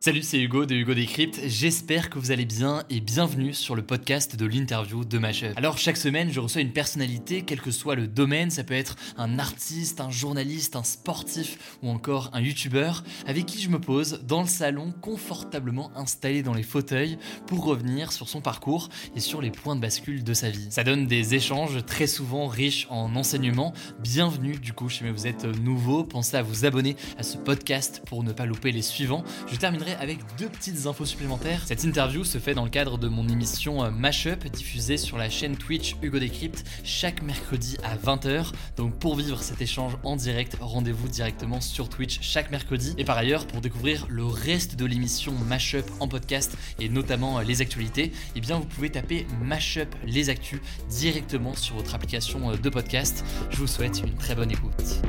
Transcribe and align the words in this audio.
Salut, 0.00 0.22
c'est 0.22 0.38
Hugo 0.38 0.64
de 0.64 0.76
Hugo 0.76 0.94
Décrypte. 0.94 1.40
J'espère 1.44 2.08
que 2.08 2.20
vous 2.20 2.30
allez 2.30 2.44
bien 2.44 2.84
et 2.88 3.00
bienvenue 3.00 3.52
sur 3.52 3.74
le 3.74 3.82
podcast 3.82 4.36
de 4.36 4.46
l'interview 4.46 5.04
de 5.04 5.18
Mashup. 5.18 5.54
Alors, 5.56 5.76
chaque 5.76 5.96
semaine, 5.96 6.30
je 6.30 6.38
reçois 6.38 6.60
une 6.60 6.70
personnalité, 6.70 7.42
quel 7.42 7.60
que 7.60 7.72
soit 7.72 7.96
le 7.96 8.06
domaine. 8.06 8.48
Ça 8.48 8.62
peut 8.62 8.74
être 8.74 8.94
un 9.16 9.40
artiste, 9.40 10.00
un 10.00 10.08
journaliste, 10.08 10.76
un 10.76 10.84
sportif 10.84 11.78
ou 11.82 11.90
encore 11.90 12.30
un 12.32 12.40
youtubeur 12.40 13.02
avec 13.26 13.46
qui 13.46 13.60
je 13.60 13.70
me 13.70 13.80
pose 13.80 14.20
dans 14.22 14.42
le 14.42 14.46
salon, 14.46 14.94
confortablement 15.00 15.90
installé 15.96 16.44
dans 16.44 16.54
les 16.54 16.62
fauteuils 16.62 17.18
pour 17.48 17.64
revenir 17.64 18.12
sur 18.12 18.28
son 18.28 18.40
parcours 18.40 18.90
et 19.16 19.20
sur 19.20 19.42
les 19.42 19.50
points 19.50 19.74
de 19.74 19.80
bascule 19.80 20.22
de 20.22 20.32
sa 20.32 20.48
vie. 20.48 20.68
Ça 20.70 20.84
donne 20.84 21.08
des 21.08 21.34
échanges 21.34 21.84
très 21.84 22.06
souvent 22.06 22.46
riches 22.46 22.86
en 22.88 23.16
enseignements. 23.16 23.72
Bienvenue, 23.98 24.60
du 24.60 24.72
coup, 24.72 24.88
si 24.88 25.02
vous 25.02 25.26
êtes 25.26 25.44
nouveau, 25.44 26.04
pensez 26.04 26.36
à 26.36 26.42
vous 26.42 26.64
abonner 26.64 26.94
à 27.18 27.24
ce 27.24 27.36
podcast 27.36 28.00
pour 28.06 28.22
ne 28.22 28.30
pas 28.30 28.46
louper 28.46 28.70
les 28.70 28.82
suivants. 28.82 29.24
Je 29.50 29.56
terminerai 29.56 29.87
avec 29.96 30.18
deux 30.38 30.48
petites 30.48 30.86
infos 30.86 31.04
supplémentaires. 31.04 31.62
Cette 31.66 31.84
interview 31.84 32.24
se 32.24 32.38
fait 32.38 32.54
dans 32.54 32.64
le 32.64 32.70
cadre 32.70 32.98
de 32.98 33.08
mon 33.08 33.28
émission 33.28 33.84
euh, 33.84 33.90
Mashup 33.90 34.46
diffusée 34.50 34.96
sur 34.96 35.18
la 35.18 35.30
chaîne 35.30 35.56
Twitch 35.56 35.96
Hugo 36.02 36.18
Décrypte 36.18 36.64
chaque 36.84 37.22
mercredi 37.22 37.76
à 37.82 37.96
20h. 37.96 38.52
Donc 38.76 38.98
pour 38.98 39.16
vivre 39.16 39.42
cet 39.42 39.60
échange 39.60 39.96
en 40.04 40.16
direct, 40.16 40.56
rendez-vous 40.60 41.08
directement 41.08 41.60
sur 41.60 41.88
Twitch 41.88 42.18
chaque 42.20 42.50
mercredi. 42.50 42.94
Et 42.98 43.04
par 43.04 43.16
ailleurs, 43.16 43.46
pour 43.46 43.60
découvrir 43.60 44.06
le 44.08 44.24
reste 44.24 44.76
de 44.76 44.84
l'émission 44.84 45.32
Mashup 45.48 45.84
en 46.00 46.08
podcast 46.08 46.56
et 46.78 46.88
notamment 46.88 47.38
euh, 47.38 47.42
les 47.42 47.60
actualités, 47.60 48.12
eh 48.34 48.40
bien 48.40 48.58
vous 48.58 48.66
pouvez 48.66 48.90
taper 48.90 49.26
Mashup 49.42 49.94
les 50.04 50.30
actus 50.30 50.60
directement 50.88 51.54
sur 51.54 51.76
votre 51.76 51.94
application 51.94 52.50
euh, 52.50 52.56
de 52.56 52.68
podcast. 52.68 53.24
Je 53.50 53.58
vous 53.58 53.66
souhaite 53.66 54.00
une 54.00 54.14
très 54.14 54.34
bonne 54.34 54.50
écoute. 54.50 55.02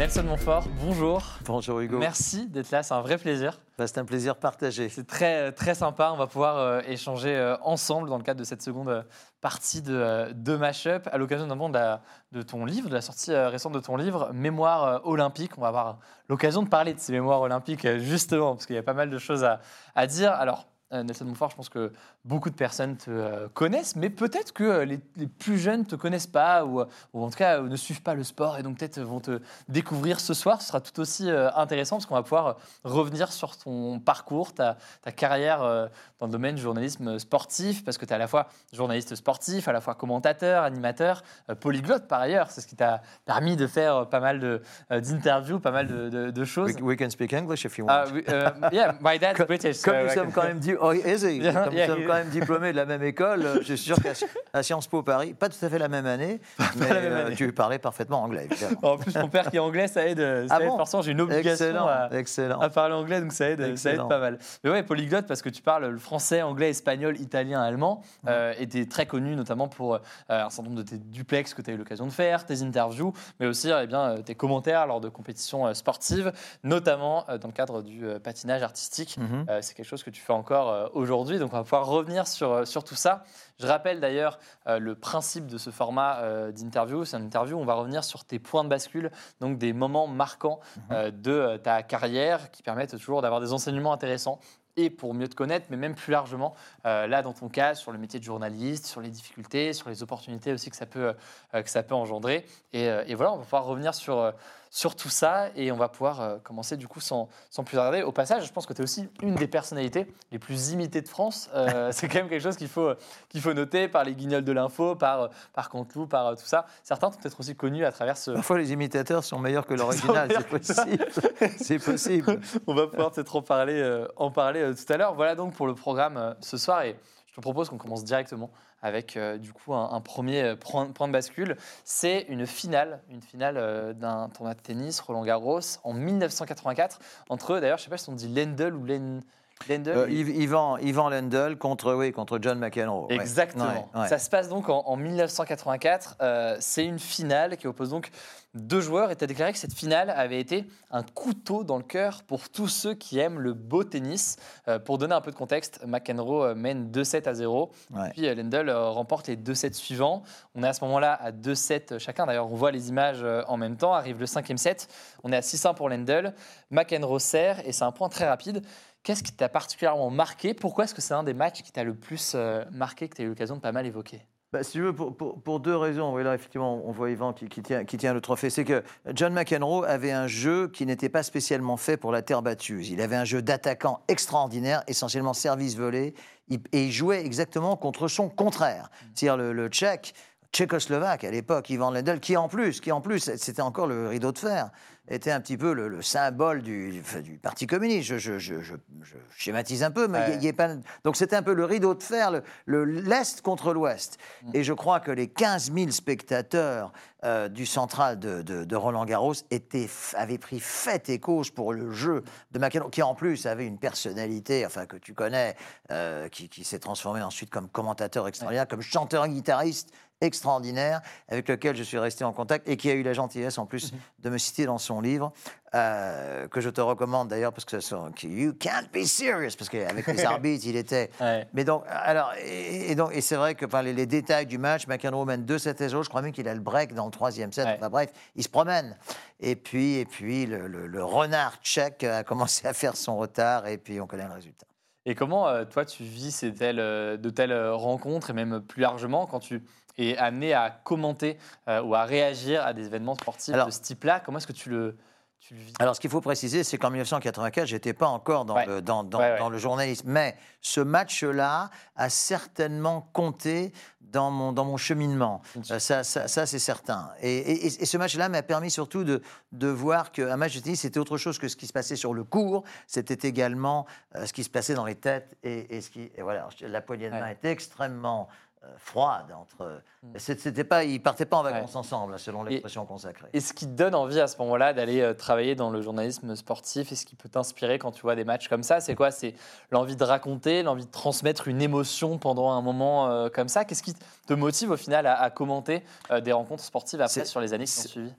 Nelson 0.00 0.22
Montfort, 0.22 0.64
bonjour. 0.80 1.22
Bonjour 1.44 1.78
Hugo. 1.80 1.98
Merci 1.98 2.46
d'être 2.46 2.70
là, 2.70 2.82
c'est 2.82 2.94
un 2.94 3.02
vrai 3.02 3.18
plaisir. 3.18 3.60
Bah, 3.76 3.86
c'est 3.86 3.98
un 3.98 4.06
plaisir 4.06 4.34
partagé. 4.36 4.88
C'est 4.88 5.06
très, 5.06 5.52
très 5.52 5.74
sympa, 5.74 6.10
on 6.14 6.16
va 6.16 6.26
pouvoir 6.26 6.56
euh, 6.56 6.80
échanger 6.86 7.36
euh, 7.36 7.54
ensemble 7.60 8.08
dans 8.08 8.16
le 8.16 8.22
cadre 8.22 8.40
de 8.40 8.44
cette 8.44 8.62
seconde 8.62 8.88
euh, 8.88 9.02
partie 9.42 9.82
de, 9.82 10.32
de 10.32 10.56
Mashup, 10.56 11.06
à 11.12 11.18
l'occasion 11.18 11.44
notamment 11.44 11.68
de, 11.68 11.74
la- 11.74 12.00
de 12.32 12.40
ton 12.40 12.64
livre, 12.64 12.88
de 12.88 12.94
la 12.94 13.02
sortie 13.02 13.30
euh, 13.30 13.50
récente 13.50 13.74
de 13.74 13.80
ton 13.80 13.96
livre, 13.98 14.30
Mémoire 14.32 15.02
olympique. 15.06 15.58
On 15.58 15.60
va 15.60 15.68
avoir 15.68 15.98
l'occasion 16.30 16.62
de 16.62 16.70
parler 16.70 16.94
de 16.94 16.98
ces 16.98 17.12
mémoires 17.12 17.42
olympiques 17.42 17.86
justement, 17.98 18.54
parce 18.54 18.64
qu'il 18.64 18.76
y 18.76 18.78
a 18.78 18.82
pas 18.82 18.94
mal 18.94 19.10
de 19.10 19.18
choses 19.18 19.44
à, 19.44 19.60
à 19.94 20.06
dire. 20.06 20.32
Alors, 20.32 20.66
Nelson 20.92 21.24
Montfort, 21.26 21.50
je 21.50 21.56
pense 21.56 21.68
que 21.68 21.92
beaucoup 22.24 22.50
de 22.50 22.54
personnes 22.54 22.96
te 22.96 23.10
euh, 23.10 23.48
connaissent, 23.54 23.94
mais 23.96 24.10
peut-être 24.10 24.52
que 24.52 24.64
euh, 24.64 24.84
les, 24.84 24.98
les 25.16 25.26
plus 25.26 25.58
jeunes 25.58 25.80
ne 25.80 25.84
te 25.84 25.94
connaissent 25.96 26.26
pas, 26.26 26.64
ou, 26.64 26.80
euh, 26.80 26.86
ou 27.12 27.24
en 27.24 27.30
tout 27.30 27.36
cas 27.38 27.60
euh, 27.60 27.68
ne 27.68 27.76
suivent 27.76 28.02
pas 28.02 28.14
le 28.14 28.24
sport, 28.24 28.58
et 28.58 28.62
donc 28.62 28.78
peut-être 28.78 29.00
vont 29.00 29.20
te 29.20 29.40
découvrir 29.68 30.18
ce 30.20 30.34
soir. 30.34 30.60
Ce 30.62 30.68
sera 30.68 30.80
tout 30.80 30.98
aussi 31.00 31.30
euh, 31.30 31.50
intéressant, 31.54 31.96
parce 31.96 32.06
qu'on 32.06 32.14
va 32.16 32.22
pouvoir 32.22 32.46
euh, 32.46 32.52
revenir 32.84 33.30
sur 33.32 33.56
ton 33.56 34.00
parcours, 34.00 34.52
ta, 34.52 34.76
ta 35.02 35.12
carrière 35.12 35.62
euh, 35.62 35.86
dans 36.18 36.26
le 36.26 36.32
domaine 36.32 36.56
du 36.56 36.62
journalisme 36.62 37.18
sportif, 37.18 37.84
parce 37.84 37.96
que 37.96 38.04
tu 38.04 38.10
es 38.10 38.14
à 38.14 38.18
la 38.18 38.26
fois 38.26 38.48
journaliste 38.72 39.14
sportif, 39.14 39.68
à 39.68 39.72
la 39.72 39.80
fois 39.80 39.94
commentateur, 39.94 40.64
animateur, 40.64 41.22
euh, 41.50 41.54
polyglotte 41.54 42.08
par 42.08 42.20
ailleurs. 42.20 42.50
C'est 42.50 42.60
ce 42.60 42.66
qui 42.66 42.76
t'a 42.76 43.00
permis 43.26 43.56
de 43.56 43.66
faire 43.66 43.96
euh, 43.96 44.04
pas 44.04 44.20
mal 44.20 44.42
euh, 44.42 44.58
d'interviews, 45.00 45.60
pas 45.60 45.70
mal 45.70 45.86
de, 45.86 46.08
de- 46.08 46.30
de 46.30 46.44
choses. 46.44 46.72
We, 46.74 46.82
we 46.82 46.96
can 46.98 47.10
speak 47.10 47.32
English 47.32 47.64
if 47.64 47.78
you 47.78 47.84
want. 47.86 47.92
Ah, 47.92 48.04
oui, 48.12 48.24
euh, 48.28 48.50
yeah, 48.72 48.94
my 49.00 49.18
dad's 49.18 49.38
British. 49.46 49.80
Comme 49.82 49.94
so 49.94 50.02
nous 50.02 50.10
sommes 50.10 50.32
quand 50.32 50.42
même 50.42 50.58
dit, 50.58 50.74
oh, 50.80 50.92
yeah, 50.92 51.12
nous 51.12 51.86
sommes 51.86 52.06
quand 52.06 52.14
même 52.14 52.28
diplômés 52.28 52.72
de 52.72 52.76
la 52.76 52.86
même 52.86 53.02
école, 53.02 53.42
euh, 53.44 53.56
je 53.62 53.74
suis 53.74 53.78
sûr 53.78 53.96
qu'à 54.02 54.62
Sciences 54.62 54.86
Po 54.86 55.02
Paris, 55.02 55.34
pas 55.34 55.48
tout 55.48 55.64
à 55.64 55.68
fait 55.68 55.78
la 55.78 55.88
même 55.88 56.06
année, 56.06 56.40
mais 56.76 56.88
la 56.88 56.94
même 57.00 57.12
euh, 57.12 57.26
année. 57.26 57.36
tu 57.36 57.52
parlais 57.52 57.78
parfaitement 57.78 58.22
anglais. 58.22 58.48
évidemment. 58.50 58.78
En 58.82 58.96
plus, 58.98 59.14
mon 59.16 59.28
père 59.28 59.50
qui 59.50 59.56
est 59.56 59.60
anglais, 59.60 59.88
ça 59.88 60.06
aide. 60.06 60.18
Ça 60.18 60.56
Ah 60.56 60.62
aide 60.62 60.68
bon 60.68 60.76
forcément, 60.76 61.02
j'ai 61.02 61.12
une 61.12 61.20
obligation 61.20 61.66
Excellent, 61.66 61.86
à, 61.86 62.08
excellent. 62.12 62.60
à 62.60 62.68
parler 62.68 62.94
anglais, 62.94 63.20
donc 63.20 63.32
ça 63.32 63.50
aide, 63.50 63.76
ça 63.76 63.92
aide 63.92 64.08
pas 64.08 64.18
mal. 64.18 64.38
Mais 64.64 64.70
ouais, 64.70 64.82
polyglotte 64.82 65.26
parce 65.26 65.42
que 65.42 65.48
tu 65.48 65.62
parles 65.62 65.86
le 65.86 65.98
français, 65.98 66.42
anglais, 66.42 66.70
espagnol, 66.70 67.18
italien, 67.20 67.60
allemand, 67.62 68.02
euh, 68.26 68.54
et 68.58 68.66
tu 68.66 68.80
es 68.80 68.86
très 68.86 69.06
connu 69.06 69.36
notamment 69.36 69.68
pour 69.68 69.94
euh, 69.94 69.98
un 70.28 70.50
certain 70.50 70.70
nombre 70.70 70.82
de 70.82 70.88
tes 70.88 70.98
duplex 70.98 71.54
que 71.54 71.62
tu 71.62 71.70
as 71.70 71.74
eu 71.74 71.76
l'occasion 71.76 72.06
de 72.06 72.12
faire, 72.12 72.44
tes 72.46 72.62
interviews, 72.62 73.12
mais 73.38 73.46
aussi 73.46 73.70
eh 73.70 73.86
bien, 73.86 74.00
euh, 74.10 74.22
tes 74.22 74.34
commentaires 74.34 74.86
lors 74.86 75.00
de 75.00 75.08
compétitions 75.08 75.66
euh, 75.66 75.74
sportives, 75.74 76.32
notamment 76.64 77.24
euh, 77.28 77.38
dans 77.38 77.48
le 77.48 77.52
cadre 77.52 77.82
du 77.82 78.06
euh, 78.06 78.18
patinage 78.18 78.62
artistique. 78.62 79.16
Mhm. 79.18 79.46
Euh, 79.48 79.58
c'est 79.62 79.74
quelque 79.74 79.86
chose 79.86 80.02
que 80.02 80.10
tu 80.10 80.20
fais 80.20 80.32
encore 80.32 80.69
euh, 80.70 80.88
aujourd'hui, 80.94 81.38
donc 81.38 81.52
on 81.52 81.56
va 81.56 81.62
pouvoir 81.62 81.86
revenir 81.86 82.26
sur, 82.26 82.52
euh, 82.52 82.64
sur 82.64 82.84
tout 82.84 82.94
ça. 82.94 83.24
Je 83.58 83.66
rappelle 83.66 84.00
d'ailleurs 84.00 84.38
euh, 84.66 84.78
le 84.78 84.94
principe 84.94 85.46
de 85.46 85.58
ce 85.58 85.70
format 85.70 86.20
euh, 86.20 86.50
d'interview. 86.50 87.04
C'est 87.04 87.18
une 87.18 87.26
interview 87.26 87.58
où 87.58 87.60
on 87.60 87.66
va 87.66 87.74
revenir 87.74 88.04
sur 88.04 88.24
tes 88.24 88.38
points 88.38 88.64
de 88.64 88.70
bascule, 88.70 89.10
donc 89.40 89.58
des 89.58 89.72
moments 89.74 90.06
marquants 90.06 90.60
euh, 90.90 91.10
de 91.10 91.58
ta 91.58 91.82
carrière 91.82 92.50
qui 92.50 92.62
permettent 92.62 92.96
toujours 92.98 93.20
d'avoir 93.20 93.40
des 93.40 93.52
enseignements 93.52 93.92
intéressants 93.92 94.40
et 94.76 94.88
pour 94.88 95.12
mieux 95.12 95.28
te 95.28 95.34
connaître, 95.34 95.66
mais 95.68 95.76
même 95.76 95.96
plus 95.96 96.12
largement, 96.12 96.54
là 96.84 97.22
dans 97.22 97.32
ton 97.32 97.48
cas, 97.48 97.74
sur 97.74 97.90
le 97.90 97.98
métier 97.98 98.20
de 98.20 98.24
journaliste, 98.24 98.86
sur 98.86 99.00
les 99.00 99.10
difficultés, 99.10 99.72
sur 99.72 99.88
les 99.90 100.02
opportunités 100.04 100.52
aussi 100.52 100.70
que 100.70 100.76
ça 100.76 100.86
peut, 100.86 101.12
que 101.52 101.68
ça 101.68 101.82
peut 101.82 101.96
engendrer. 101.96 102.46
Et, 102.72 102.84
et 102.84 103.14
voilà, 103.16 103.32
on 103.32 103.36
va 103.36 103.42
pouvoir 103.42 103.64
revenir 103.64 103.94
sur, 103.94 104.32
sur 104.70 104.94
tout 104.94 105.08
ça 105.08 105.48
et 105.56 105.72
on 105.72 105.76
va 105.76 105.88
pouvoir 105.88 106.20
euh, 106.20 106.38
commencer 106.38 106.76
du 106.76 106.86
coup 106.88 107.00
sans, 107.00 107.28
sans 107.50 107.64
plus 107.64 107.76
tarder. 107.76 108.02
Au 108.02 108.12
passage, 108.12 108.46
je 108.46 108.52
pense 108.52 108.66
que 108.66 108.72
tu 108.72 108.80
es 108.80 108.84
aussi 108.84 109.08
une 109.20 109.34
des 109.34 109.48
personnalités 109.48 110.06
les 110.30 110.38
plus 110.38 110.70
imitées 110.70 111.02
de 111.02 111.08
France. 111.08 111.50
Euh, 111.54 111.90
c'est 111.92 112.08
quand 112.08 112.20
même 112.20 112.28
quelque 112.28 112.42
chose 112.42 112.56
qu'il 112.56 112.68
faut, 112.68 112.92
qu'il 113.28 113.40
faut 113.40 113.52
noter 113.52 113.88
par 113.88 114.04
les 114.04 114.14
guignols 114.14 114.44
de 114.44 114.52
l'info, 114.52 114.94
par, 114.94 115.22
euh, 115.22 115.28
par 115.52 115.68
Canteloup, 115.68 116.06
par 116.06 116.28
euh, 116.28 116.34
tout 116.34 116.46
ça. 116.46 116.66
Certains 116.82 117.10
sont 117.10 117.18
peut-être 117.18 117.40
aussi 117.40 117.56
connus 117.56 117.84
à 117.84 117.92
travers 117.92 118.16
ce, 118.16 118.30
Parfois, 118.30 118.58
les 118.58 118.72
imitateurs 118.72 119.24
sont 119.24 119.38
meilleurs 119.38 119.66
que 119.66 119.74
l'original, 119.80 120.30
c'est 120.30 120.46
possible. 120.48 121.06
c'est 121.58 121.78
possible. 121.78 122.40
On 122.66 122.74
va 122.74 122.86
pouvoir 122.86 123.10
peut-être 123.10 123.36
en 123.36 123.42
parler, 123.42 123.80
euh, 123.80 124.06
en 124.16 124.30
parler 124.30 124.60
euh, 124.60 124.74
tout 124.74 124.92
à 124.92 124.96
l'heure. 124.96 125.14
Voilà 125.14 125.34
donc 125.34 125.54
pour 125.54 125.66
le 125.66 125.74
programme 125.74 126.16
euh, 126.16 126.32
ce 126.40 126.56
soir 126.56 126.82
et 126.82 126.96
te 127.40 127.42
propose 127.42 127.68
qu'on 127.68 127.78
commence 127.78 128.04
directement 128.04 128.50
avec 128.82 129.16
euh, 129.16 129.38
du 129.38 129.52
coup 129.52 129.74
un, 129.74 130.00
premier 130.00 130.42
euh, 130.42 130.56
point, 130.56 130.86
point 130.86 131.08
de 131.08 131.12
bascule. 131.12 131.56
C'est 131.84 132.26
une 132.28 132.46
finale, 132.46 133.00
une 133.10 133.20
finale 133.20 133.56
euh, 133.56 133.92
d'un 133.92 134.28
tournoi 134.28 134.54
de 134.54 134.60
tennis 134.60 135.00
Roland 135.00 135.24
Garros 135.24 135.60
en 135.84 135.92
1984 135.92 136.98
entre 137.28 137.60
d'ailleurs 137.60 137.78
je 137.78 137.84
sais 137.84 137.90
pas 137.90 137.98
si 137.98 138.08
on 138.08 138.14
dit 138.14 138.28
Lendl 138.28 138.74
ou 138.74 138.84
Len, 138.84 139.22
Lendl. 139.68 139.90
Euh, 139.90 140.06
Yv- 140.08 140.34
Yvan, 140.34 140.78
Yvan 140.78 141.10
Lendl 141.10 141.56
contre, 141.58 141.94
oui, 141.94 142.12
contre 142.12 142.38
John 142.40 142.58
McEnroe. 142.58 143.06
Exactement. 143.10 143.90
Ouais, 143.94 144.00
ouais. 144.02 144.08
Ça 144.08 144.18
se 144.18 144.30
passe 144.30 144.48
donc 144.48 144.68
en, 144.68 144.82
en 144.86 144.96
1984. 144.96 146.16
Euh, 146.22 146.56
c'est 146.60 146.84
une 146.84 146.98
finale 146.98 147.56
qui 147.56 147.66
oppose 147.66 147.90
donc 147.90 148.10
deux 148.54 148.80
joueurs. 148.80 149.10
Et 149.10 149.16
tu 149.16 149.22
as 149.24 149.26
déclaré 149.26 149.52
que 149.52 149.58
cette 149.58 149.74
finale 149.74 150.10
avait 150.10 150.40
été 150.40 150.64
un 150.90 151.02
couteau 151.02 151.62
dans 151.62 151.76
le 151.76 151.84
cœur 151.84 152.22
pour 152.24 152.48
tous 152.48 152.66
ceux 152.68 152.94
qui 152.94 153.18
aiment 153.18 153.38
le 153.38 153.52
beau 153.52 153.84
tennis. 153.84 154.36
Euh, 154.66 154.78
pour 154.78 154.98
donner 154.98 155.14
un 155.14 155.20
peu 155.20 155.30
de 155.30 155.36
contexte, 155.36 155.80
McEnroe 155.86 156.54
mène 156.54 156.90
2-7 156.90 157.28
à 157.28 157.34
0. 157.34 157.70
Ouais. 157.94 158.10
Puis 158.10 158.34
Lendl 158.34 158.70
remporte 158.70 159.28
les 159.28 159.36
2-7 159.36 159.74
suivants. 159.74 160.22
On 160.54 160.62
est 160.64 160.68
à 160.68 160.72
ce 160.72 160.82
moment-là 160.84 161.12
à 161.12 161.30
2-7 161.32 161.98
chacun. 161.98 162.26
D'ailleurs, 162.26 162.50
on 162.50 162.56
voit 162.56 162.70
les 162.72 162.88
images 162.88 163.24
en 163.46 163.56
même 163.56 163.76
temps. 163.76 163.92
Arrive 163.94 164.18
le 164.18 164.26
cinquième 164.26 164.58
set. 164.58 164.88
On 165.22 165.30
est 165.32 165.36
à 165.36 165.40
6-1 165.40 165.74
pour 165.74 165.88
Lendl. 165.88 166.32
McEnroe 166.70 167.18
sert 167.20 167.60
et 167.66 167.72
c'est 167.72 167.84
un 167.84 167.92
point 167.92 168.08
très 168.08 168.26
rapide. 168.28 168.62
Qu'est-ce 169.02 169.22
qui 169.22 169.32
t'a 169.32 169.48
particulièrement 169.48 170.10
marqué? 170.10 170.52
Pourquoi 170.52 170.84
est-ce 170.84 170.94
que 170.94 171.00
c'est 171.00 171.14
un 171.14 171.22
des 171.22 171.32
matchs 171.34 171.62
qui 171.62 171.72
t'a 171.72 171.84
le 171.84 171.94
plus 171.94 172.32
euh, 172.34 172.64
marqué, 172.70 173.08
que 173.08 173.16
tu 173.16 173.22
as 173.22 173.24
eu 173.24 173.28
l'occasion 173.28 173.56
de 173.56 173.60
pas 173.60 173.72
mal 173.72 173.86
évoquer? 173.86 174.26
Bah, 174.52 174.62
si 174.62 174.72
tu 174.72 174.82
veux, 174.82 174.92
pour, 174.92 175.16
pour- 175.16 175.40
pour 175.40 175.60
deux 175.60 175.76
raisons. 175.76 176.12
Oui, 176.12 176.24
là, 176.24 176.34
effectivement, 176.34 176.82
on 176.84 176.90
voit 176.90 177.08
Yvan 177.10 177.32
qui, 177.32 177.48
qui 177.48 177.62
tient, 177.62 177.84
qui 177.84 177.96
tient 177.96 178.12
le 178.12 178.20
trophée. 178.20 178.50
C'est 178.50 178.64
que 178.64 178.82
John 179.14 179.32
McEnroe 179.32 179.84
avait 179.84 180.10
un 180.10 180.26
jeu 180.26 180.68
qui 180.68 180.84
n'était 180.86 181.08
pas 181.08 181.22
spécialement 181.22 181.76
fait 181.76 181.96
pour 181.96 182.10
la 182.12 182.20
terre 182.20 182.42
battue. 182.42 182.84
Il 182.84 183.00
avait 183.00 183.16
un 183.16 183.24
jeu 183.24 183.42
d'attaquant 183.42 184.00
extraordinaire, 184.08 184.82
essentiellement 184.88 185.34
service 185.34 185.76
volé, 185.76 186.14
et 186.50 186.58
il 186.86 186.90
jouait 186.92 187.24
exactement 187.24 187.76
contre 187.76 188.08
son 188.08 188.28
contraire. 188.28 188.90
C'est-à-dire 189.14 189.36
le, 189.36 189.52
le 189.52 189.68
tchèque, 189.68 190.14
tchécoslovaque 190.52 191.22
à 191.22 191.30
l'époque, 191.30 191.70
Ivan 191.70 191.92
Lendl, 191.92 192.18
qui 192.18 192.36
en 192.36 192.48
plus, 192.48 192.80
qui 192.80 192.90
en 192.90 193.00
plus, 193.00 193.20
c'était 193.36 193.62
encore 193.62 193.86
le 193.86 194.08
rideau 194.08 194.32
de 194.32 194.38
fer. 194.38 194.70
Était 195.10 195.32
un 195.32 195.40
petit 195.40 195.56
peu 195.58 195.72
le, 195.72 195.88
le 195.88 196.02
symbole 196.02 196.62
du, 196.62 197.02
Parti 197.42 197.66
communiste. 197.66 198.08
Je, 198.08 198.18
je- 198.18 198.38
je- 198.38 198.60
je- 198.60 198.74
je 199.02 199.14
schématise 199.36 199.82
un 199.82 199.90
peu, 199.90 200.06
mais 200.08 200.18
il 200.36 200.44
y 200.44 200.48
a 200.48 200.52
pas... 200.52 200.68
Donc 201.04 201.16
c'était 201.16 201.36
un 201.36 201.42
peu 201.42 201.52
le 201.52 201.64
rideau 201.64 201.94
de 201.94 202.02
fer, 202.02 202.30
le- 202.30 202.42
le- 202.66 202.84
l'Est 202.84 203.40
contre 203.42 203.72
l'Ouest. 203.72 204.18
Et 204.54 204.62
je 204.64 204.72
crois 204.72 205.00
que 205.00 205.10
les 205.10 205.28
15 205.28 205.72
000 205.72 205.90
spectateurs 205.90 206.92
euh, 207.24 207.48
du 207.48 207.66
central 207.66 208.18
de, 208.18 208.40
de- 208.42 208.64
de 208.64 208.76
Roland 208.76 209.04
Garros 209.04 209.34
étaient, 209.50 209.88
avaient 210.14 210.38
pris 210.38 210.60
fait 210.60 211.08
et 211.08 211.18
cause 211.18 211.50
pour 211.50 211.72
le 211.72 211.90
jeu 211.90 212.22
de 212.52 212.58
McEnroe, 212.58 212.88
qui 212.90 213.02
en 213.02 213.14
plus 213.14 213.46
avait 213.46 213.66
une 213.66 213.78
personnalité, 213.78 214.64
enfin 214.64 214.86
que 214.86 214.96
tu 214.96 215.12
connais, 215.12 215.56
euh, 215.90 216.28
qui, 216.28 216.48
qui 216.48 216.64
s'est 216.64 216.78
transformé 216.78 217.20
ensuite 217.20 217.50
comme 217.50 217.68
commentateur 217.68 218.26
extraordinaire, 218.28 218.66
comme 218.68 218.80
chanteur-guitariste 218.82 219.90
extraordinaire, 220.20 221.00
avec 221.28 221.48
lequel 221.48 221.76
je 221.76 221.82
suis 221.82 221.98
resté 221.98 222.24
en 222.24 222.32
contact 222.32 222.68
et 222.68 222.76
qui 222.76 222.90
a 222.90 222.94
eu 222.94 223.02
la 223.02 223.12
gentillesse 223.12 223.58
en 223.58 223.66
plus 223.66 223.92
de 224.18 224.30
me 224.30 224.38
citer 224.38 224.66
dans 224.66 224.78
son 224.78 225.00
livre, 225.00 225.32
euh, 225.74 226.48
que 226.48 226.60
je 226.60 226.68
te 226.68 226.80
recommande 226.80 227.28
d'ailleurs 227.28 227.52
parce 227.52 227.64
que 227.64 227.80
son- 227.80 228.10
que 228.12 228.26
You 228.26 228.52
can't 228.58 228.88
be 228.92 229.04
serious, 229.04 229.52
parce 229.58 229.68
qu'avec 229.68 230.06
les 230.06 230.24
arbitres, 230.24 230.66
il 230.66 230.76
était. 230.76 231.10
Ouais. 231.20 231.46
Mais 231.54 231.64
donc, 231.64 231.84
alors, 231.88 232.32
et, 232.44 232.90
et 232.90 232.94
donc, 232.94 233.10
et 233.14 233.20
c'est 233.20 233.36
vrai 233.36 233.54
que 233.54 233.64
enfin, 233.66 233.82
les, 233.82 233.92
les 233.92 234.06
détails 234.06 234.46
du 234.46 234.58
match, 234.58 234.86
McEnroe 234.86 235.24
mène 235.24 235.44
2-7 235.44 235.82
et 235.82 235.88
0, 235.88 236.02
je 236.02 236.08
crois 236.08 236.22
même 236.22 236.32
qu'il 236.32 236.48
a 236.48 236.54
le 236.54 236.60
break 236.60 236.94
dans 236.94 237.04
le 237.06 237.10
troisième 237.12 237.52
set. 237.52 237.66
Ouais. 237.66 237.74
Enfin 237.78 237.88
bref, 237.90 238.10
il 238.36 238.42
se 238.42 238.48
promène. 238.48 238.96
Et 239.40 239.56
puis, 239.56 239.96
et 239.96 240.04
puis 240.04 240.46
le, 240.46 240.66
le- 240.66 240.86
le 240.86 241.04
renard 241.04 241.56
tchèque 241.62 242.04
a 242.04 242.24
commencé 242.24 242.66
à 242.66 242.72
faire 242.74 242.96
son 242.96 243.16
retard 243.16 243.66
et 243.68 243.78
puis 243.78 244.00
on 244.00 244.06
connaît 244.06 244.26
le 244.26 244.34
résultat. 244.34 244.66
Et 245.06 245.14
comment, 245.14 245.48
euh, 245.48 245.64
toi, 245.64 245.86
tu 245.86 246.02
vis 246.04 246.30
ces 246.30 246.52
telles, 246.52 246.78
euh, 246.78 247.16
de 247.16 247.30
telles 247.30 247.56
rencontres 247.70 248.28
et 248.30 248.32
même 248.34 248.60
plus 248.60 248.82
largement 248.82 249.26
quand 249.26 249.40
tu 249.40 249.62
es 249.98 250.16
amené 250.16 250.54
à 250.54 250.70
commenter 250.70 251.38
euh, 251.68 251.82
ou 251.82 251.94
à 251.94 252.04
réagir 252.04 252.64
à 252.64 252.72
des 252.72 252.86
événements 252.86 253.14
sportifs 253.14 253.54
Alors- 253.54 253.66
de 253.66 253.72
ce 253.72 253.80
type-là 253.80 254.20
Comment 254.20 254.38
est-ce 254.38 254.46
que 254.46 254.52
tu 254.52 254.70
le, 254.70 254.96
tu 255.40 255.54
le 255.54 255.60
vis? 255.60 255.72
Alors, 255.78 255.94
ce 255.96 256.00
qu'il 256.00 256.10
faut 256.10 256.20
préciser, 256.20 256.64
c'est 256.64 256.78
qu'en 256.78 256.90
1984, 256.90 257.66
j'étais 257.66 257.92
pas 257.94 258.06
encore 258.08 258.44
dans, 258.44 258.54
Ouais. 258.56 258.66
le, 258.66 258.82
dans, 258.82 259.04
dans- 259.04 259.18
Ouais, 259.18 259.32
ouais. 259.32 259.38
dans 259.38 259.48
le 259.50 259.58
journalisme. 259.58 260.08
Mais 260.10 260.36
ce 260.60 260.80
match-là 260.80 261.70
a 261.96 262.08
certainement 262.08 263.08
compté 263.12 263.72
dans 264.00 264.30
mon, 264.32 264.52
dans 264.52 264.64
mon 264.64 264.76
cheminement. 264.76 265.40
Euh, 265.70 265.78
ça, 265.78 266.02
ça, 266.02 266.26
ça, 266.26 266.44
c'est 266.44 266.58
certain. 266.58 267.10
Et, 267.20 267.36
et- 267.38 267.66
et 267.66 267.86
ce 267.86 267.96
match-là 267.96 268.28
m'a 268.28 268.42
permis 268.42 268.70
surtout 268.70 269.04
de, 269.04 269.22
de 269.52 269.68
voir 269.68 270.10
qu'un 270.10 270.36
match 270.36 270.56
de 270.56 270.60
tennis, 270.60 270.80
c'était 270.80 270.98
autre 270.98 271.16
chose 271.16 271.38
que 271.38 271.46
ce 271.46 271.54
qui 271.56 271.68
se 271.68 271.72
passait 271.72 271.94
sur 271.94 272.12
le 272.12 272.24
court. 272.24 272.64
C'était 272.88 273.28
également 273.28 273.86
euh, 274.16 274.26
ce 274.26 274.32
qui 274.32 274.42
se 274.42 274.50
passait 274.50 274.74
dans 274.74 274.84
les 274.84 274.96
têtes. 274.96 275.36
Et, 275.44 275.76
et 275.76 275.80
ce 275.80 275.90
qui, 275.90 276.10
et 276.16 276.22
voilà, 276.22 276.48
la 276.60 276.80
poignée 276.80 277.06
de 277.08 277.14
main 277.14 277.28
était 277.28 277.52
extrêmement 277.52 278.28
euh, 278.64 278.66
froide. 278.76 279.32
Entre, 279.38 279.80
Mm. 280.02 280.08
c'était 280.18 280.64
pas, 280.64 280.84
ils 280.84 281.00
partaient 281.02 281.24
pas 281.26 281.38
en 281.38 281.42
vacances 281.42 281.72
Ouais. 281.72 281.76
ensemble, 281.78 282.18
selon 282.18 282.46
Et- 282.46 282.50
l'expression 282.50 282.84
consacrée. 282.86 283.28
Et 283.32 283.40
ce 283.40 283.52
qui 283.52 283.66
te 283.66 283.72
donne 283.72 283.94
envie 283.94 284.20
à 284.20 284.26
ce 284.26 284.36
moment-là 284.38 284.72
d'aller 284.72 285.00
euh, 285.00 285.14
travailler 285.14 285.54
dans 285.54 285.70
le 285.70 285.80
journalisme 285.82 286.34
sportif 286.36 286.92
et 286.92 286.94
ce 286.96 287.06
qui 287.06 287.16
peut 287.16 287.28
t'inspirer 287.28 287.78
quand 287.78 287.90
tu 287.92 288.02
vois 288.02 288.16
des 288.16 288.24
matchs 288.24 288.48
comme 288.48 288.62
ça, 288.62 288.80
c'est 288.80 288.94
quoi? 288.94 289.10
C'est 289.10 289.34
l'envie 289.70 289.96
de 289.96 290.04
raconter, 290.04 290.62
l'envie 290.62 290.84
de 290.86 290.90
transmettre 290.90 291.48
une 291.48 291.60
émotion 291.62 292.18
pendant 292.18 292.50
un 292.50 292.60
moment 292.62 293.08
euh, 293.10 293.28
comme 293.28 293.48
ça? 293.48 293.64
Qu'est-ce 293.64 293.82
qui 293.82 293.94
te 293.94 294.32
motive 294.34 294.70
au 294.70 294.76
final 294.76 295.06
à, 295.06 295.20
à 295.20 295.30
commenter 295.30 295.82
euh, 296.10 296.20
des 296.20 296.32
rencontres 296.32 296.62
sportives 296.64 297.00
après 297.00 297.24
sur 297.24 297.40
les 297.40 297.52
années 297.54 297.64
qui 297.66 297.78
ont 297.80 297.82
suivi 297.82 298.12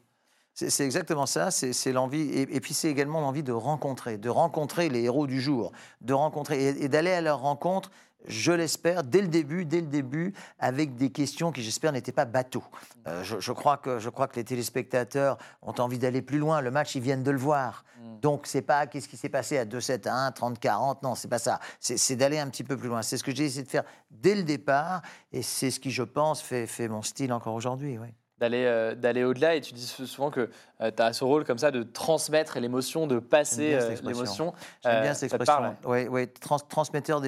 C'est 0.54 0.84
exactement 0.86 1.26
ça, 1.26 1.50
c'est 1.52 1.72
c'est 1.74 1.92
l'envie, 1.94 2.22
et, 2.30 2.42
et 2.56 2.60
puis 2.60 2.74
c'est 2.74 2.90
également 2.90 3.22
l'envie 3.22 3.44
de 3.44 3.54
rencontrer, 3.54 4.18
de 4.18 4.30
rencontrer 4.30 4.90
les 4.90 5.04
héros 5.04 5.26
du 5.28 5.40
jour, 5.40 5.72
de 6.02 6.14
rencontrer 6.14 6.62
et, 6.68 6.84
et 6.86 6.90
d'aller 6.90 7.12
à 7.12 7.22
leur 7.22 7.40
rencontre, 7.42 7.90
je 8.28 8.52
l'espère, 8.52 9.04
dès 9.04 9.22
le 9.22 9.28
début, 9.28 9.66
dès 9.66 9.82
le 9.82 9.88
début, 9.88 10.34
avec 10.60 10.96
des 10.96 11.10
questions 11.12 11.52
qui, 11.52 11.64
j'espère, 11.64 11.92
n'étaient 11.92 12.12
pas 12.12 12.26
bateaux. 12.26 12.64
Euh, 13.08 13.24
je, 13.24 13.40
je 13.40 13.52
crois 13.52 13.78
que, 13.78 14.00
je 14.00 14.10
crois 14.10 14.28
que 14.28 14.36
les 14.36 14.44
téléspectateurs 14.44 15.38
ont 15.62 15.74
envie 15.80 16.00
d'aller 16.00 16.22
plus 16.22 16.38
loin. 16.38 16.62
Le 16.62 16.72
match, 16.72 16.96
ils 16.96 17.02
viennent 17.02 17.24
de 17.24 17.32
le 17.32 17.40
voir. 17.40 17.84
Mm. 18.00 18.20
Donc, 18.20 18.48
c'est 18.48 18.62
pas 18.62 18.88
qu'est-ce 18.88 19.08
qui 19.08 19.18
s'est 19.18 19.30
passé 19.30 19.58
à 19.58 19.66
2-7 19.66 20.08
à 20.08 20.28
1, 20.28 20.30
30-40. 20.32 20.98
Non, 21.04 21.16
c'est 21.16 21.28
pas 21.28 21.40
ça. 21.40 21.60
C'est 21.80 21.98
c'est 21.98 22.16
d'aller 22.16 22.40
un 22.40 22.50
petit 22.50 22.64
peu 22.64 22.78
plus 22.78 22.90
loin. 22.90 23.02
C'est 23.02 23.18
ce 23.18 23.24
que 23.24 23.34
j'ai 23.34 23.46
essayé 23.46 23.64
de 23.64 23.70
faire 23.70 23.84
dès 24.10 24.36
le 24.36 24.44
départ. 24.44 25.02
Et 25.32 25.42
c'est 25.42 25.72
ce 25.72 25.80
qui, 25.80 25.92
je 25.92 26.04
pense, 26.04 26.42
fait, 26.42 26.68
fait 26.68 26.88
mon 26.88 27.02
style 27.02 27.34
encore 27.34 27.56
aujourd'hui. 27.56 27.98
Oui. 27.98 28.10
D'aller 28.42 28.66
euh, 28.66 28.96
d'aller 28.96 29.24
au-delà 29.24 29.56
et 29.56 29.62
tu 29.62 29.74
dis 29.74 29.86
souvent 29.86 30.32
que 30.32 30.50
tu 30.80 31.02
as 31.02 31.14
ce 31.14 31.24
rôle 31.24 31.46
comme 31.46 31.60
ça 31.60 31.70
de 31.70 31.84
transmettre 31.84 32.60
l'émotion, 32.60 33.06
de 33.06 33.20
passer 33.20 33.70
J'aime 33.72 33.80
bien 33.80 33.80
cette 33.82 33.90
euh, 33.90 33.92
expression. 34.10 34.46
l'émotion. 34.46 34.54
J'aime 34.84 34.96
Euh, 34.96 35.02
bien 35.04 35.14
cette 35.14 35.34
expression. 35.34 35.76
Oui, 35.86 36.08
oui, 36.10 36.28
trans- 36.28 36.58
transmetteur 36.60 37.22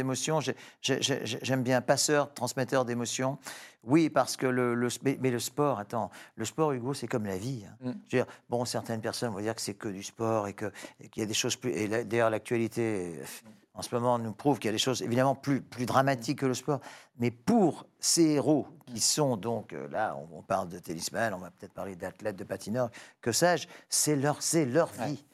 j'ai- 0.82 1.22
J'aime 1.42 1.62
bien 1.62 1.82
passeur, 1.82 2.34
transmetteur 2.34 2.84
d'émotions. 2.84 3.38
Oui, 3.84 4.10
parce 4.10 4.38
que 4.38 4.48
le, 4.48 4.74
le- 4.74 4.88
mais, 5.04 5.18
le 5.30 5.40
sport, 5.40 5.78
attends, 5.78 6.10
le 6.36 6.46
sport, 6.46 6.72
Hugo, 6.72 6.94
c'est 6.96 7.08
comme 7.08 7.26
la 7.28 7.38
vie. 7.38 7.64
hein. 7.68 7.76
Mm. 7.82 7.92
Je 8.08 8.18
veux 8.18 8.24
dire, 8.24 8.34
bon, 8.50 8.66
certaines 8.66 9.02
personnes 9.02 9.32
vont 9.34 9.42
dire 9.42 9.54
que 9.54 9.62
c'est 9.62 9.74
que 9.76 9.90
du 9.90 10.02
sport 10.02 10.48
et 10.48 10.54
qu'il 10.54 10.72
y 11.18 11.22
a 11.22 11.26
des 11.26 11.34
choses 11.34 11.58
plus. 11.58 11.72
Et 11.74 11.88
d'ailleurs, 12.06 12.30
l'actualité 12.32 13.18
euh, 13.22 13.26
en 13.76 13.82
ce 13.82 13.94
moment 13.96 14.20
nous 14.20 14.34
prouve 14.34 14.60
qu'il 14.60 14.68
y 14.68 14.70
a 14.70 14.72
des 14.74 14.78
choses 14.78 15.02
évidemment 15.02 15.36
plus, 15.36 15.62
plus 15.62 15.86
dramatiques 15.86 16.40
que 16.40 16.46
le 16.46 16.54
sport. 16.54 16.80
Mais 17.18 17.32
pour 17.32 17.86
ces 18.00 18.24
héros 18.24 18.68
qui 18.86 19.00
sont 19.00 19.36
donc 19.38 19.74
euh, 19.74 19.88
là, 19.90 20.16
on, 20.16 20.40
on 20.40 20.42
parle 20.44 20.70
de 20.70 20.78
tennisman, 20.80 21.34
on 21.34 21.40
va 21.40 21.50
peut-être 21.52 21.74
parler 21.74 21.96
d'athlètes, 21.96 22.36
de 22.36 22.44
patineurs, 22.44 22.90
que 23.22 23.32
sais-je, 23.32 23.68
c'est 23.90 24.16
leur, 24.16 24.40
leur 24.68 24.92
Ouais. 25.00 25.08
vie. 25.08 25.26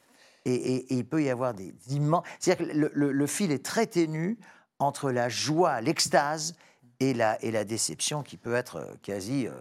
Et, 0.46 0.54
et- 0.54 0.92
et 0.92 0.96
il 0.96 1.04
peut 1.06 1.22
y 1.22 1.28
avoir 1.28 1.52
des 1.52 1.74
immenses. 1.90 2.24
C'est-à-dire 2.38 2.66
que 2.66 2.72
le, 2.72 2.90
le- 2.94 3.12
le 3.12 3.26
fil 3.26 3.52
est 3.52 3.62
très 3.64 3.86
ténu 3.86 4.38
entre 4.78 5.10
la 5.10 5.28
joie, 5.28 5.82
l'extase 5.82 6.54
et 6.98 7.12
la, 7.12 7.42
et 7.44 7.50
la 7.50 7.64
déception 7.64 8.22
qui 8.22 8.38
peut 8.38 8.54
être 8.54 8.76
euh, 8.76 8.94
quasi 9.02 9.46
euh, 9.48 9.52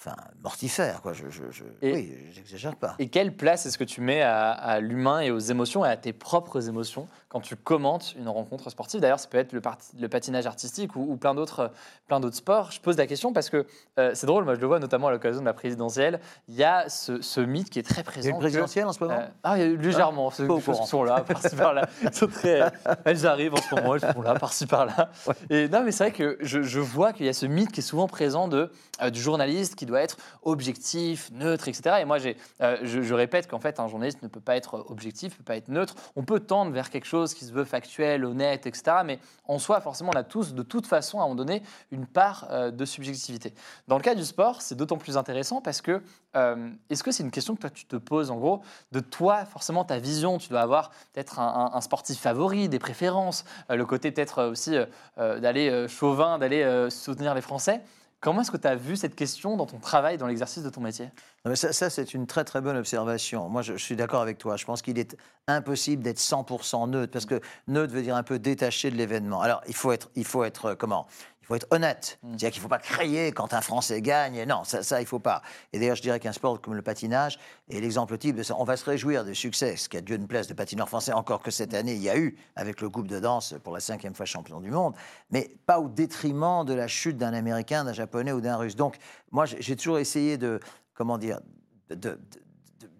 enfin, 0.00 0.16
mortifère. 0.42 1.02
Quoi. 1.02 1.12
Je, 1.12 1.28
je, 1.28 1.42
je- 1.50 1.64
Et- 1.82 1.92
oui, 1.92 2.14
j'exagère 2.30 2.76
pas. 2.76 2.94
Et 2.98 3.08
quelle 3.08 3.34
place 3.36 3.66
est-ce 3.66 3.78
que 3.78 3.84
tu 3.84 4.00
mets 4.00 4.22
à, 4.22 4.50
à 4.50 4.80
l'humain 4.80 5.20
et 5.20 5.30
aux 5.30 5.38
émotions 5.38 5.84
et 5.84 5.88
à 5.88 5.96
tes 5.96 6.12
propres 6.12 6.68
émotions 6.68 7.08
quand 7.28 7.40
tu 7.40 7.56
commentes 7.56 8.14
une 8.18 8.28
rencontre 8.28 8.70
sportive? 8.70 9.00
D'ailleurs, 9.00 9.20
ça 9.20 9.28
peut 9.28 9.38
être 9.38 9.52
le, 9.52 10.08
patinage 10.08 10.46
artistique 10.46 10.94
ou, 10.96 11.00
ou 11.12 11.16
plein 11.16 11.34
d'autres 11.34 11.70
plein 12.06 12.20
d'autres 12.20 12.36
sports. 12.36 12.70
Je 12.70 12.80
pose 12.80 12.96
la 12.96 13.06
question 13.06 13.32
parce 13.32 13.50
que 13.50 13.66
euh, 13.98 14.12
c'est 14.14 14.26
drôle, 14.26 14.44
moi 14.44 14.54
je 14.54 14.60
le 14.60 14.66
vois 14.66 14.78
notamment 14.78 15.08
à 15.08 15.10
l'occasion 15.10 15.40
de 15.40 15.46
la 15.46 15.52
présidentielle. 15.52 16.20
Il 16.48 16.54
y 16.54 16.64
a 16.64 16.88
ce, 16.88 17.20
ce 17.20 17.40
mythe 17.40 17.68
qui 17.68 17.78
est 17.78 17.82
très 17.82 17.96
Il 17.96 17.98
y 17.98 18.00
a 18.00 18.04
présent. 18.04 18.28
une 18.30 18.34
que- 18.36 18.40
présidentielle 18.40 18.86
en 18.86 18.92
ce 18.92 19.02
moment? 19.04 19.18
Euh, 19.18 19.26
ah, 19.42 19.58
il 19.58 19.60
y 19.60 19.62
a 19.64 19.66
eu 19.66 19.76
légèrement, 19.76 20.30
choses 20.30 20.46
courant. 20.46 20.80
qui 20.82 20.86
sont 20.88 21.04
là, 21.04 21.20
par-ci 21.20 21.54
par-là. 21.56 21.86
Très- 22.32 22.70
elles 23.04 23.26
arrivent 23.26 23.54
en 23.54 23.56
ce 23.60 23.74
moment, 23.74 23.94
elles 23.96 24.12
sont 24.12 24.22
là, 24.22 24.34
par-ci 24.34 24.66
par-là. 24.66 25.10
Et 25.50 25.68
non, 25.68 25.82
mais 25.84 25.92
c'est 25.92 26.04
vrai 26.04 26.12
que 26.12 26.38
je, 26.40 26.62
je 26.62 26.80
vois 26.80 27.12
qu'il 27.12 27.26
y 27.26 27.28
a 27.28 27.32
ce 27.32 27.46
mythe 27.46 27.72
qui 27.72 27.80
est 27.80 27.82
souvent 27.82 28.06
présent 28.06 28.48
de, 28.48 28.70
euh, 29.02 29.10
du 29.10 29.20
journaliste 29.20 29.74
qui 29.74 29.84
doit 29.88 30.00
être 30.00 30.16
objectif, 30.42 31.30
neutre, 31.32 31.68
etc. 31.68 31.96
Et 32.00 32.04
moi, 32.04 32.18
euh, 32.60 32.76
je, 32.82 33.14
répète 33.14 33.48
qu'en 33.48 33.58
fait, 33.58 33.80
un 33.80 33.88
journaliste 33.88 34.22
ne 34.22 34.28
peut 34.28 34.40
pas 34.40 34.56
être 34.56 34.86
objectif, 34.88 35.32
ne 35.32 35.38
peut 35.38 35.44
pas 35.44 35.56
être 35.56 35.68
neutre. 35.68 35.94
On 36.16 36.22
peut 36.22 36.40
tendre 36.40 36.72
vers 36.72 36.90
quelque 36.90 37.06
chose 37.06 37.34
qui 37.34 37.44
se 37.44 37.52
veut 37.52 37.64
factuel, 37.64 38.24
honnête, 38.24 38.66
etc. 38.66 38.98
Mais 39.04 39.18
en 39.46 39.58
soi, 39.58 39.80
forcément, 39.80 40.10
on 40.14 40.18
a 40.18 40.24
tous, 40.24 40.54
de 40.54 40.62
toute 40.62 40.86
façon, 40.86 41.18
à 41.18 41.22
un 41.22 41.24
moment 41.24 41.34
donné, 41.34 41.62
une 41.90 42.06
part 42.06 42.46
euh, 42.50 42.70
de 42.70 42.84
subjectivité. 42.84 43.54
Dans 43.88 43.96
le 43.96 44.02
cas 44.02 44.14
du 44.14 44.24
sport, 44.24 44.62
c'est 44.62 44.74
d'autant 44.74 44.98
plus 44.98 45.16
intéressant 45.16 45.60
parce 45.60 45.80
que 45.80 46.02
euh, 46.36 46.70
est-ce 46.90 47.02
que 47.02 47.10
c'est 47.10 47.22
une 47.22 47.30
question 47.30 47.56
que 47.56 47.60
toi 47.62 47.70
tu 47.70 47.86
te 47.86 47.96
poses 47.96 48.30
en 48.30 48.36
gros 48.36 48.62
de 48.92 49.00
toi, 49.00 49.44
forcément 49.44 49.84
ta 49.84 49.98
vision 49.98 50.38
Tu 50.38 50.50
dois 50.50 50.60
avoir 50.60 50.90
peut-être 51.12 51.40
un, 51.40 51.70
un- 51.72 51.80
sportif 51.80 52.18
favori, 52.18 52.68
des 52.68 52.78
préférences, 52.78 53.44
le 53.70 53.84
côté 53.86 54.10
peut-être 54.10 54.44
aussi 54.44 54.76
d'aller 55.16 55.86
chauvin, 55.88 56.38
d'aller 56.38 56.88
soutenir 56.90 57.34
les 57.34 57.40
Français. 57.40 57.80
Comment 58.20 58.40
est-ce 58.40 58.50
que 58.50 58.56
tu 58.56 58.66
as 58.66 58.74
vu 58.74 58.96
cette 58.96 59.14
question 59.14 59.56
dans 59.56 59.66
ton 59.66 59.78
travail, 59.78 60.18
dans 60.18 60.26
l'exercice 60.26 60.64
de 60.64 60.70
ton 60.70 60.80
métier? 60.80 61.10
Ça, 61.54 61.88
c'est 61.88 62.14
une 62.14 62.26
très 62.26 62.44
très 62.44 62.60
bonne 62.60 62.76
observation. 62.76 63.48
Moi, 63.48 63.62
je, 63.62 63.76
je 63.76 63.84
suis 63.84 63.94
d'accord 63.94 64.22
avec 64.22 64.38
toi. 64.38 64.56
Je 64.56 64.64
pense 64.64 64.82
qu'il 64.82 64.98
est 64.98 65.16
impossible 65.46 66.02
d'être 66.02 66.18
100% 66.18 66.90
neutre, 66.90 67.12
parce 67.12 67.26
que 67.26 67.40
neutre 67.68 67.94
veut 67.94 68.02
dire 68.02 68.16
un 68.16 68.24
peu 68.24 68.40
détaché 68.40 68.90
de 68.90 68.96
l'événement. 68.96 69.40
Alors, 69.40 69.62
il 69.68 69.74
faut 69.74 69.92
être, 69.92 70.10
il 70.16 70.24
faut 70.24 70.42
être 70.42 70.66
euh, 70.66 70.74
comment? 70.74 71.06
Faut 71.48 71.54
être 71.54 71.66
honnête. 71.70 72.18
Mm. 72.22 72.28
C'est-à-dire 72.28 72.50
qu'il 72.50 72.60
ne 72.60 72.62
faut 72.62 72.68
pas 72.68 72.78
crier 72.78 73.32
quand 73.32 73.54
un 73.54 73.60
Français 73.60 74.00
gagne. 74.02 74.44
Non, 74.44 74.64
ça, 74.64 74.82
ça 74.82 75.00
il 75.00 75.04
ne 75.04 75.08
faut 75.08 75.18
pas. 75.18 75.42
Et 75.72 75.78
d'ailleurs, 75.78 75.96
je 75.96 76.02
dirais 76.02 76.20
qu'un 76.20 76.32
sport 76.32 76.60
comme 76.60 76.74
le 76.74 76.82
patinage 76.82 77.38
est 77.70 77.80
l'exemple 77.80 78.16
type 78.18 78.36
de 78.36 78.42
ça. 78.42 78.54
On 78.58 78.64
va 78.64 78.76
se 78.76 78.84
réjouir 78.84 79.24
du 79.24 79.34
succès, 79.34 79.76
ce 79.76 79.88
qui 79.88 79.96
a 79.96 80.00
Dieu 80.00 80.16
une 80.16 80.28
place 80.28 80.46
de 80.46 80.54
patineurs 80.54 80.88
français, 80.88 81.12
encore 81.12 81.42
que 81.42 81.50
cette 81.50 81.74
année, 81.74 81.94
il 81.94 82.02
y 82.02 82.10
a 82.10 82.18
eu, 82.18 82.36
avec 82.54 82.80
le 82.80 82.90
groupe 82.90 83.08
de 83.08 83.18
danse 83.18 83.54
pour 83.64 83.72
la 83.72 83.80
cinquième 83.80 84.14
fois 84.14 84.26
champion 84.26 84.60
du 84.60 84.70
monde, 84.70 84.94
mais 85.30 85.50
pas 85.66 85.80
au 85.80 85.88
détriment 85.88 86.64
de 86.64 86.74
la 86.74 86.86
chute 86.86 87.16
d'un 87.16 87.32
Américain, 87.32 87.84
d'un 87.84 87.94
Japonais 87.94 88.32
ou 88.32 88.40
d'un 88.40 88.56
Russe. 88.56 88.76
Donc, 88.76 88.96
moi, 89.30 89.46
j'ai 89.46 89.74
toujours 89.74 89.98
essayé 89.98 90.36
de, 90.36 90.60
comment 90.94 91.18
dire, 91.18 91.40
de- 91.88 92.20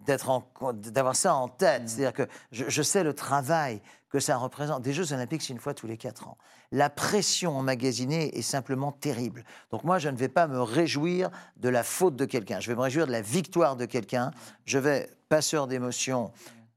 d'avoir 0.06 1.14
ça 1.14 1.34
en 1.34 1.48
tête. 1.48 1.86
C'est-à-dire 1.86 2.14
que 2.14 2.26
je, 2.50 2.64
je 2.68 2.82
sais 2.82 3.04
le 3.04 3.12
travail 3.12 3.82
que 4.10 4.20
ça 4.20 4.36
représente. 4.38 4.82
Des 4.82 4.94
Jeux 4.94 5.12
Olympiques, 5.12 5.42
c'est 5.42 5.52
une 5.52 5.60
fois 5.60 5.74
tous 5.74 5.86
les 5.86 5.98
quatre 5.98 6.28
ans. 6.28 6.38
La 6.70 6.90
pression 6.90 7.56
emmagasinée 7.56 8.36
est 8.36 8.42
simplement 8.42 8.92
terrible. 8.92 9.44
Donc 9.70 9.84
moi, 9.84 9.98
je 9.98 10.08
ne 10.08 10.16
vais 10.16 10.28
pas 10.28 10.46
me 10.46 10.60
réjouir 10.60 11.30
de 11.56 11.68
la 11.68 11.82
faute 11.82 12.16
de 12.16 12.26
quelqu'un. 12.26 12.60
Je 12.60 12.68
vais 12.68 12.76
me 12.76 12.82
réjouir 12.82 13.06
de 13.06 13.12
la 13.12 13.22
victoire 13.22 13.76
de 13.76 13.86
quelqu'un. 13.86 14.32
Je 14.66 14.78
vais, 14.78 15.08
passeur 15.28 15.66
d'émotions, 15.66 16.30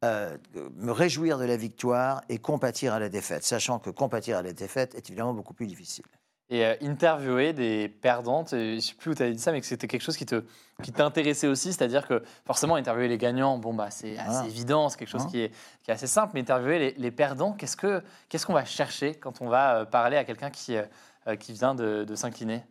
euh, 0.06 0.38
me 0.78 0.92
réjouir 0.92 1.38
de 1.38 1.46
la 1.46 1.58
victoire 1.58 2.22
et 2.30 2.38
compatir 2.38 2.94
à 2.94 3.00
la 3.00 3.10
défaite, 3.10 3.44
sachant 3.44 3.80
que 3.80 3.90
compatir 3.90 4.38
à 4.38 4.42
la 4.42 4.54
défaite 4.54 4.96
est 4.96 5.10
évidemment 5.10 5.34
beaucoup 5.34 5.54
plus 5.54 5.68
difficile. 5.68 6.06
Et 6.52 6.66
euh, 6.66 6.76
interviewer 6.82 7.54
des 7.54 7.88
perdantes. 7.88 8.54
Et 8.54 8.72
je 8.72 8.76
ne 8.76 8.80
sais 8.82 8.94
plus 8.94 9.12
où 9.12 9.16
tu 9.16 9.24
avais 9.24 9.32
dit 9.32 9.40
ça, 9.40 9.52
mais 9.52 9.62
que 9.62 9.66
c'était 9.66 9.88
quelque 9.88 10.04
chose 10.04 10.18
qui 10.18 10.28
te 10.28 10.44
qui 10.84 10.92
t'intéressait 10.92 11.48
aussi, 11.48 11.74
c'est-à-dire 11.74 12.08
que 12.08 12.24
forcément 12.44 12.76
interviewer 12.76 13.08
les 13.08 13.20
gagnants, 13.20 13.58
bon 13.60 13.74
bah 13.74 13.92
c'est 13.92 14.18
assez 14.18 14.48
évident, 14.48 14.90
c'est 14.90 14.98
quelque 14.98 15.10
chose 15.12 15.28
qui, 15.28 15.42
est, 15.42 15.50
qui, 15.84 15.92
est, 15.92 15.94
assez 15.94 16.08
simple, 16.08 16.32
mais 16.34 16.42
interviewer 16.42 16.96
les, 16.98 17.12
perdants, 17.12 17.54
qu'est-ce 17.54 17.78
que 17.78 18.02
qu'est-ce 18.30 18.48
qu'on 18.48 18.54
va 18.54 18.66
chercher 18.66 19.14
quand 19.14 19.42
on 19.42 19.48
va 19.48 19.76
euh, 19.76 19.86
parler 19.86 20.18
à 20.18 20.24
quelqu'un 20.24 20.50
qui 20.50 20.76
euh, 20.76 21.36
qui 21.36 21.54
vient 21.54 21.76
de, 21.76 22.16
s'incliner? 22.16 22.64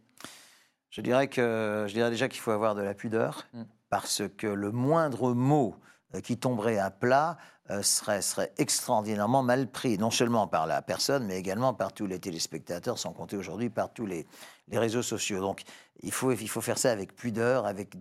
Je 0.91 1.01
dirais 1.01 1.29
que 1.29 1.85
je 1.89 1.95
dirais 1.95 2.11
déjà 2.11 2.29
qu'il 2.29 2.41
faut 2.41 2.51
avoir 2.51 2.75
de 2.75 2.83
la 2.83 2.95
pudeur, 2.95 3.47
mm. 3.55 3.63
parce 3.89 4.23
que 4.37 4.49
le 4.49 4.73
moindre 4.73 5.33
mot 5.33 5.77
qui 6.23 6.37
tomberait 6.37 6.79
à 6.79 6.91
plat 6.91 7.37
euh, 7.71 7.83
serait, 7.83 8.53
extraordinairement 8.59 9.45
mal 9.45 9.71
pris, 9.71 9.97
non 9.97 10.11
seulement 10.11 10.49
par 10.49 10.67
la 10.67 10.83
personne, 10.83 11.27
mais 11.27 11.39
également 11.39 11.73
par 11.73 11.93
tous 11.93 12.07
les 12.07 12.19
téléspectateurs, 12.19 12.99
sans 12.99 13.13
compter 13.13 13.37
aujourd'hui 13.37 13.71
par 13.71 13.93
tous 13.93 14.07
les, 14.07 14.27
réseaux 14.73 15.03
sociaux. 15.03 15.41
Donc 15.41 15.63
il 16.03 16.13
faut, 16.13 16.33
il 16.33 16.49
faut 16.49 16.61
faire 16.61 16.79
ça 16.79 16.91
avec 16.91 17.15
pudeur, 17.15 17.67
avec 17.67 17.95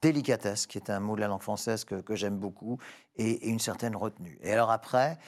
délicatesse, 0.00 0.66
qui 0.66 0.78
est 0.78 0.88
un 0.88 1.00
mot 1.00 1.16
de 1.16 1.20
la 1.20 1.28
langue 1.28 1.42
française 1.42 1.84
que, 1.84 2.14
j'aime 2.14 2.38
beaucoup, 2.38 2.78
et, 3.16 3.30
et, 3.30 3.48
une 3.48 3.58
certaine 3.58 3.94
retenue. 3.94 4.38
Et 4.42 4.52
alors 4.52 4.70
après, 4.70 5.18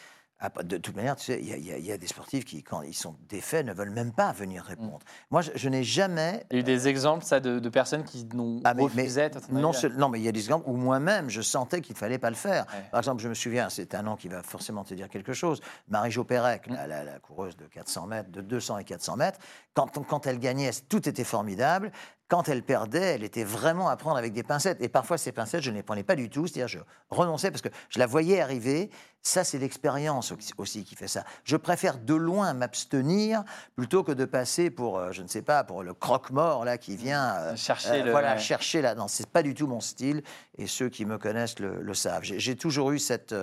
de 0.62 0.76
toute 0.76 0.96
manière, 0.96 1.16
tu 1.16 1.26
sais, 1.26 1.40
il 1.40 1.87
y, 1.87 1.92
a 1.92 1.99
des 1.99 2.06
sportifs 2.06 2.44
qui, 2.44 2.62
quand 2.62 2.82
ils 2.82 2.94
sont 2.94 3.14
défaits, 3.28 3.64
ne 3.64 3.72
veulent 3.72 3.90
même 3.90 4.12
pas 4.12 4.32
venir 4.32 4.64
répondre. 4.64 4.99
Mm. 4.99 5.30
Moi, 5.30 5.40
je, 5.42 5.68
n'ai 5.68 5.84
jamais. 5.84 6.44
Il 6.50 6.54
y 6.54 6.56
a 6.58 6.61
eu 6.61 6.64
des 6.64 6.88
exemples, 6.88 7.25
ça, 7.25 7.40
de, 7.40 7.68
personnes 7.68 8.04
qui 8.04 8.25
n'ont 8.34 8.61
ah, 8.64 8.72
refusé. 8.72 9.30
non, 9.50 9.72
non, 9.96 10.08
mais 10.08 10.20
il 10.20 10.25
y 10.25 10.28
a 10.28 10.32
des 10.32 10.40
exemples 10.40 10.68
où 10.68 10.76
moi-même, 10.76 11.30
je 11.30 11.40
sentais 11.42 11.80
qu'il 11.80 11.94
ne 11.94 11.99
fallait 11.99 12.18
pas 12.18 12.30
le 12.30 12.37
faire. 12.37 12.66
Par 12.90 13.00
exemple, 13.00 13.22
je 13.22 13.28
me 13.28 13.34
souviens, 13.34 13.68
c'est 13.70 13.94
un 13.94 14.02
nom 14.02 14.16
qui 14.16 14.28
va 14.28 14.42
forcément 14.42 14.84
te 14.84 14.94
dire 14.94 15.08
quelque 15.08 15.32
chose. 15.32 15.61
Marie-Jo 15.88 16.25
Pérec, 16.25 16.68
mm. 16.68 16.75
la, 16.75 17.04
la, 17.04 17.18
coureuse 17.20 17.56
de 17.56 17.66
400 17.66 18.06
mètres, 18.06 18.30
de 18.30 18.40
200 18.40 18.78
et 18.78 18.84
400 18.84 19.16
mètres, 19.16 19.38
quand, 19.75 20.04
quand 20.06 20.26
elle 20.26 20.38
gagnait, 20.38 20.70
tout 20.88 21.08
était 21.08 21.25
formidable 21.25 21.92
quand 22.32 22.48
elle 22.48 22.62
perdait, 22.62 23.16
elle 23.16 23.24
était 23.24 23.44
vraiment 23.44 23.90
à 23.90 23.96
prendre 23.98 24.16
avec 24.16 24.32
des 24.32 24.42
pincettes. 24.42 24.80
Et 24.80 24.88
parfois, 24.88 25.18
ces 25.18 25.32
pincettes, 25.32 25.60
je 25.60 25.70
ne 25.70 25.76
les 25.76 25.82
prenais 25.82 26.02
pas 26.02 26.16
du 26.16 26.30
tout. 26.30 26.46
C'est-à-dire, 26.46 26.66
je 26.66 26.78
renonçais 27.10 27.50
parce 27.50 27.60
que 27.60 27.68
je 27.90 27.98
la 27.98 28.06
voyais 28.06 28.40
arriver. 28.40 28.88
Ça, 29.20 29.44
c'est 29.44 29.58
l'expérience 29.58 30.32
aussi 30.56 30.82
qui 30.82 30.96
fait 30.96 31.08
ça. 31.08 31.24
Je 31.44 31.58
préfère 31.58 31.98
de 31.98 32.14
loin 32.14 32.54
m'abstenir 32.54 33.44
plutôt 33.76 34.02
que 34.02 34.12
de 34.12 34.24
passer 34.24 34.70
pour, 34.70 34.98
euh, 34.98 35.12
je 35.12 35.20
ne 35.22 35.28
sais 35.28 35.42
pas, 35.42 35.62
pour 35.62 35.82
le 35.82 35.92
croque-mort 35.92 36.64
là 36.64 36.78
qui 36.78 36.96
vient 36.96 37.34
euh, 37.34 37.54
chercher, 37.54 38.00
euh, 38.00 38.04
le, 38.04 38.10
voilà, 38.12 38.38
chercher 38.38 38.80
là. 38.80 38.94
Non, 38.94 39.08
c'est 39.08 39.28
pas 39.28 39.42
du 39.42 39.52
tout 39.52 39.66
mon 39.66 39.80
style. 39.80 40.22
Et 40.56 40.66
ceux 40.66 40.88
qui 40.88 41.04
me 41.04 41.18
connaissent 41.18 41.58
le, 41.58 41.82
le 41.82 41.92
savent. 41.92 42.22
J'ai 42.22 42.56
toujours 42.56 42.92
eu 42.92 42.98
cette 42.98 43.34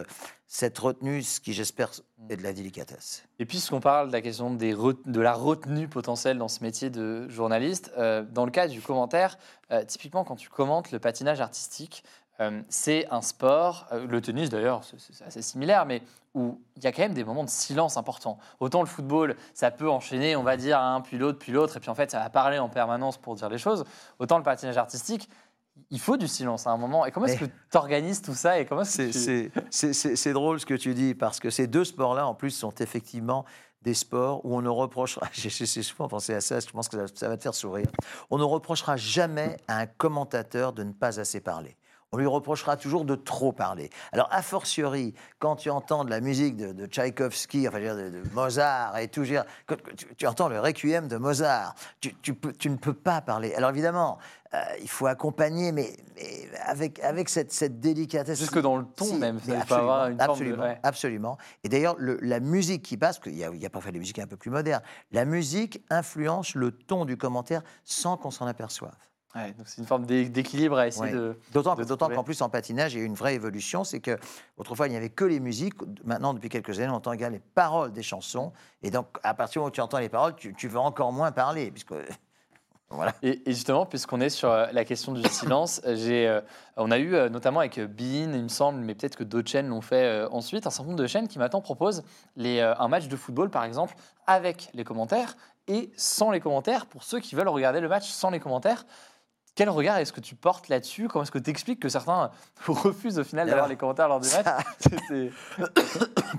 cette 0.51 0.79
retenue, 0.79 1.21
ce 1.21 1.39
qui 1.39 1.53
j'espère 1.53 1.91
est 2.27 2.35
de 2.35 2.41
la 2.41 2.53
délicatesse. 2.53 3.23
Et 3.37 3.45
puisqu'on 3.45 3.79
parle 3.79 4.07
de 4.07 4.13
la 4.13 4.21
question 4.21 4.51
de 4.51 5.21
la 5.21 5.33
retenue 5.33 5.87
potentielle 5.87 6.39
dans 6.39 6.47
ce 6.47 6.63
métier 6.63 6.89
de 6.89 7.29
journaliste, 7.29 7.93
euh, 7.99 8.23
dans 8.23 8.45
le 8.45 8.51
cas 8.51 8.67
du 8.67 8.81
commentaire, 8.81 9.37
euh, 9.69 9.85
typiquement 9.85 10.23
quand 10.23 10.35
tu 10.35 10.49
commentes 10.49 10.91
le 10.91 10.97
patinage 10.97 11.39
artistique, 11.39 12.03
euh, 12.39 12.63
c'est 12.67 13.07
un 13.11 13.21
sport, 13.21 13.85
le 13.91 14.21
tennis 14.21 14.49
d'ailleurs 14.49 14.81
c'est 14.83 15.23
assez 15.23 15.43
similaire, 15.43 15.85
mais 15.85 16.01
où 16.33 16.59
il 16.77 16.83
y 16.83 16.87
a 16.87 16.91
quand 16.91 17.03
même 17.03 17.13
des 17.13 17.23
moments 17.23 17.43
de 17.43 17.49
silence 17.49 17.95
importants. 17.95 18.39
Autant 18.59 18.81
le 18.81 18.87
football, 18.87 19.35
ça 19.53 19.69
peut 19.69 19.89
enchaîner, 19.89 20.35
on 20.35 20.43
va 20.43 20.57
dire, 20.57 20.79
un 20.79 21.01
puis 21.01 21.19
l'autre, 21.19 21.37
puis 21.37 21.51
l'autre, 21.51 21.77
et 21.77 21.79
puis 21.79 21.91
en 21.91 21.95
fait 21.95 22.09
ça 22.09 22.19
va 22.19 22.29
parler 22.31 22.57
en 22.57 22.69
permanence 22.69 23.17
pour 23.17 23.35
dire 23.35 23.49
les 23.49 23.59
choses. 23.59 23.85
Autant 24.17 24.37
le 24.37 24.43
patinage 24.43 24.77
artistique, 24.77 25.29
il 25.89 25.99
faut 25.99 26.17
du 26.17 26.27
silence 26.27 26.67
à 26.67 26.71
un 26.71 26.77
moment. 26.77 27.05
Et 27.05 27.11
comment 27.11 27.25
est-ce 27.25 27.39
que 27.39 27.45
tu 27.45 27.77
organises 27.77 28.21
tout 28.21 28.33
ça 28.33 28.59
et 28.59 28.65
comment 28.65 28.83
c'est, 28.83 30.33
drôle 30.33 30.59
ce 30.59 30.65
que 30.65 30.73
tu 30.73 30.93
dis, 30.93 31.15
parce 31.15 31.39
que 31.39 31.49
ces 31.49 31.67
deux 31.67 31.85
sports-là, 31.85 32.27
en 32.27 32.35
plus, 32.35 32.51
sont 32.51 32.73
effectivement 32.79 33.45
des 33.81 33.93
sports 33.93 34.45
où 34.45 34.55
on 34.55 34.61
ne 34.61 34.69
reprochera, 34.69 35.27
j'ai 35.31 35.49
souvent 35.49 36.07
pensé 36.07 36.33
à 36.33 36.41
ça, 36.41 36.59
je 36.59 36.67
pense 36.67 36.89
que 36.89 36.97
ça 37.15 37.29
va 37.29 37.37
te 37.37 37.43
faire 37.43 37.55
sourire, 37.55 37.87
on 38.29 38.37
ne 38.37 38.43
reprochera 38.43 38.97
jamais 38.97 39.57
à 39.67 39.79
un 39.79 39.85
commentateur 39.85 40.73
de 40.73 40.83
ne 40.83 40.91
pas 40.91 41.19
assez 41.19 41.39
parler 41.39 41.77
on 42.11 42.17
lui 42.17 42.25
reprochera 42.25 42.75
toujours 42.77 43.05
de 43.05 43.15
trop 43.15 43.51
parler. 43.51 43.89
Alors, 44.11 44.27
a 44.31 44.41
fortiori, 44.41 45.13
quand 45.37 45.55
tu 45.55 45.69
entends 45.69 46.03
de 46.03 46.09
la 46.09 46.21
musique 46.21 46.55
de, 46.55 46.85
Tchaïkovski, 46.85 47.67
enfin, 47.67 47.79
de, 47.79 48.21
Mozart 48.33 48.97
et 48.97 49.07
tout, 49.07 49.23
tu, 50.17 50.27
entends 50.27 50.47
le 50.47 50.59
requiem 50.59 51.07
de 51.07 51.17
Mozart, 51.17 51.75
tu, 52.01 52.15
ne 52.69 52.75
peux 52.75 52.93
pas 52.93 53.21
parler. 53.21 53.53
Alors, 53.53 53.69
évidemment, 53.69 54.17
euh, 54.55 54.57
il 54.81 54.89
faut 54.89 55.05
accompagner, 55.05 55.71
mais, 55.71 55.95
avec, 56.65 56.99
avec 57.01 57.29
cette, 57.29 57.51
cette, 57.51 57.79
délicatesse. 57.79 58.39
Jusque 58.39 58.59
dans 58.59 58.77
le 58.77 58.85
ton, 58.85 59.15
même. 59.17 59.39
Il 59.47 59.53
faut 59.61 59.75
avoir 59.75 60.07
une 60.07 60.19
absolument, 60.19 60.63
forme 60.63 60.73
de... 60.73 60.79
absolument. 60.81 61.37
Et 61.63 61.69
d'ailleurs, 61.69 61.95
la 61.99 62.39
musique 62.39 62.81
qui 62.81 62.97
passe, 62.97 63.19
parce 63.19 63.29
qu'il 63.29 63.37
y 63.37 63.43
a, 63.43 63.51
il 63.53 63.61
y 63.61 63.65
a 63.67 63.69
parfois 63.69 63.91
des 63.91 63.99
musiques 63.99 64.19
un 64.19 64.27
peu 64.27 64.37
plus 64.37 64.49
modernes, 64.49 64.81
la 65.11 65.25
musique 65.25 65.83
influence 65.91 66.55
le 66.55 66.71
ton 66.71 67.05
du 67.05 67.17
commentaire 67.17 67.61
sans 67.83 68.17
qu'on 68.17 68.31
s'en 68.31 68.47
aperçoive 68.47 68.95
c'est 69.65 69.77
une 69.77 69.85
forme 69.85 70.05
d'équilibre 70.05 70.77
à 70.77 70.87
essayer 70.87 71.11
de. 71.11 71.37
D'autant 71.51 71.75
qu'en 71.75 72.23
plus 72.23 72.41
en 72.41 72.49
patinage, 72.49 72.93
il 72.93 72.97
y 72.97 73.01
a 73.01 73.03
eu 73.03 73.07
une 73.07 73.15
vraie 73.15 73.35
évolution, 73.35 73.83
c'est 73.83 73.99
que 73.99 74.17
autrefois 74.57 74.87
il 74.87 74.91
n'y 74.91 74.97
avait 74.97 75.09
que 75.09 75.25
les 75.25 75.39
musiques. 75.39 75.75
Maintenant, 76.03 76.33
depuis 76.33 76.49
quelques 76.49 76.79
années, 76.79 76.89
on 76.89 76.95
entend 76.95 77.11
les 77.11 77.39
paroles 77.39 77.91
des 77.91 78.03
chansons, 78.03 78.51
et 78.81 78.89
donc 78.89 79.07
à 79.23 79.33
partir 79.33 79.53
du 79.53 79.59
moment 79.59 79.67
où 79.69 79.71
tu 79.71 79.81
entends 79.81 79.99
les 79.99 80.09
paroles, 80.09 80.35
tu, 80.35 80.67
veux 80.67 80.79
encore 80.79 81.11
moins 81.11 81.31
parler, 81.31 81.71
puisque. 81.71 81.93
Voilà. 82.91 83.13
Et, 83.21 83.39
justement, 83.45 83.85
puisqu'on 83.85 84.19
est 84.19 84.31
sur 84.31 84.49
euh, 84.49 84.65
la 84.71 84.83
question 84.83 85.11
du 85.11 85.21
silence, 85.29 85.79
j'ai, 85.85 86.27
euh, 86.27 86.41
on 86.75 86.89
a 86.89 86.97
eu 86.97 87.13
euh, 87.13 87.29
notamment 87.29 87.59
avec 87.59 87.79
Bean, 87.79 88.33
il 88.33 88.41
me 88.41 88.47
semble, 88.47 88.79
mais 88.79 88.95
peut-être 88.95 89.15
que 89.15 89.23
d'autres 89.23 89.47
chaînes 89.47 89.67
l'ont 89.67 89.81
fait 89.81 90.25
ensuite, 90.31 90.65
un 90.65 90.71
certain 90.71 90.89
nombre 90.89 91.03
de 91.03 91.05
chaînes 91.05 91.27
qui 91.27 91.37
maintenant 91.37 91.61
proposent 91.61 92.01
les, 92.35 92.61
un 92.61 92.87
match 92.87 93.07
de 93.07 93.15
football, 93.15 93.51
par 93.51 93.63
exemple, 93.63 93.93
avec 94.25 94.71
les 94.73 94.83
commentaires 94.83 95.35
et 95.69 95.91
sans 95.95 96.31
les 96.31 96.39
commentaires, 96.39 96.87
pour 96.87 97.03
ceux 97.03 97.19
qui 97.19 97.35
veulent 97.35 97.47
regarder 97.47 97.79
le 97.79 97.87
match 97.87 98.09
sans 98.09 98.31
les 98.31 98.39
commentaires. 98.39 98.85
Quel 99.59 99.69
regard 99.69 99.97
est-ce 99.97 100.13
que 100.13 100.21
tu 100.21 100.35
portes 100.35 100.69
là-dessus? 100.69 101.09
Comment 101.09 101.23
est-ce 101.23 101.31
que 101.31 101.37
tu 101.37 101.49
expliques 101.49 101.81
que 101.81 101.89
certains 101.89 102.31
refusent 102.65 103.19
au 103.19 103.25
final 103.25 103.45
d'avoir 103.45 103.67
les 103.67 103.75
commentaires 103.75 104.07
lors 104.07 104.21
du 104.21 104.29
match 104.29 104.45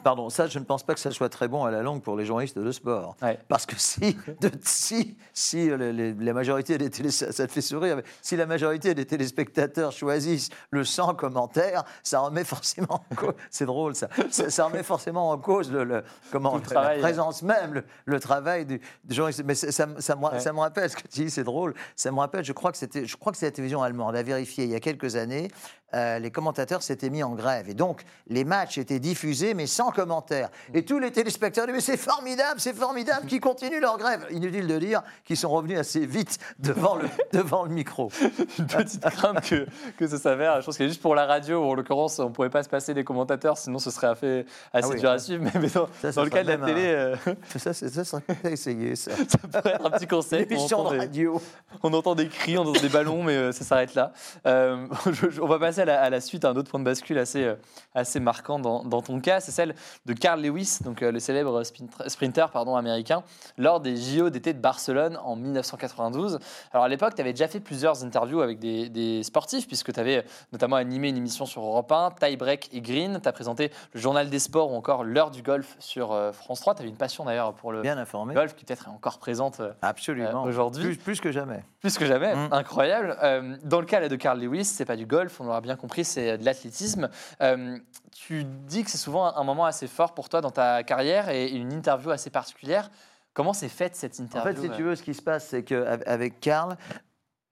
Pardon, 0.03 0.31
ça, 0.31 0.47
je 0.47 0.59
ne 0.59 0.65
pense 0.65 0.83
pas 0.83 0.95
que 0.95 1.01
ça 1.01 1.11
soit 1.11 1.29
très 1.29 1.47
bon 1.47 1.67
à 1.67 1.71
la 1.71 1.83
langue 1.83 2.01
pour 2.01 2.17
les 2.17 2.25
journalistes 2.25 2.59
de 2.59 2.73
sport. 2.73 3.19
Parce 3.47 3.67
que 3.67 3.75
si, 3.77 4.17
de, 4.41 4.51
si, 4.63 5.19
si 5.35 5.69
la 5.69 6.33
majorité 6.33 6.79
des 6.79 6.89
télé, 6.89 7.11
ça, 7.11 7.31
te 7.31 7.53
fait 7.53 7.61
sourire, 7.61 7.97
mais 7.97 8.05
si 8.23 8.37
la 8.37 8.47
majorité 8.47 8.95
des 8.95 9.05
téléspectateurs 9.05 9.93
choisissent 9.93 10.49
le 10.71 10.83
sans 10.85 11.15
commentaire, 11.15 11.85
ça 12.03 12.21
remet 12.21 12.45
forcément 12.45 13.05
en 13.11 13.15
cause. 13.15 13.35
C'est 13.51 13.67
drôle 13.67 13.97
ça. 13.97 14.09
ça. 14.31 14.65
remet 14.65 14.83
forcément 14.83 15.31
en 15.31 15.37
cause 15.37 15.71
le, 15.71 16.05
comment, 16.33 16.59
la 16.73 16.97
présence 16.97 17.43
même, 17.43 17.83
le, 18.07 18.19
travail 18.19 18.65
du, 18.65 18.81
journaliste. 19.11 19.43
Mais 19.45 19.55
ça, 19.55 19.71
ça, 19.71 19.85
me, 20.17 20.39
ça 20.39 20.53
me 20.55 20.61
rappelle 20.61 20.89
ce 20.89 20.97
que 20.97 21.03
tu 21.03 21.25
dis, 21.25 21.31
c'est 21.31 21.45
drôle. 21.45 21.75
Ça 21.97 22.11
me 22.11 22.19
rappelle, 22.19 22.47
je 22.47 22.55
crois 22.55 22.73
que 22.73 22.79
c'était 22.79 23.10
je 23.11 23.17
crois 23.17 23.33
que 23.33 23.39
c'est 23.39 23.47
la 23.47 23.51
télévision 23.51 23.83
allemande, 23.83 24.15
a 24.15 24.23
vérifié 24.23 24.65
il 24.65 24.71
y 24.71 24.75
a 24.75 24.81
quelques 24.81 25.17
années, 25.17 25.49
euh, 25.95 26.19
les 26.19 26.31
commentateurs 26.31 26.83
s'étaient 26.83 27.11
mis 27.11 27.23
en 27.23 27.35
grève. 27.35 27.69
Et 27.69 27.75
donc, 27.75 28.05
les 28.29 28.45
matchs 28.45 28.79
étaient 28.79 29.01
diffusés, 29.01 29.55
mais 29.55 29.67
sans 29.67 29.91
commentaire. 29.91 30.51
Et 30.73 30.85
tous 30.85 30.99
les 30.99 31.11
téléspectateurs 31.11 31.67
disaient, 31.67 31.77
mais 31.77 31.81
c'est 31.81 31.97
formidable, 31.97 32.61
c'est 32.61 32.75
formidable, 32.75 33.27
qu'ils 33.27 33.41
continuent 33.41 33.81
leur 33.81 33.99
grève. 33.99 34.27
Inutile 34.31 34.67
de 34.67 34.79
dire 34.79 35.03
qu'ils 35.25 35.37
sont 35.37 35.51
revenus 35.51 35.79
assez 35.79 36.07
vite 36.07 36.39
devant 36.59 36.97
le, 36.97 37.09
devant 37.33 37.65
le 37.65 37.71
micro. 37.71 38.11
Une 38.59 38.67
petite 38.67 39.01
crainte 39.01 39.41
que, 39.49 39.67
que 39.97 40.07
ça 40.07 40.19
s'avère. 40.19 40.61
Je 40.61 40.67
pense 40.67 40.79
que 40.79 40.87
juste 40.87 41.03
pour 41.03 41.15
la 41.15 41.27
radio, 41.27 41.65
en 41.65 41.75
l'occurrence, 41.75 42.19
on 42.19 42.29
ne 42.29 42.35
pourrait 42.35 42.51
pas 42.51 42.63
se 42.63 42.69
passer 42.69 42.95
des 42.95 43.05
commentateurs, 43.05 43.59
sinon 43.59 43.79
ce 43.79 43.91
serait 43.91 44.09
assez, 44.09 44.47
assez 44.73 44.91
ah 44.93 44.97
dur 44.97 45.11
à 45.11 45.19
suivre. 45.19 45.45
Mais, 45.55 45.69
dans, 45.69 45.89
dans 46.15 46.25
le 46.25 46.31
cas 46.31 46.45
de 46.45 46.49
la 46.49 46.59
télé... 46.59 46.87
Euh, 46.87 47.17
ça, 47.57 47.73
ça 47.73 48.05
serait 48.05 48.23
essayer, 48.45 48.95
ça. 48.95 49.11
ça 49.29 49.39
pourrait 49.39 49.75
être 49.75 49.87
un 49.87 49.91
petit 49.91 50.07
conseil. 50.07 50.43
Émission 50.43 50.85
de 50.85 50.99
radio. 50.99 51.41
On 51.83 51.93
entend 51.93 52.15
des 52.15 52.29
cris, 52.29 52.57
on 52.59 52.63
entend 52.63 52.81
des 52.81 52.89
ballons, 52.89 53.23
mais 53.23 53.37
euh, 53.37 53.53
ça 53.53 53.65
s'arrête 53.65 53.95
là. 53.95 54.13
on 54.45 55.47
va 55.47 55.59
passer 55.59 55.80
à 55.89 56.11
la, 56.11 56.21
suite 56.21 56.45
un 56.45 56.55
autre 56.57 56.71
point 56.71 56.81
de 56.81 56.85
bascule 56.85 57.19
assez, 57.19 57.45
euh, 57.45 57.55
assez 57.95 58.21
marquant 58.21 58.59
dans, 58.59 59.03
ton 59.03 59.21
cas, 59.21 59.41
c'est 59.41 59.53
celle 59.53 59.75
de 60.07 60.13
Carl 60.13 60.41
Lewis, 60.43 60.79
donc 60.85 61.03
euh, 61.03 61.13
le 61.13 61.21
célèbre 61.21 61.63
sprinter 62.07 62.51
pardon, 62.51 62.77
américain, 62.77 63.23
lors 63.57 63.81
des 63.81 63.97
JO 63.97 64.31
d'été 64.31 64.53
de 64.53 64.59
Barcelone 64.59 65.19
en 65.25 65.37
1992. 65.37 66.39
Alors 66.73 66.85
à 66.85 66.89
l'époque, 66.89 67.15
tu 67.15 67.21
avais 67.21 67.33
déjà 67.33 67.49
fait 67.49 67.61
plusieurs 67.61 68.05
interviews 68.05 68.41
avec 68.41 68.59
des, 68.59 69.23
sportifs, 69.23 69.67
puisque 69.67 69.93
tu 69.93 70.01
avais 70.01 70.19
euh, 70.19 70.23
notamment 70.53 70.77
animé 70.77 71.09
une 71.09 71.17
émission 71.17 71.47
sur 71.47 71.63
Europe 71.63 71.91
1, 71.91 72.11
Tie 72.21 72.37
Break 72.37 72.69
et 72.73 72.81
Green. 72.81 73.21
Tu 73.23 73.29
as 73.29 73.33
présenté 73.33 73.71
le 73.93 74.01
journal 74.01 74.29
des 74.29 74.39
sports 74.39 74.73
ou 74.73 74.75
encore 74.75 75.05
l'heure 75.05 75.31
du 75.31 75.43
golf 75.43 75.77
sur 75.79 76.17
France 76.33 76.61
3. 76.61 76.75
Tu 76.75 76.81
avais 76.83 76.91
une 76.91 76.97
passion 76.97 77.25
d'ailleurs 77.25 77.55
pour 77.55 77.73
le 77.73 77.83
golf 77.83 78.55
qui 78.55 78.65
peut-être 78.65 78.89
est 78.89 78.91
encore 78.91 79.19
présente 79.19 79.61
Absolument. 79.83 80.43
aujourd'hui. 80.45 80.97
Plus, 80.97 81.21
que 81.21 81.33
jamais. 81.33 81.63
Plus 81.81 81.97
que 81.99 82.07
jamais, 82.07 82.35
mm. 82.35 82.49
incroyable. 82.53 83.17
dans 83.65 83.81
le 83.81 83.87
cas 83.87 84.01
de 84.09 84.17
Carl 84.17 84.41
Lewis, 84.41 84.65
c'est 84.65 84.85
pas 84.85 84.97
du 84.97 85.07
golf, 85.07 85.41
on 85.41 85.45
l'aura 85.45 85.61
bien 85.61 85.70
compris, 85.77 86.05
c'est 86.05 86.39
de 86.39 86.45
l'athlétisme. 86.45 87.11
Euh, 87.43 87.79
tu 88.13 88.45
dis 88.45 88.85
que 88.85 88.91
c'est 88.91 88.99
souvent 88.99 89.35
un 89.37 89.45
moment 89.45 89.65
assez 89.65 89.87
fort 89.87 90.15
pour 90.15 90.29
toi 90.29 90.41
dans 90.41 90.51
ta 90.51 90.83
carrière 90.83 91.29
et 91.29 91.49
une 91.49 91.73
interview 91.73 92.11
assez 92.11 92.31
particulière. 92.31 92.91
Comment 93.33 93.53
s'est 93.53 93.69
faite 93.69 93.97
cette 93.97 94.19
interview 94.19 94.51
En 94.51 94.55
fait, 94.55 94.69
si 94.69 94.71
tu 94.75 94.83
veux, 94.83 94.97
ce 94.97 95.03
qui 95.03 95.15
se 95.15 95.23
passe, 95.23 95.49
c'est 95.49 95.63
qu'avec 95.63 96.41
Karl, 96.41 96.77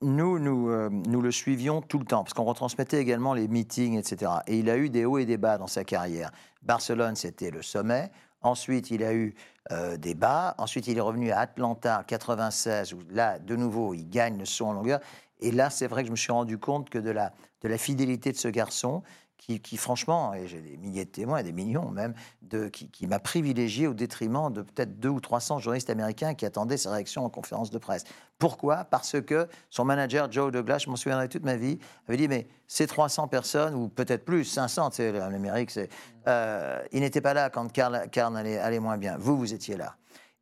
nous, 0.01 0.39
nous, 0.39 0.71
euh, 0.71 0.89
nous 0.91 1.21
le 1.21 1.31
suivions 1.31 1.83
tout 1.83 1.99
le 1.99 2.05
temps, 2.05 2.23
parce 2.23 2.35
qu'on 2.35 2.45
retransmettait 2.45 3.01
également 3.01 3.35
les 3.35 3.49
meetings, 3.49 3.99
etc. 3.99 4.33
Et 4.47 4.59
il 4.59 4.71
a 4.71 4.77
eu 4.77 4.91
des 4.91 5.05
hauts 5.05 5.19
et 5.19 5.27
des 5.27 5.37
bas 5.37 5.59
dans 5.59 5.67
sa 5.67 5.85
carrière. 5.85 6.31
Barcelone, 6.63 7.17
c'était 7.17 7.51
le 7.51 7.63
sommet. 7.63 8.11
Ensuite, 8.41 8.91
il 8.91 9.03
a 9.03 9.13
eu 9.13 9.35
euh, 9.73 9.97
des 9.97 10.15
bas. 10.15 10.55
Ensuite, 10.59 10.87
il 10.87 10.97
est 10.97 11.03
revenu 11.03 11.33
à 11.33 11.41
Atlanta 11.41 12.01
en 12.01 12.05
96, 12.05 12.95
où 12.95 12.99
là, 13.11 13.39
de 13.39 13.57
nouveau, 13.57 13.95
il 13.95 14.09
gagne 14.09 14.39
le 14.39 14.45
saut 14.45 14.67
en 14.67 14.73
longueur. 14.73 15.01
Et 15.41 15.51
là, 15.51 15.71
c'est 15.71 15.87
vrai 15.87 16.03
que 16.03 16.09
je 16.09 16.13
me 16.13 16.17
suis 16.17 16.33
rendu 16.33 16.59
compte 16.59 16.91
que 16.91 16.99
de 16.99 17.11
la, 17.11 17.33
de 17.63 17.69
la 17.69 17.79
fidélité 17.79 18.33
de 18.33 18.37
ce 18.37 18.49
garçon, 18.49 19.03
qui, 19.39 19.77
franchement, 19.77 20.35
et 20.35 20.47
j'ai 20.47 20.61
des 20.61 20.77
milliers 20.77 21.05
de 21.05 21.11
témoins, 21.11 21.43
des 21.43 21.53
millions 21.53 21.91
même, 21.91 22.13
de, 22.43 22.69
qui, 22.69 23.07
m'a 23.07 23.19
privilégié 23.19 23.87
au 23.87 23.95
détriment 23.95 24.53
de 24.53 24.63
peut-être 24.63 24.99
deux 24.99 25.09
ou 25.09 25.21
300 25.21 25.61
journalistes 25.61 25.89
américains 25.91 26.35
qui 26.35 26.45
attendaient 26.45 26.77
sa 26.77 26.91
réaction 26.91 27.25
en 27.25 27.31
conférence 27.31 27.71
de 27.71 27.79
presse. 27.79 28.05
Pourquoi? 28.39 28.85
Parce 28.85 29.21
que 29.23 29.49
son 29.71 29.85
manager, 29.85 30.31
Joe 30.31 30.53
Douglas, 30.53 30.81
je 30.81 30.91
m'en 30.91 30.97
souviendrai 30.97 31.29
toute 31.29 31.45
ma 31.45 31.57
vie, 31.57 31.79
avait 32.09 32.19
dit, 32.19 32.29
mais 32.29 32.47
ces 32.67 32.87
300 32.87 33.29
personnes, 33.29 33.75
ou 33.75 33.89
peut-être 33.89 34.25
plus, 34.25 34.45
500, 34.45 34.91
c'est 34.93 35.13
l'Amérique, 35.13 35.71
c'est, 35.71 35.89
euh, 36.27 36.83
ils 36.93 37.01
n'étaient 37.01 37.23
pas 37.23 37.33
là 37.33 37.49
quand 37.49 37.73
Karl, 37.73 38.37
allait, 38.37 38.81
moins 38.81 38.99
bien. 38.99 39.17
Vous, 39.19 39.39
vous 39.39 39.55
étiez 39.55 39.77
là. 39.77 39.95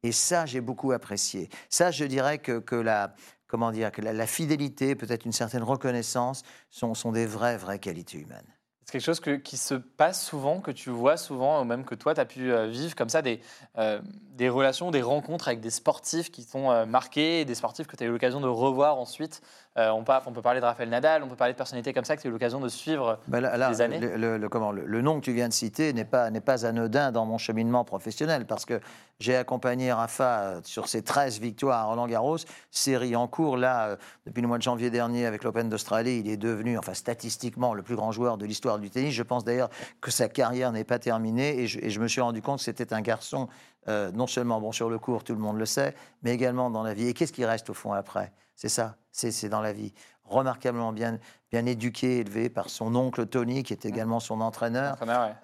Et 0.03 0.13
ça, 0.13 0.47
j'ai 0.47 0.61
beaucoup 0.61 0.93
apprécié. 0.93 1.49
Ça, 1.69 1.91
je 1.91 2.05
dirais 2.05 2.39
que, 2.39 2.59
que 2.59 2.77
la, 2.77 3.15
comment 3.57 3.73
dire, 3.73 3.91
que 3.91 4.03
la, 4.03 4.27
fidélité, 4.27 4.95
peut-être 4.95 5.25
une 5.25 5.33
certaine 5.33 5.63
reconnaissance, 5.63 6.43
sont, 6.69 6.93
sont 6.93 7.11
des 7.11 7.25
vraies, 7.25 7.57
vraies 7.57 7.79
qualités 7.79 8.19
humaines. 8.19 8.45
C'est 8.85 8.93
quelque 8.93 9.01
chose 9.01 9.21
qui 9.43 9.57
se 9.57 9.75
passe 9.75 10.23
souvent, 10.23 10.61
que 10.61 10.71
tu 10.71 10.91
vois 10.91 11.17
souvent, 11.17 11.63
ou 11.63 11.65
même 11.65 11.87
que 11.87 11.95
toi, 11.95 12.13
tu 12.13 12.21
as 12.21 12.27
pu 12.27 12.53
euh, 12.53 12.67
vivre 12.67 12.95
comme 12.95 13.09
ça, 13.09 13.23
des, 13.23 13.41
euh, 13.79 13.99
des 14.33 14.51
relations, 14.51 14.91
des 14.91 15.01
rencontres 15.01 15.49
avec 15.49 15.61
des 15.61 15.71
sportifs 15.71 16.31
qui 16.31 16.45
t'ont 16.45 16.71
euh, 16.71 16.85
marqué, 16.85 17.47
des 17.47 17.55
sportifs 17.55 17.87
que 17.87 17.97
tu 17.97 18.05
as 18.05 18.09
eu 18.09 18.11
l'occasion 18.11 18.43
de 18.43 18.47
revoir 18.47 18.99
ensuite. 18.99 19.41
On, 19.77 20.05
peut, 20.05 20.13
on, 20.27 20.33
peut, 20.33 20.43
parler 20.43 20.61
de 20.61 20.65
Raphaël 20.65 20.89
Nadal, 20.89 21.23
on 21.23 21.29
peut 21.29 21.37
parler 21.37 21.53
de 21.53 21.59
personnalités 21.59 21.93
comme 21.93 22.05
ça 22.05 22.17
que 22.17 22.23
tu 22.23 22.27
as 22.27 22.31
eu 22.31 22.33
l'occasion 22.33 22.61
de 22.61 22.69
suivre 22.69 23.19
bah 23.29 23.41
des 23.69 23.81
années. 23.81 24.01
Le, 24.01 24.49
comment, 24.49 24.73
le, 24.73 25.03
nom 25.03 25.21
que 25.21 25.25
tu 25.25 25.33
viens 25.33 25.49
de 25.49 25.53
citer 25.53 25.93
n'est 25.93 26.05
pas, 26.05 26.31
pas 26.31 26.67
anodin 26.67 27.13
dans 27.13 27.27
mon 27.27 27.39
cheminement 27.39 27.85
professionnel, 27.85 28.47
parce 28.47 28.65
que 28.65 28.81
j'ai 29.19 29.37
accompagné 29.37 29.93
Rafa 29.93 30.61
sur 30.63 30.89
ses 30.89 31.03
13 31.03 31.41
victoires 31.41 31.81
à 31.81 31.85
Roland 31.85 32.07
Garros, 32.07 32.39
série 32.71 33.17
en 33.17 33.27
cours. 33.27 33.57
Là, 33.57 33.97
depuis 34.27 34.43
le 34.43 34.49
mois 34.49 34.59
de 34.59 34.63
janvier 34.63 34.91
dernier, 34.91 35.27
avec 35.27 35.45
l'Open 35.45 35.69
d'Australie, 35.69 36.23
il 36.25 36.31
est 36.31 36.37
devenu, 36.37 36.77
enfin 36.79 36.95
statistiquement, 36.95 37.75
le 37.75 37.83
plus 37.83 37.97
grand 37.97 38.13
joueur 38.13 38.37
de 38.37 38.45
l'histoire 38.45 38.79
du 38.79 38.91
tennis. 38.91 39.15
Je 39.15 39.23
pense 39.23 39.45
d'ailleurs 39.45 39.71
que 40.01 40.11
sa 40.11 40.29
carrière 40.29 40.73
n'est 40.73 40.85
pas 40.85 40.99
terminée 40.99 41.61
et 41.61 41.67
je, 41.67 42.01
me 42.01 42.09
suis 42.09 42.21
rendu 42.21 42.43
compte 42.43 42.59
que 42.59 42.65
c'était 42.65 42.93
un 42.93 43.01
garçon 43.01 43.49
euh, 43.89 44.11
non 44.13 44.27
seulement 44.27 44.61
bon 44.61 44.73
sur 44.73 44.91
le 44.91 44.99
cours, 44.99 45.25
tout 45.25 45.35
le 45.35 45.41
monde 45.41 45.59
le 45.59 45.67
sait, 45.67 45.95
mais 46.23 46.33
également 46.33 46.71
dans 46.71 46.83
la 46.83 46.93
vie. 46.93 47.09
Et 47.09 47.15
qu'est-ce 47.15 47.33
qui 47.33 47.45
reste 47.45 47.71
au 47.71 47.75
fond 47.75 47.93
après? 47.93 48.33
C'est 48.57 48.69
ça, 48.69 48.97
c'est 49.13 49.49
dans 49.49 49.61
la 49.61 49.73
vie 49.73 49.93
remarquablement 50.29 50.93
bien, 50.93 51.19
bien 51.51 51.67
éduqué, 51.67 52.19
élevé 52.19 52.49
par 52.49 52.69
son 52.69 52.95
oncle 52.95 53.27
Tony, 53.27 53.63
qui 53.63 53.73
est 53.73 53.85
également 53.85 54.21
son 54.21 54.41
entraîneur. 54.41 54.97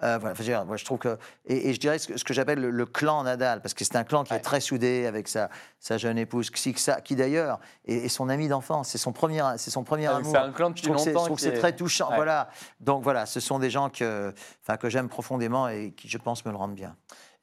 Euh, 0.03 0.19
voilà, 0.19 0.65
moi, 0.65 0.77
je 0.77 0.85
trouve 0.85 0.99
que, 0.99 1.17
et, 1.45 1.73
je 1.73 1.79
dirais 1.79 1.99
ce 1.99 2.23
que, 2.23 2.33
j'appelle 2.33 2.59
le, 2.59 2.85
clan 2.85 3.23
Nadal, 3.23 3.61
parce 3.61 3.73
que 3.73 3.85
c'est 3.85 3.95
un 3.95 4.03
clan 4.03 4.23
qui 4.23 4.33
est 4.33 4.39
très 4.39 4.59
soudé 4.59 5.05
avec 5.05 5.27
sa, 5.27 5.49
sa 5.79 5.97
jeune 5.97 6.17
épouse 6.17 6.49
Xixa, 6.51 7.01
qui 7.01 7.15
d'ailleurs 7.15 7.59
est, 7.85 8.09
son 8.09 8.29
ami 8.29 8.47
d'enfance, 8.47 8.89
c'est 8.89 8.97
son 8.97 9.13
premier, 9.13 9.41
c'est 9.57 9.71
son 9.71 9.83
premier 9.83 10.07
ah, 10.07 10.17
amour. 10.17 10.31
C'est 10.31 10.37
un 10.37 10.51
clan 10.51 10.69
depuis 10.69 10.87
longtemps. 10.87 11.03
Je 11.03 11.11
trouve 11.11 11.35
que 11.35 11.41
c'est 11.41 11.53
très 11.53 11.75
touchant. 11.75 12.09
Voilà. 12.15 12.49
Donc 12.79 13.03
voilà, 13.03 13.25
ce 13.25 13.39
sont 13.39 13.59
des 13.59 13.69
gens 13.69 13.89
que, 13.89 14.33
que 14.79 14.89
j'aime 14.89 15.09
profondément 15.09 15.67
et 15.67 15.91
qui, 15.91 16.09
je 16.09 16.17
pense, 16.17 16.45
me 16.45 16.51
le 16.51 16.57
rendent 16.57 16.75
bien. 16.75 16.95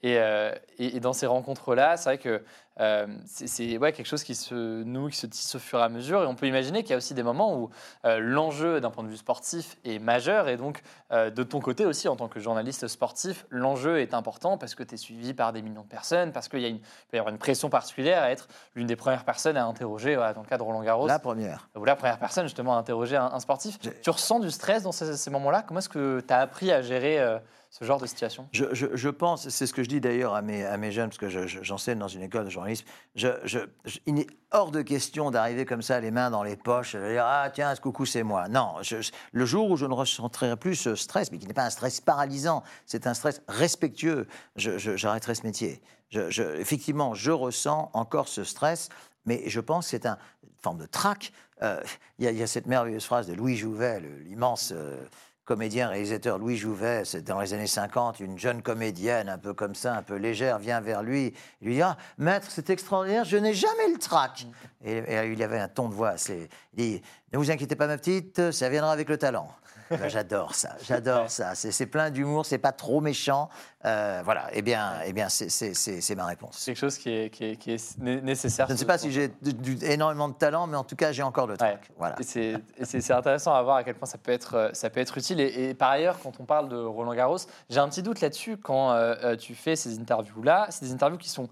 Euh, 0.05 0.55
et, 0.79 0.97
et, 0.97 1.01
dans 1.01 1.13
ces 1.13 1.27
rencontres-là, 1.27 1.97
c'est 1.97 2.09
vrai 2.09 2.19
que 2.19 2.43
euh, 2.81 3.07
c'est 3.27 3.77
ouais, 3.77 3.93
quelque 3.93 4.07
chose 4.07 4.25
qui 4.25 4.35
se 4.35 4.83
noue, 4.83 5.09
qui 5.09 5.19
se 5.19 5.27
tisse 5.27 5.55
au 5.55 5.59
fur 5.59 5.79
et 5.79 5.83
à 5.83 5.91
mesure. 5.91 6.23
Et 6.23 6.27
on 6.27 6.35
peut 6.35 6.47
imaginer 6.47 6.83
qu'il 6.83 6.93
y 6.93 6.95
a 6.95 6.97
aussi 6.97 7.13
des 7.13 7.23
moments 7.23 7.59
où 7.59 7.69
euh, 8.07 8.19
l'enjeu 8.19 8.81
d'un 8.81 8.91
point 8.91 9.05
de 9.05 9.11
vue 9.11 9.19
sportif 9.19 9.77
est 9.85 9.99
majeur. 9.99 10.49
Et 10.49 10.57
donc, 10.57 10.81
de 11.11 11.43
ton 11.43 11.61
côté 11.61 11.85
aussi, 11.85 12.09
en 12.09 12.17
tant 12.17 12.29
que 12.29 12.41
journaliste 12.41 12.89
sportif, 12.89 13.45
l'enjeu 13.51 14.01
est 14.01 14.15
important 14.15 14.57
parce 14.57 14.75
que 14.75 14.83
tu 14.83 14.95
es 14.95 14.97
suivi 14.97 15.35
par 15.35 15.53
des 15.53 15.61
millions 15.61 15.83
de 15.83 15.89
personnes, 15.89 16.33
parce 16.33 16.49
qu'il 16.49 16.65
y, 16.65 16.73
peut 16.73 17.17
y 17.17 17.19
avoir 17.19 17.33
une 17.33 17.39
pression 17.39 17.69
particulière 17.69 18.23
à 18.23 18.31
être 18.31 18.49
l'une 18.75 18.87
des 18.87 18.97
premières 18.97 19.25
personnes 19.25 19.57
à 19.57 19.67
interroger, 19.67 20.15
dans 20.15 20.41
le 20.41 20.49
cas 20.49 20.57
de 20.57 20.63
Roland 20.63 20.83
Garros. 20.83 21.09
La 21.09 21.19
première. 21.19 21.69
Ou 21.77 21.85
la 21.85 21.97
première 21.97 22.19
personne, 22.19 22.45
justement, 22.45 22.77
à 22.77 22.79
interroger 22.79 23.17
un, 23.17 23.41
sportif. 23.41 23.79
Tu 23.79 24.11
ressens 24.11 24.41
du 24.41 24.51
stress 24.51 24.85
dans 24.85 24.93
ces, 24.93 25.17
ces 25.17 25.31
moments-là? 25.31 25.63
Comment 25.63 25.81
est-ce 25.81 25.89
que 25.89 26.23
tu 26.27 26.33
as 26.33 26.39
appris 26.39 26.73
à 26.73 26.81
gérer 26.81 27.19
ce 27.71 27.85
genre 27.85 28.01
de 28.01 28.07
situation? 28.07 28.49
Je, 28.53 28.65
je, 28.73 29.09
pense, 29.09 29.49
c'est 29.49 29.67
ce 29.67 29.73
que 29.73 29.85
je 29.85 29.89
dis 29.89 30.01
d'ailleurs 30.01 30.35
à 30.35 30.43
mes, 30.43 30.65
à 30.65 30.77
mes 30.77 30.91
jeunes, 30.91 31.09
parce 31.09 31.19
que 31.19 31.47
j'enseigne 31.47 32.01
dans 32.01 32.09
une 32.09 32.23
école 32.23 32.45
de 32.45 32.51
journalisme, 32.51 32.85
je, 33.15 33.29
il 34.07 34.19
est 34.19 34.27
hors 34.51 34.73
de 34.73 34.83
question 34.83 35.31
d'arriver 35.31 35.65
comme 35.65 35.81
ça, 35.81 36.01
les 36.01 36.11
mains 36.11 36.31
dans 36.31 36.43
les 36.43 36.57
poches, 36.57 36.97
et 36.97 37.13
dire 37.13 37.25
Ah, 37.25 37.49
tiens, 37.53 37.73
ce 37.75 37.81
coucou, 37.81 38.07
c'est 38.07 38.25
moi. 38.25 38.49
Non, 38.49 38.75
le 39.33 39.45
jour 39.47 39.71
où 39.71 39.77
je 39.77 39.87
ne 39.87 39.95
ressentirai 39.95 40.57
plus 40.57 40.75
ce 40.75 40.97
stress, 40.97 41.31
mais 41.31 41.39
qui 41.39 41.47
n'est 41.47 41.55
pas 41.55 41.65
un 41.65 41.71
stress 41.71 42.01
paralysant, 42.01 42.65
c'est 42.87 43.07
un 43.07 43.15
stress 43.15 43.41
respectueux, 43.47 44.27
j'arrêterai 44.57 45.37
ce 45.37 45.45
métier. 45.45 45.81
effectivement, 46.13 47.15
je 47.15 47.31
ressens 47.31 47.91
encore 47.95 48.27
ce 48.27 48.43
stress, 48.43 48.89
mais 49.27 49.45
je 49.47 49.61
pense 49.61 49.87
que 49.87 49.91
c'est 49.91 50.07
un, 50.07 50.19
une 50.43 50.59
forme 50.61 50.79
de 50.79 50.87
trac. 50.87 51.33
Euh, 51.63 51.81
il 52.19 52.31
y, 52.31 52.43
a 52.43 52.47
cette 52.47 52.67
merveilleuse 52.67 53.05
phrase 53.05 53.27
de 53.27 53.35
Louis 53.35 53.57
Jouvet, 53.57 54.01
l'immense. 54.25 54.73
Euh, 54.75 54.97
comédien, 55.51 55.89
réalisateur 55.89 56.39
Louis 56.39 56.57
Jouvet, 56.57 57.03
c'est 57.05 57.25
dans 57.25 57.41
les 57.41 57.55
années 57.55 57.67
50, 57.67 58.21
une 58.21 58.39
jeune 58.39 58.63
comédienne 58.63 59.29
un 59.29 59.37
peu 59.37 59.53
comme 59.53 59.75
ça, 59.75 59.97
un 59.97 60.03
peu 60.03 60.15
légère, 60.15 60.61
vient 60.61 60.81
vers 60.81 61.03
lui, 61.03 61.35
lui 61.61 61.75
dit 61.75 61.83
ah, 61.83 61.97
Maître, 62.19 62.47
c'est 62.51 62.71
extraordinaire, 62.71 63.25
je 63.25 63.37
n'ai 63.37 63.53
jamais 63.53 63.89
le 63.93 63.99
trac. 63.99 64.47
Et, 64.85 64.99
et, 64.99 65.33
il 65.33 65.43
avait 65.43 65.59
un 65.59 65.67
ton 65.67 65.89
de 65.89 65.95
voix, 65.95 66.15
il 66.29 66.47
dit 66.73 67.03
Ne 67.33 67.39
vous 67.39 67.51
inquiétez 67.51 67.75
pas, 67.75 67.89
ma 67.89 67.99
petite, 67.99 68.53
ça 68.53 68.69
viendra 68.69 68.93
avec 68.93 69.09
le 69.09 69.19
talent. 69.19 69.53
Ben, 69.91 70.09
j'adore 70.09 70.55
ça, 70.55 70.77
j'adore 70.87 71.31
ça. 71.31 71.55
C'est 71.55 71.87
plein 71.87 72.11
d'humour, 72.11 72.47
c'est 72.47 72.59
pas 72.59 72.73
trop 72.73 73.01
méchant. 73.01 73.49
Euh, 73.85 74.21
voilà, 74.25 74.49
eh 74.53 74.63
bien, 74.63 74.95
eh 75.05 75.13
bien 75.13 75.29
c'est 75.29 76.15
ma 76.15 76.27
réponse. 76.27 76.57
C'est 76.59 76.73
quelque 76.73 76.81
chose 76.81 76.99
qui 76.99 77.11
est, 77.11 77.31
qui 77.31 77.45
est, 77.73 77.99
nécessaire. 77.99 78.67
Je 78.69 78.73
ne 78.75 78.79
sais 78.79 78.85
pas 78.85 78.99
si 78.99 79.11
j'ai 79.11 79.33
énormément 79.83 80.29
de 80.29 80.35
talent, 80.35 80.67
mais 80.67 80.77
en 80.77 80.85
tout 80.85 80.97
cas, 80.97 81.13
j'ai 81.13 81.23
encore 81.23 81.47
le 81.47 81.57
truc. 81.57 81.91
Voilà. 81.99 82.17
C'est 82.21 83.11
intéressant 83.11 83.55
à 83.55 83.63
voir 83.63 83.77
à 83.77 83.85
quel 83.85 83.95
point 83.95 84.07
ça 84.07 84.19
peut 84.19 84.33
être, 84.33 84.71
ça 84.75 84.91
peut 84.91 85.01
être 85.01 85.19
utile. 85.19 85.41
Et, 85.41 85.75
par 85.75 85.91
ailleurs, 85.91 86.19
quand 86.23 86.39
on 86.41 86.45
parle 86.45 86.69
de 86.69 86.77
Roland 86.77 87.15
Garros, 87.15 87.39
j'ai 87.69 87.79
un 87.79 87.89
petit 87.89 88.03
doute 88.03 88.21
là-dessus 88.21 88.57
quand 88.57 88.93
euh, 88.93 89.15
euh, 89.23 89.37
tu 89.37 89.55
fais 89.55 89.77
ces 89.77 89.99
interviews-là. 89.99 90.67
C'est 90.71 90.85
des 90.85 90.93
interviews 90.93 91.19
qui 91.19 91.29
sont 91.29 91.49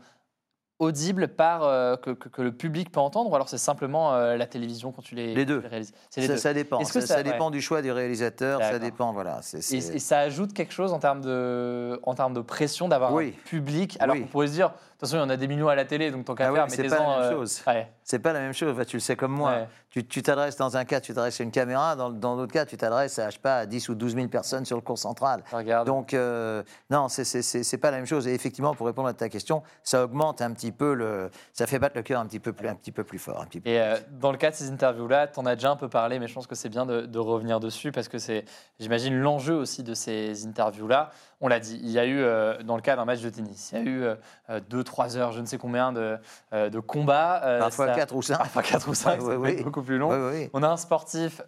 audible 0.79 1.29
par 1.29 1.65
euh, 1.65 1.97
que, 1.97 2.11
que, 2.11 2.43
le 2.43 2.53
public 2.53 2.93
peut 2.93 3.01
entendre 3.01 3.31
ou 3.31 3.35
alors 3.35 3.49
c'est 3.49 3.59
simplement 3.59 4.15
euh, 4.15 4.37
la 4.37 4.47
télévision 4.47 4.93
quand 4.93 5.03
tu 5.03 5.15
les, 5.15 5.35
les 5.35 5.45
deux. 5.45 5.59
réalises? 5.59 5.93
Les 6.17 6.23
ça, 6.23 6.33
deux. 6.33 6.39
ça, 6.39 6.55
dépend. 6.55 6.85
Ça, 6.85 7.01
ça, 7.01 7.23
dépend 7.23 7.51
du 7.51 7.61
choix 7.61 7.83
du 7.83 7.91
réalisateur. 7.91 8.61
Ça 8.61 8.79
dépend, 8.79 9.13
voilà. 9.13 9.41
Et, 9.55 9.81
ça 9.99 10.21
ajoute 10.21 10.53
quelque 10.53 10.73
chose 10.73 10.93
en 10.93 10.99
termes 10.99 11.21
de, 11.21 12.01
en 12.05 12.15
termes 12.15 12.35
de 12.35 12.41
pression 12.41 12.89
d'avoir 12.89 13.17
un 13.17 13.31
public? 13.45 13.97
Alors 14.01 14.17
oui. 14.17 14.23
on 14.25 14.29
pourrait 14.29 14.47
se 14.47 14.53
dire, 14.53 14.73
toute 14.99 15.09
façon, 15.09 15.19
il 15.19 15.21
y 15.21 15.23
en 15.23 15.31
a 15.31 15.37
des 15.37 15.47
millions 15.47 15.69
à 15.69 15.77
la 15.77 15.85
télé, 15.85 16.11
donc 16.11 16.25
tant 16.25 16.35
qu'à 16.35 16.49
ah 16.49 16.53
faire, 16.53 16.67
c'est 16.69 16.89
pas, 16.89 16.99
la 16.99 17.21
même 17.21 17.33
chose. 17.33 17.63
C'est 18.03 18.19
pas 18.19 18.33
la 18.33 18.41
même 18.41 18.53
chose. 18.53 18.75
tu 18.87 18.97
le 18.97 19.01
sais 19.01 19.15
comme 19.15 19.31
moi. 19.31 19.69
Tu 19.91 20.23
t'adresses 20.23 20.57
dans 20.57 20.77
un 20.77 20.85
cas, 20.85 21.01
tu 21.01 21.15
t'adresses 21.15 21.41
à 21.41 21.45
une 21.45 21.53
caméra. 21.53 21.95
Dans 21.95 22.11
d'autres 22.11 22.53
cas, 22.53 22.67
tu 22.67 22.77
t'adresses 22.77 23.19
à, 23.21 23.31
je 23.31 23.35
sais 23.37 23.41
pas, 23.41 23.59
à 23.59 23.67
10 23.67 23.89
ou 23.91 23.95
12 23.95 24.15
000 24.17 24.27
personnes 24.27 24.65
sur 24.65 24.77
le 24.77 24.83
cours 24.83 24.99
central. 24.99 25.45
Regarde. 25.53 25.87
Donc, 25.87 26.15
euh, 26.15 26.65
non, 26.91 27.09
c'est 27.09 27.79
pas 27.81 27.93
la 27.93 27.99
même 27.99 28.07
chose. 28.07 28.27
Et 28.27 28.35
effectivement, 28.35 28.75
pour 28.75 28.87
répondre 28.87 29.09
à 29.09 29.15
ta 29.15 29.29
question, 29.29 29.63
ça 29.85 30.03
augmente 30.03 30.43
un 30.43 30.53
petit 30.53 30.73
peu 30.73 30.95
le 30.95 31.31
ça 31.53 31.67
fait 31.67 31.79
battre 31.79 31.97
le 31.97 32.03
cœur 32.03 32.21
un 32.21 32.27
petit 32.27 32.41
peu 32.41 32.53
plus, 32.53 32.67
un 32.67 32.75
petit 32.75 32.93
peu 32.93 33.05
plus 33.05 33.19
fort. 33.19 33.41
Un 33.41 33.47
petit 33.47 33.61
peu 33.61 33.71
et 33.71 33.81
euh, 33.81 33.97
dans 34.21 34.33
le 34.33 34.39
cas 34.39 34.51
de 34.51 34.57
ces 34.57 34.71
interviews-là, 34.71 35.29
tu 35.29 35.39
en 35.39 35.47
as 35.47 35.55
déjà 35.55 35.71
un 35.71 35.77
peu 35.77 35.89
parlé, 35.89 36.19
mais 36.19 36.27
je 36.27 36.35
pense 36.35 36.47
que 36.47 36.55
c'est 36.55 36.69
bien 36.69 36.87
de, 36.87 37.19
revenir 37.19 37.61
dessus 37.61 37.93
parce 37.93 38.09
que 38.09 38.19
c'est, 38.19 38.45
j'imagine, 38.81 39.15
l'enjeu 39.15 39.55
aussi 39.55 39.83
de 39.83 39.95
ces 39.95 40.47
interviews-là. 40.47 41.11
On 41.41 41.49
l'a 41.49 41.61
dit, 41.61 41.79
il 41.83 41.91
y 41.91 41.99
a 41.99 42.05
eu, 42.05 42.19
euh, 42.21 42.63
dans 42.65 42.75
le 42.75 42.83
cas 42.83 42.97
d'un 42.97 43.05
match 43.05 43.21
de 43.21 43.31
tennis, 43.31 43.71
il 43.73 43.79
y 43.79 43.81
a 43.81 43.85
eu 43.85 44.61
2-3 44.71 45.17
euh, 45.17 45.19
heures, 45.19 45.33
je 45.33 45.41
ne 45.41 45.47
sais 45.47 45.59
combien, 45.59 45.93
de, 45.93 46.19
de 46.53 46.81
combats. 46.81 47.41
parfois 47.61 47.89
4 47.89 48.15
ou 48.17 48.23
5. 48.23 48.39
Parfois 48.39 48.63
4 48.63 48.89
ou 48.89 48.95
5, 48.95 49.21
c'est 49.21 49.63
beaucoup 49.63 49.83
plus 49.83 49.99
long. 49.99 50.11
on 50.53 50.63
a 50.63 50.69
un 50.69 50.77
sportif, 50.77 51.41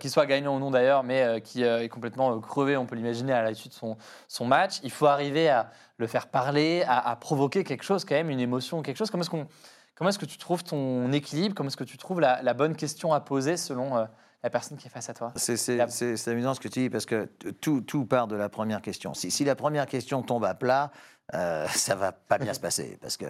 qui 0.00 0.10
soit 0.10 0.26
gagnant 0.26 0.56
ou 0.56 0.58
non 0.58 0.70
d'ailleurs, 0.70 1.04
mais 1.04 1.40
qui 1.42 1.62
est 1.62 1.88
complètement 1.88 2.38
crevé, 2.40 2.76
on 2.76 2.86
peut 2.86 2.96
l'imaginer, 2.96 3.32
à 3.32 3.42
la 3.42 3.54
suite 3.54 3.72
de 3.72 3.78
son, 3.78 3.96
son 4.26 4.44
match. 4.44 4.80
Il 4.82 4.90
faut 4.90 5.06
arriver 5.06 5.48
à 5.48 5.70
le 5.98 6.06
faire 6.06 6.28
parler, 6.28 6.84
à, 6.86 7.14
provoquer 7.16 7.64
quelque 7.64 7.82
chose, 7.82 8.04
quand 8.04 8.14
même, 8.14 8.30
une 8.30 8.40
émotion, 8.40 8.82
quelque 8.82 8.96
chose. 8.96 9.10
Comment 9.10 9.22
est-ce, 9.22 9.30
qu'on, 9.30 9.46
comment 9.94 10.10
est-ce 10.10 10.18
que 10.18 10.26
tu 10.26 10.38
trouves 10.38 10.64
ton 10.64 11.12
équilibre? 11.12 11.54
Comment 11.54 11.68
est-ce 11.68 11.76
que 11.76 11.84
tu 11.84 11.98
trouves 11.98 12.20
la, 12.20 12.54
bonne 12.54 12.76
question 12.76 13.12
à 13.12 13.20
poser 13.20 13.56
selon 13.56 13.96
euh, 13.96 14.04
la 14.42 14.50
personne 14.50 14.78
qui 14.78 14.86
est 14.86 14.90
face 14.90 15.08
à 15.08 15.14
toi 15.14 15.32
c'est, 15.36 15.80
amusant 16.28 16.54
ce 16.54 16.60
que 16.60 16.68
tu 16.68 16.80
dis 16.80 16.90
parce 16.90 17.06
que 17.06 17.28
tout, 17.60 17.80
tout 17.80 18.04
part 18.04 18.28
de 18.28 18.36
la 18.36 18.48
première 18.48 18.82
question. 18.82 19.14
Si, 19.14 19.30
si 19.30 19.44
la 19.44 19.56
première 19.56 19.86
question 19.86 20.22
tombe 20.22 20.44
à 20.44 20.54
plat, 20.54 20.90
euh, 21.34 21.66
ça 21.68 21.94
va 21.94 22.12
pas 22.12 22.38
bien 22.38 22.54
se 22.54 22.60
passer 22.60 22.96
parce 23.02 23.18
que 23.18 23.26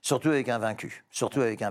surtout 0.00 0.30
avec 0.30 0.48
un 0.48 0.58
vaincu, 0.58 1.04
surtout 1.10 1.42
avec 1.42 1.60
un. 1.60 1.70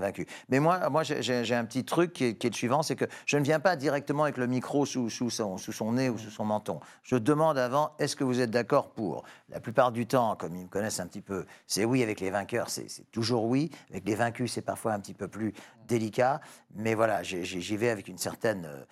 Mais 0.49 0.59
moi, 0.59 0.89
moi, 0.89 1.01
j'ai 1.03 1.55
un 1.55 1.65
petit 1.65 1.83
truc 1.83 2.13
qui 2.13 2.25
est, 2.25 2.43
le 2.43 2.53
suivant, 2.53 2.83
c'est 2.83 2.95
que 2.95 3.05
je 3.25 3.37
ne 3.37 3.43
viens 3.43 3.59
pas 3.59 3.75
directement 3.75 4.23
avec 4.23 4.37
le 4.37 4.45
micro 4.45 4.85
sous, 4.85 5.09
sous, 5.09 5.31
son, 5.31 5.57
sous 5.57 5.71
son 5.71 5.93
nez 5.93 6.09
ou 6.09 6.17
sous 6.19 6.29
son 6.29 6.45
menton. 6.45 6.79
Je 7.01 7.15
demande 7.15 7.57
avant, 7.57 7.93
est-ce 7.97 8.15
que 8.15 8.23
vous 8.23 8.41
êtes 8.41 8.51
d'accord 8.51 8.91
pour? 8.91 9.23
La 9.49 9.59
plupart 9.59 9.91
du 9.91 10.05
temps, 10.05 10.35
comme 10.35 10.55
ils 10.55 10.63
me 10.63 10.69
connaissent 10.69 10.99
un 10.99 11.07
petit 11.07 11.21
peu, 11.21 11.45
c'est 11.65 11.85
oui 11.85 12.03
avec 12.03 12.19
les 12.19 12.29
vainqueurs, 12.29 12.69
c'est 12.69 12.87
toujours 13.11 13.45
oui. 13.45 13.71
Avec 13.89 14.05
les 14.07 14.15
vaincus, 14.15 14.53
c'est 14.53 14.61
parfois 14.61 14.93
un 14.93 14.99
petit 14.99 15.15
peu 15.15 15.27
plus 15.27 15.53
délicat. 15.87 16.41
Mais 16.75 16.93
voilà, 16.93 17.23
j'y 17.23 17.77
vais 17.77 17.89
avec 17.89 18.07
une 18.07 18.19
certaine 18.19 18.65
euh, 18.65 18.83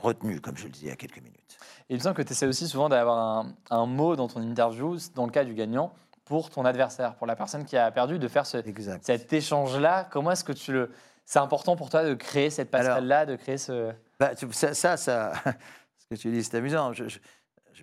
retenue, 0.00 0.40
comme 0.40 0.56
je 0.56 0.64
le 0.64 0.70
disais 0.70 0.86
il 0.86 0.90
y 0.90 0.92
a 0.92 0.96
quelques 0.96 1.22
minutes. 1.22 1.58
Il 1.88 1.96
me 1.96 2.00
semble 2.00 2.14
que 2.14 2.22
tu 2.22 2.32
essaies 2.32 2.46
aussi 2.46 2.68
souvent 2.68 2.88
d'avoir 2.88 3.18
un, 3.18 3.52
un 3.70 3.86
mot 3.86 4.14
dans 4.14 4.28
ton 4.28 4.40
interview, 4.40 4.96
dans 5.16 5.26
le 5.26 5.32
cas 5.32 5.44
du 5.44 5.54
gagnant 5.54 5.92
pour 6.30 6.48
ton 6.48 6.64
adversaire, 6.64 7.16
pour 7.16 7.26
la 7.26 7.34
personne 7.34 7.64
qui 7.64 7.76
a 7.76 7.90
perdu, 7.90 8.20
de 8.20 8.28
faire 8.28 8.46
ce, 8.46 8.58
cet 9.02 9.32
échange-là. 9.32 10.06
Comment 10.12 10.30
est-ce 10.30 10.44
que 10.44 10.52
tu 10.52 10.70
le... 10.72 10.92
C'est 11.24 11.40
important 11.40 11.74
pour 11.74 11.90
toi 11.90 12.04
de 12.04 12.14
créer 12.14 12.50
cette 12.50 12.70
passerelle-là, 12.70 13.26
de 13.26 13.34
créer 13.34 13.58
ce... 13.58 13.90
Bah, 14.20 14.30
ça, 14.52 14.72
ça, 14.72 14.96
ça- 14.96 15.32
ce 15.98 16.06
que 16.08 16.14
tu 16.14 16.30
dis, 16.30 16.44
c'est 16.44 16.56
amusant. 16.56 16.92
Je, 16.92 17.08
je- 17.08 17.18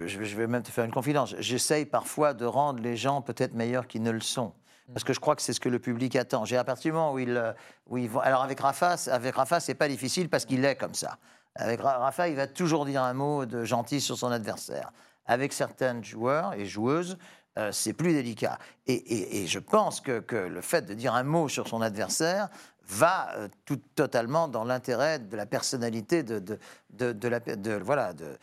je- 0.08 0.24
je 0.24 0.38
vais 0.38 0.48
même 0.48 0.64
te 0.64 0.72
faire 0.72 0.86
une 0.86 0.94
confidence. 0.94 1.36
J'essaye 1.40 1.86
parfois 1.86 2.34
de 2.34 2.46
rendre 2.46 2.82
les 2.82 2.96
gens 2.96 3.22
peut-être 3.22 3.54
meilleurs 3.54 3.86
qu'ils 3.86 4.02
ne 4.04 4.12
le 4.12 4.22
sont. 4.22 4.54
Parce 4.94 5.04
que 5.04 5.12
je 5.12 5.20
crois 5.20 5.36
que 5.36 5.42
c'est 5.42 5.52
ce 5.52 5.60
que 5.60 5.68
le 5.68 5.80
public 5.80 6.16
attend. 6.16 6.46
J'ai 6.46 6.56
à 6.56 6.64
partir 6.64 6.94
du 6.94 6.98
moment 6.98 7.12
où 7.12 7.20
ils, 7.20 7.36
euh, 7.36 7.52
où 7.88 7.98
ils 7.98 8.10
vont. 8.10 8.22
Alors 8.22 8.44
avec 8.44 8.62
Rafa, 8.62 8.96
avec 9.12 9.36
Rafa, 9.36 9.60
c'est 9.60 9.74
pas 9.76 9.90
difficile 9.90 10.30
parce 10.30 10.46
qu'il 10.46 10.64
est 10.64 10.76
comme 10.78 10.94
ça. 10.94 11.18
Avec 11.56 11.82
Ra- 11.82 11.98
Rafa, 11.98 12.30
il 12.30 12.38
va 12.38 12.48
toujours 12.48 12.86
dire 12.86 13.04
un 13.04 13.14
mot 13.14 13.46
de 13.46 13.66
gentil 13.66 14.00
sur 14.00 14.18
son 14.18 14.32
adversaire. 14.32 14.92
Avec 15.26 15.52
certains 15.52 16.02
joueurs 16.02 16.54
et 16.54 16.66
joueuses, 16.66 17.18
euh, 17.58 17.72
c'est 17.72 17.94
plus 17.94 18.14
délicat. 18.14 18.58
Et, 18.86 18.94
et- 18.94 19.44
et 19.44 19.48
je 19.48 19.60
pense 19.60 20.00
que, 20.00 20.20
que 20.20 20.36
le 20.36 20.62
fait 20.62 20.84
de 20.86 20.94
dire 20.94 21.14
un 21.16 21.24
mot 21.24 21.50
sur 21.50 21.68
son 21.68 21.82
adversaire 21.82 22.50
va 22.88 23.36
euh, 23.36 23.48
tout 23.66 23.80
totalement 23.96 24.48
dans 24.48 24.64
l'intérêt 24.64 25.20
de 25.20 25.36
la 25.36 25.46
personnalité 25.46 26.24
de, 26.24 26.40
de, 26.40 26.58
de, 26.92 27.12
de 27.12 27.28
la, 27.28 27.40
de, 27.40 27.74
voilà, 27.84 28.14
de, 28.14 28.38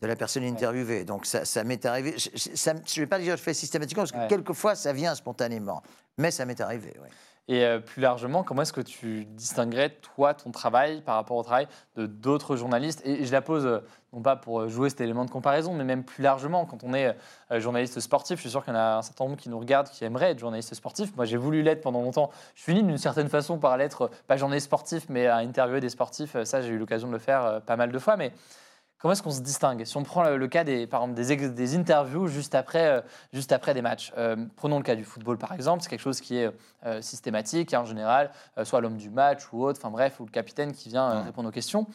de 0.00 0.06
la 0.06 0.16
personne 0.16 0.44
interviewée. 0.44 1.04
Donc 1.04 1.26
ça, 1.26 1.44
ça 1.44 1.64
m'est 1.64 1.84
arrivé. 1.84 2.14
Je 2.16 2.70
ne 2.70 3.00
vais 3.00 3.06
pas 3.06 3.18
dire 3.18 3.34
que 3.34 3.38
je 3.38 3.42
fais 3.42 3.52
systématiquement, 3.54 4.02
parce 4.04 4.12
que 4.12 4.18
Ouais. 4.18 4.28
quelquefois 4.28 4.74
ça 4.74 4.92
vient 4.94 5.14
spontanément. 5.14 5.82
Mais 6.16 6.30
ça 6.30 6.46
m'est 6.46 6.60
arrivé, 6.60 6.94
oui. 7.02 7.08
Et 7.50 7.64
euh, 7.64 7.80
plus 7.80 8.00
largement, 8.00 8.44
comment 8.44 8.62
est-ce 8.62 8.72
que 8.72 8.80
tu 8.80 9.24
distinguerais, 9.24 9.90
toi, 9.90 10.34
ton 10.34 10.52
travail 10.52 11.00
par 11.00 11.16
rapport 11.16 11.36
au 11.36 11.42
travail 11.42 11.66
de 11.96 12.06
d'autres 12.06 12.54
journalistes? 12.54 13.02
Et 13.04 13.24
je 13.24 13.32
la 13.32 13.42
pose, 13.42 13.66
euh, 13.66 13.80
non 14.12 14.22
pas 14.22 14.36
pour 14.36 14.68
jouer 14.68 14.88
cet 14.88 15.00
élément 15.00 15.24
de 15.24 15.32
comparaison, 15.32 15.74
mais 15.74 15.82
même 15.82 16.04
plus 16.04 16.22
largement, 16.22 16.64
quand 16.64 16.84
on 16.84 16.94
est 16.94 17.16
euh, 17.50 17.58
journaliste 17.58 17.98
sportif, 17.98 18.36
je 18.36 18.42
suis 18.42 18.50
sûr 18.50 18.64
qu'il 18.64 18.72
y 18.72 18.76
en 18.76 18.78
a 18.78 18.98
un 18.98 19.02
certain 19.02 19.24
nombre 19.24 19.36
qui 19.36 19.48
nous 19.48 19.58
regardent, 19.58 19.88
qui 19.88 20.04
aimeraient 20.04 20.30
être 20.30 20.38
journaliste 20.38 20.72
sportif. 20.74 21.16
Moi, 21.16 21.24
j'ai 21.24 21.38
voulu 21.38 21.62
l'être 21.62 21.80
pendant 21.80 22.02
longtemps. 22.02 22.30
Je 22.54 22.62
suis 22.62 22.74
d'une 22.74 22.98
certaine 22.98 23.28
façon 23.28 23.58
par 23.58 23.76
l'être, 23.76 24.02
euh, 24.02 24.08
pas 24.28 24.36
journaliste 24.36 24.66
sportif, 24.66 25.06
mais 25.08 25.26
à 25.26 25.38
interviewer 25.38 25.80
des 25.80 25.88
sportifs. 25.88 26.36
Euh, 26.36 26.44
Ça, 26.44 26.62
j'ai 26.62 26.68
eu 26.68 26.78
l'occasion 26.78 27.08
de 27.08 27.14
le 27.14 27.18
faire 27.18 27.44
euh, 27.44 27.58
pas 27.58 27.74
mal 27.74 27.90
de 27.90 27.98
fois. 27.98 28.16
Mais 28.16 28.32
Comment 29.00 29.12
est-ce 29.12 29.22
qu'on 29.22 29.30
se 29.30 29.40
distingue? 29.40 29.82
Si 29.86 29.96
on 29.96 30.02
prend 30.02 30.22
le, 30.24 30.36
le 30.36 30.46
cas 30.46 30.62
des, 30.62 30.86
par 30.86 31.02
exemple, 31.02 31.18
des, 31.18 31.48
des 31.48 31.74
interviews 31.74 32.28
juste 32.28 32.54
après, 32.54 32.86
euh, 32.86 33.00
juste 33.32 33.50
après 33.50 33.72
des 33.72 33.80
matchs. 33.80 34.12
Euh, 34.18 34.36
prenons 34.56 34.76
le 34.76 34.82
cas 34.82 34.94
du 34.94 35.04
football, 35.04 35.38
par 35.38 35.52
exemple. 35.52 35.82
C'est 35.82 35.88
quelque 35.88 36.02
chose 36.02 36.20
qui 36.20 36.36
est 36.36 36.50
euh, 36.84 37.00
systématique, 37.00 37.72
hein, 37.72 37.80
en 37.80 37.86
général, 37.86 38.30
soit 38.62 38.82
l'homme 38.82 38.98
du 38.98 39.08
match 39.08 39.44
ou 39.52 39.64
autre, 39.64 39.80
enfin 39.82 39.90
bref, 39.90 40.20
ou 40.20 40.26
le 40.26 40.30
capitaine 40.30 40.72
qui 40.72 40.90
vient 40.90 41.22
répondre 41.22 41.48
aux 41.48 41.52
questions. 41.52 41.86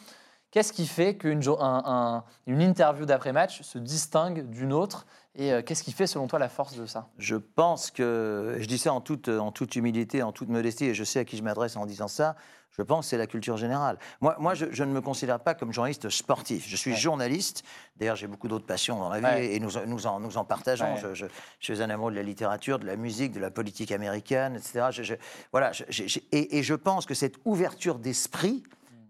Qu'est-ce 0.56 0.72
qui 0.72 0.86
fait 0.86 1.16
qu'une 1.18 1.42
jo- 1.42 1.58
un- 1.60 1.82
un- 1.84 2.24
une 2.46 2.62
interview 2.62 3.04
d'après-match 3.04 3.60
se 3.60 3.76
distingue 3.76 4.48
d'une 4.48 4.72
autre 4.72 5.04
Et 5.34 5.52
euh, 5.52 5.60
qu'est-ce 5.60 5.82
qui 5.82 5.92
fait, 5.92 6.06
selon 6.06 6.28
toi, 6.28 6.38
la 6.38 6.48
force 6.48 6.76
de 6.78 6.86
ça? 6.86 7.08
Je 7.18 7.36
pense 7.36 7.90
que, 7.90 8.56
je 8.58 8.64
dis 8.64 8.78
ça 8.78 8.94
en 8.94 9.02
toute, 9.02 9.28
en 9.28 9.52
toute 9.52 9.76
humilité, 9.76 10.22
en 10.22 10.32
toute 10.32 10.48
modestie, 10.48 10.86
et 10.86 10.94
je 10.94 11.04
sais 11.04 11.18
à 11.18 11.24
qui 11.26 11.36
je 11.36 11.42
m'adresse 11.42 11.76
en 11.76 11.84
disant 11.84 12.08
ça, 12.08 12.36
je 12.70 12.80
pense 12.80 13.04
que 13.04 13.10
c'est 13.10 13.18
la 13.18 13.26
culture 13.26 13.58
générale. 13.58 13.98
Moi, 14.22 14.34
moi 14.38 14.54
je, 14.54 14.64
je 14.70 14.82
ne 14.82 14.92
me 14.92 15.02
considère 15.02 15.38
pas 15.40 15.52
comme 15.52 15.74
journaliste 15.74 16.08
sportif. 16.08 16.64
Je 16.66 16.74
suis 16.76 16.92
Ouais. 16.92 16.96
journaliste. 16.96 17.62
D'ailleurs, 17.98 18.16
j'ai 18.16 18.26
beaucoup 18.28 18.48
d'autres 18.48 18.64
passions 18.64 18.98
dans 18.98 19.10
la 19.10 19.18
vie 19.18 19.24
Ouais. 19.26 19.54
et 19.56 19.60
nous, 19.60 19.72
nous, 19.86 20.06
en, 20.06 20.20
nous 20.20 20.38
en 20.38 20.46
partageons. 20.46 20.86
Ouais. 20.94 21.00
Je, 21.02 21.12
je- 21.12 21.26
je 21.60 21.64
suis 21.74 21.82
un 21.82 21.90
amoureux 21.90 22.12
de 22.12 22.16
la 22.16 22.22
littérature, 22.22 22.78
de 22.78 22.86
la 22.86 22.96
musique, 22.96 23.32
de 23.32 23.40
la 23.40 23.50
politique 23.50 23.92
américaine, 23.92 24.56
etc. 24.56 25.18
Voilà, 25.52 25.72
et 26.32 26.62
je 26.62 26.74
pense 26.74 27.04
que 27.04 27.12
cette 27.12 27.34
ouverture 27.44 27.98
d'esprit 27.98 28.62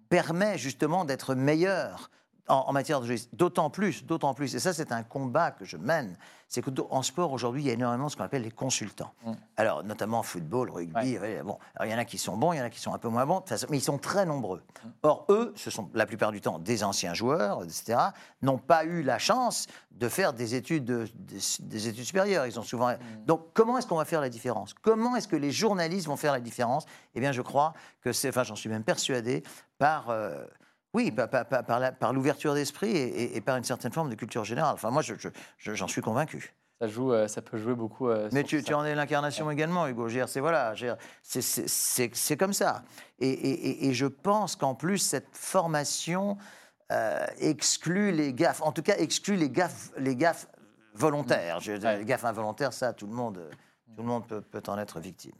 permet 0.08 0.58
justement 0.58 1.04
d'être 1.04 1.34
meilleur 1.34 2.10
en, 2.48 2.64
en 2.68 2.72
matière 2.72 3.00
de 3.00 3.06
journalisme. 3.06 3.30
D'autant 3.32 3.70
plus, 3.70 4.04
d'autant 4.04 4.34
plus, 4.34 4.54
et 4.54 4.60
ça 4.60 4.72
c'est 4.72 4.92
un 4.92 5.02
combat 5.02 5.50
que 5.50 5.64
je 5.64 5.76
mène, 5.76 6.16
c'est 6.48 6.62
qu'en 6.62 7.02
sport 7.02 7.32
aujourd'hui, 7.32 7.62
il 7.62 7.66
y 7.66 7.70
a 7.70 7.72
énormément 7.72 8.08
ce 8.08 8.16
qu'on 8.16 8.22
appelle 8.22 8.42
les 8.42 8.52
consultants. 8.52 9.12
Mm. 9.24 9.32
Alors, 9.56 9.82
notamment 9.82 10.22
football, 10.22 10.70
rugby, 10.70 11.18
ouais, 11.18 11.42
bon, 11.42 11.58
alors, 11.74 11.86
il 11.86 11.90
y 11.90 11.94
en 11.94 11.98
a 11.98 12.04
qui 12.04 12.18
sont 12.18 12.36
bons, 12.36 12.52
il 12.52 12.58
y 12.58 12.60
en 12.60 12.64
a 12.64 12.70
qui 12.70 12.78
sont 12.78 12.94
un 12.94 12.98
peu 12.98 13.08
moins 13.08 13.26
bons, 13.26 13.42
mais 13.68 13.78
ils 13.78 13.82
sont 13.82 13.98
très 13.98 14.24
nombreux. 14.24 14.62
Mm. 14.84 14.88
Or, 15.02 15.26
eux, 15.28 15.52
ce 15.56 15.70
sont 15.70 15.90
la 15.92 16.06
plupart 16.06 16.30
du 16.30 16.40
temps 16.40 16.60
des 16.60 16.84
anciens 16.84 17.14
joueurs, 17.14 17.64
etc., 17.64 17.98
n'ont 18.42 18.58
pas 18.58 18.84
eu 18.84 19.02
la 19.02 19.18
chance 19.18 19.66
de 19.90 20.08
faire 20.08 20.34
des 20.34 20.54
études, 20.54 20.84
de- 20.84 21.08
des, 21.16 21.40
des 21.62 21.88
études 21.88 22.04
supérieures. 22.04 22.46
Ils 22.46 22.60
ont 22.60 22.62
souvent... 22.62 22.92
Mm. 22.92 23.24
Donc, 23.26 23.48
comment 23.52 23.76
est-ce 23.78 23.88
qu'on 23.88 23.96
va 23.96 24.04
faire 24.04 24.20
la 24.20 24.28
différence? 24.28 24.72
Comment 24.72 25.16
est-ce 25.16 25.26
que 25.26 25.34
les 25.34 25.50
journalistes 25.50 26.06
vont 26.06 26.16
faire 26.16 26.32
la 26.32 26.40
différence? 26.40 26.86
Eh 27.16 27.20
bien, 27.20 27.32
je 27.32 27.42
crois 27.42 27.74
que 28.02 28.12
c'est, 28.12 28.28
enfin, 28.28 28.44
j'en 28.44 28.54
suis 28.54 28.68
même 28.68 28.84
persuadé, 28.84 29.42
par... 29.78 30.10
euh, 30.10 30.44
oui, 30.94 31.10
par, 31.10 31.28
par- 31.28 31.44
par- 31.98 32.12
l'ouverture 32.14 32.54
d'esprit 32.54 32.90
et, 32.90 33.22
et- 33.22 33.36
et 33.36 33.40
par 33.42 33.56
une 33.56 33.64
certaine 33.64 33.92
forme 33.92 34.08
de 34.08 34.14
culture 34.14 34.44
générale. 34.44 34.72
Enfin, 34.74 34.90
moi, 34.90 35.02
je- 35.02 35.14
je- 35.18 35.28
je- 35.58 35.74
j'en 35.74 35.88
suis 35.88 36.00
convaincu. 36.00 36.54
ça, 36.80 36.88
joue, 36.88 37.12
euh, 37.12 37.26
ça 37.28 37.42
peut 37.42 37.58
jouer 37.58 37.74
beaucoup. 37.74 38.08
euh, 38.08 38.28
Mais 38.32 38.44
tu, 38.44 38.62
en 38.74 38.84
es 38.84 38.94
l'incarnation 38.94 39.50
également, 39.50 39.86
Hugo. 39.88 40.08
C'est 40.26 40.40
voilà, 40.40 40.74
c'est- 41.22 41.40
c'est- 41.42 41.68
c'est 41.68 42.10
c'est 42.14 42.36
comme 42.36 42.52
ça. 42.54 42.82
Et, 43.18 43.28
et- 43.30 43.88
je 43.94 44.06
pense 44.06 44.56
qu'en 44.56 44.74
plus, 44.74 44.98
cette 44.98 45.28
formation 45.36 46.36
euh, 46.92 47.26
exclut 47.40 48.12
les 48.12 48.32
gaffes, 48.32 48.62
en 48.62 48.72
tout 48.72 48.82
cas 48.82 48.94
exclut 48.96 49.36
les 49.36 49.50
gaffes, 49.50 49.90
les 49.98 50.14
gaffes 50.16 50.46
volontaires. 50.94 51.60
Je 51.60 51.72
Ouais. 51.72 51.98
Les 51.98 52.04
gaffes 52.04 52.24
involontaires, 52.24 52.72
ça, 52.72 52.92
tout 52.92 53.06
le 53.06 53.12
monde, 53.12 53.50
tout 53.96 54.02
le 54.02 54.08
monde 54.08 54.26
peut, 54.26 54.40
peut 54.40 54.62
en 54.68 54.78
être 54.78 55.00
victime. 55.00 55.32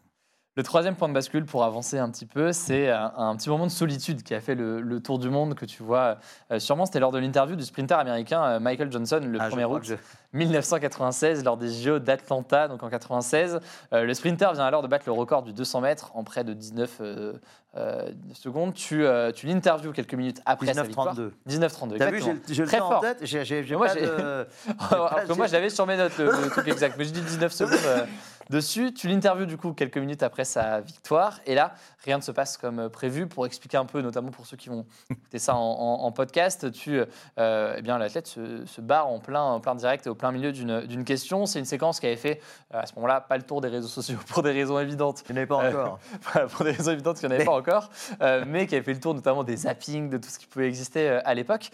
Le 0.57 0.63
troisième 0.63 0.95
point 0.97 1.09
de 1.09 1.13
bascule 1.13 1.45
pour 1.45 1.65
avancer 1.65 1.99
un 1.99 2.11
petit 2.11 2.25
peu, 2.25 2.51
c'est 2.53 2.89
un, 2.91 3.13
un 3.17 3.37
petit 3.37 3.51
moment 3.51 3.67
de 3.67 3.71
solitude 3.71 4.23
qui 4.23 4.35
a 4.35 4.41
fait 4.41 4.55
le, 4.55 4.81
le 4.81 5.01
tour 5.01 5.19
du 5.19 5.29
monde 5.29 5.55
que 5.55 5.67
tu 5.67 5.83
vois 5.83 6.17
euh, 6.51 6.59
sûrement. 6.59 6.87
C'était 6.87 6.99
lors 7.01 7.13
de 7.13 7.19
l'interview 7.19 7.57
du 7.57 7.65
sprinter 7.65 7.99
américain 7.99 8.43
euh, 8.43 8.59
Michael 8.61 8.91
Johnson 8.91 9.21
le 9.23 9.39
Ah, 9.39 9.51
je 9.51 9.55
1er 9.57 9.63
crois 9.65 9.77
août 9.77 9.81
que 9.81 9.87
je- 9.89 9.95
1996 10.33 11.45
lors 11.45 11.57
des 11.57 11.69
JO 11.71 11.99
d'Atlanta, 11.99 12.69
donc 12.69 12.83
en 12.83 12.89
96. 12.89 13.61
Euh, 13.93 14.05
le 14.05 14.15
sprinter 14.15 14.53
vient 14.55 14.65
alors 14.65 14.83
de 14.83 14.89
battre 14.89 15.05
le 15.07 15.13
record 15.13 15.43
du 15.43 15.53
200 15.53 15.81
mètres 15.83 16.11
en 16.15 16.25
près 16.25 16.43
de 16.45 16.53
19, 16.55 16.91
euh, 17.01 17.33
euh, 17.77 18.11
19 18.15 18.37
secondes. 18.39 18.75
Tu, 18.75 19.05
euh, 19.05 19.33
tu 19.33 19.47
l'interviews 19.47 19.93
quelques 19.93 20.15
minutes 20.15 20.41
après 20.47 20.73
sa 20.73 20.83
victoire. 20.83 21.15
19-32. 21.15 21.31
19-32, 21.49 21.99
T'as 21.99 22.11
vu, 22.11 22.23
j'ai 22.49 22.63
le 22.63 22.69
temps 22.69 22.97
en 22.97 23.01
tête, 23.01 23.19
Moi, 23.77 23.89
de... 23.95 24.47
Moi, 25.35 25.47
je 25.47 25.53
l'avais 25.53 25.71
sur 25.71 25.87
mes 25.87 25.97
notes, 25.97 26.17
le, 26.19 26.25
le 26.31 26.49
truc 26.51 26.67
exact. 26.69 26.97
Mais 26.99 27.05
je 27.05 27.11
dis 27.11 27.21
19 27.21 27.53
secondes 27.53 27.79
euh, 27.85 28.05
dessus. 28.51 28.93
Tu 28.95 29.09
l'interviews 29.09 29.47
du 29.47 29.57
coup 29.57 29.73
quelques 29.73 29.99
minutes 29.99 30.23
après 30.23 30.45
sa 30.45 30.81
victoire. 30.81 31.41
Et 31.47 31.55
là, 31.55 31.75
rien 32.05 32.17
ne 32.19 32.23
se 32.23 32.31
passe 32.33 32.57
comme 32.57 32.79
euh, 32.79 32.89
prévu. 32.89 33.27
Pour 33.27 33.47
expliquer 33.47 33.77
un 33.77 33.85
peu, 33.85 34.01
notamment 34.01 34.31
pour 34.31 34.47
ceux 34.47 34.57
qui 34.57 34.69
vont 34.69 34.87
écouter 35.11 35.39
ça 35.39 35.55
en, 35.55 35.59
en- 35.61 36.05
en 36.05 36.13
podcast, 36.13 36.71
tu, 36.73 37.01
euh, 37.39 37.75
eh 37.77 37.83
bien, 37.83 37.99
l'athlète 37.99 38.27
se, 38.27 38.65
se 38.67 38.81
barre 38.81 39.09
en 39.09 39.19
plein, 39.19 39.43
en 39.43 39.61
plein 39.61 39.75
direct 39.75 40.07
et 40.07 40.11
au 40.11 40.15
plein 40.15 40.33
milieu 40.33 40.53
d'une 40.53 40.81
d'une 40.87 41.05
question. 41.05 41.47
C'est 41.47 41.59
une 41.59 41.65
séquence 41.65 42.01
qui 42.01 42.07
avait 42.07 42.17
fait, 42.17 42.41
euh, 42.75 42.81
à 42.81 42.87
ce 42.87 42.95
moment-là, 42.97 43.21
pas 43.21 43.37
le 43.37 43.43
tour 43.43 43.61
des 43.61 43.69
réseaux 43.69 43.89
sociaux 43.89 44.19
pour 44.29 44.43
des 44.43 44.53
raisons 44.53 44.79
évidentes. 44.79 45.23
Je 45.27 45.33
n'avais 45.33 45.47
pas 45.47 45.57
encore. 45.57 45.99
Pour 46.51 46.65
des 46.65 46.73
raisons 46.73 46.93
évidentes 46.93 47.19
qu'il 47.19 47.29
n'y 47.29 47.35
en 47.35 47.37
avait 47.37 47.45
pas 47.45 47.53
encore, 47.53 47.91
euh, 48.23 48.45
mais 48.47 48.67
qui 48.67 48.75
avait 48.75 48.85
fait 48.85 48.93
le 48.95 49.01
tour 49.01 49.15
notamment 49.15 49.45
des 49.45 49.57
zappings, 49.57 50.09
de 50.11 50.19
tout 50.19 50.29
ce 50.29 50.39
qui 50.39 50.47
pouvait 50.47 50.67
exister 50.69 51.09
à 51.09 51.35
l'époque. 51.35 51.71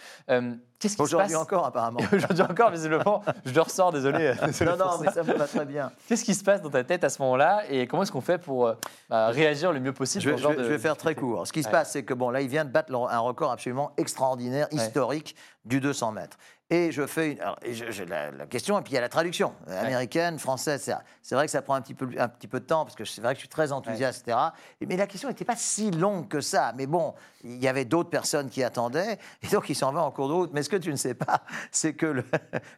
Qu'est-ce 0.82 0.94
qui 0.94 0.98
se 0.98 1.02
Aujourd'hui 1.02 1.34
passe 1.34 1.42
encore, 1.42 1.64
apparemment. 1.64 2.00
Aujourd'hui 2.12 2.42
encore, 2.42 2.70
visiblement, 2.72 3.22
je 3.46 3.52
le 3.54 3.60
ressors, 3.60 3.92
désolé. 3.92 4.34
Non, 4.66 4.76
non, 4.76 4.90
ça. 4.90 4.98
mais 5.00 5.10
ça 5.12 5.22
me 5.22 5.32
va 5.34 5.46
très 5.46 5.64
bien. 5.64 5.92
Qu'est-ce 6.08 6.24
qui 6.24 6.34
se 6.34 6.42
passe 6.42 6.60
dans 6.60 6.70
ta 6.70 6.82
tête 6.82 7.04
à 7.04 7.08
ce 7.08 7.22
moment-là 7.22 7.62
et 7.70 7.86
comment 7.86 8.02
est-ce 8.02 8.10
qu'on 8.10 8.20
fait 8.20 8.38
pour 8.38 8.66
euh, 8.66 8.74
bah, 9.08 9.28
réagir 9.28 9.72
le 9.72 9.78
mieux 9.78 9.92
possible 9.92 10.22
Je 10.24 10.30
vais, 10.30 10.38
je 10.38 10.48
vais- 10.48 10.56
de- 10.56 10.64
je 10.64 10.68
vais 10.68 10.78
faire 10.78 10.96
très 10.96 11.14
court. 11.14 11.46
Ce 11.46 11.52
qui 11.52 11.62
se 11.62 11.68
Ouais. 11.68 11.72
passe, 11.72 11.92
c'est 11.92 12.02
que 12.02 12.14
bon, 12.14 12.30
là, 12.30 12.40
il 12.40 12.48
vient 12.48 12.64
de 12.64 12.70
battre 12.70 12.92
un 12.92 13.18
record 13.20 13.52
absolument 13.52 13.92
extraordinaire, 13.96 14.66
Ouais. 14.72 14.78
historique, 14.78 15.36
du 15.64 15.80
200 15.80 16.12
mètres. 16.12 16.36
Et 16.70 16.90
je 16.90 17.06
fais 17.06 17.32
une, 17.32 17.40
alors, 17.40 17.56
et 17.62 17.74
je- 17.74 17.90
j'ai 17.90 18.06
la, 18.06 18.30
la 18.30 18.46
question, 18.46 18.78
et 18.78 18.82
puis 18.82 18.92
il 18.92 18.94
y 18.94 18.98
a 18.98 19.02
la 19.02 19.10
traduction, 19.10 19.52
américaine, 19.68 20.38
française, 20.38 20.80
etc. 20.80 20.96
C'est 21.20 21.34
vrai 21.34 21.44
que 21.44 21.50
ça 21.50 21.60
prend 21.60 21.74
un 21.74 21.82
petit 21.82 21.92
peu, 21.92 22.08
un 22.18 22.28
petit 22.28 22.48
peu 22.48 22.60
de 22.60 22.64
temps, 22.64 22.84
parce 22.84 22.96
que 22.96 23.04
c'est 23.04 23.20
vrai 23.20 23.34
que 23.34 23.36
je 23.36 23.40
suis 23.40 23.48
très 23.48 23.72
enthousiaste, 23.72 24.22
etc. 24.26 24.38
Et- 24.80 24.86
Mais 24.86 24.96
la 24.96 25.06
question 25.06 25.28
n'était 25.28 25.44
pas 25.44 25.56
si 25.56 25.90
longue 25.90 26.28
que 26.28 26.40
ça. 26.40 26.72
Mais 26.76 26.86
bon, 26.86 27.12
il 27.44 27.62
y 27.62 27.68
avait 27.68 27.84
d'autres 27.84 28.08
personnes 28.08 28.48
qui 28.48 28.62
attendaient, 28.64 29.18
et 29.42 29.48
donc 29.48 29.68
il 29.68 29.74
s'en 29.74 29.92
va 29.92 30.02
en 30.02 30.10
cours 30.10 30.28
de 30.28 30.32
route. 30.32 30.50
Mais 30.54 30.62
ce 30.62 30.70
que 30.70 30.76
tu 30.76 30.90
ne 30.90 30.96
sais 30.96 31.12
pas, 31.12 31.42
c'est 31.72 31.92
que 31.92 32.06
le, 32.06 32.24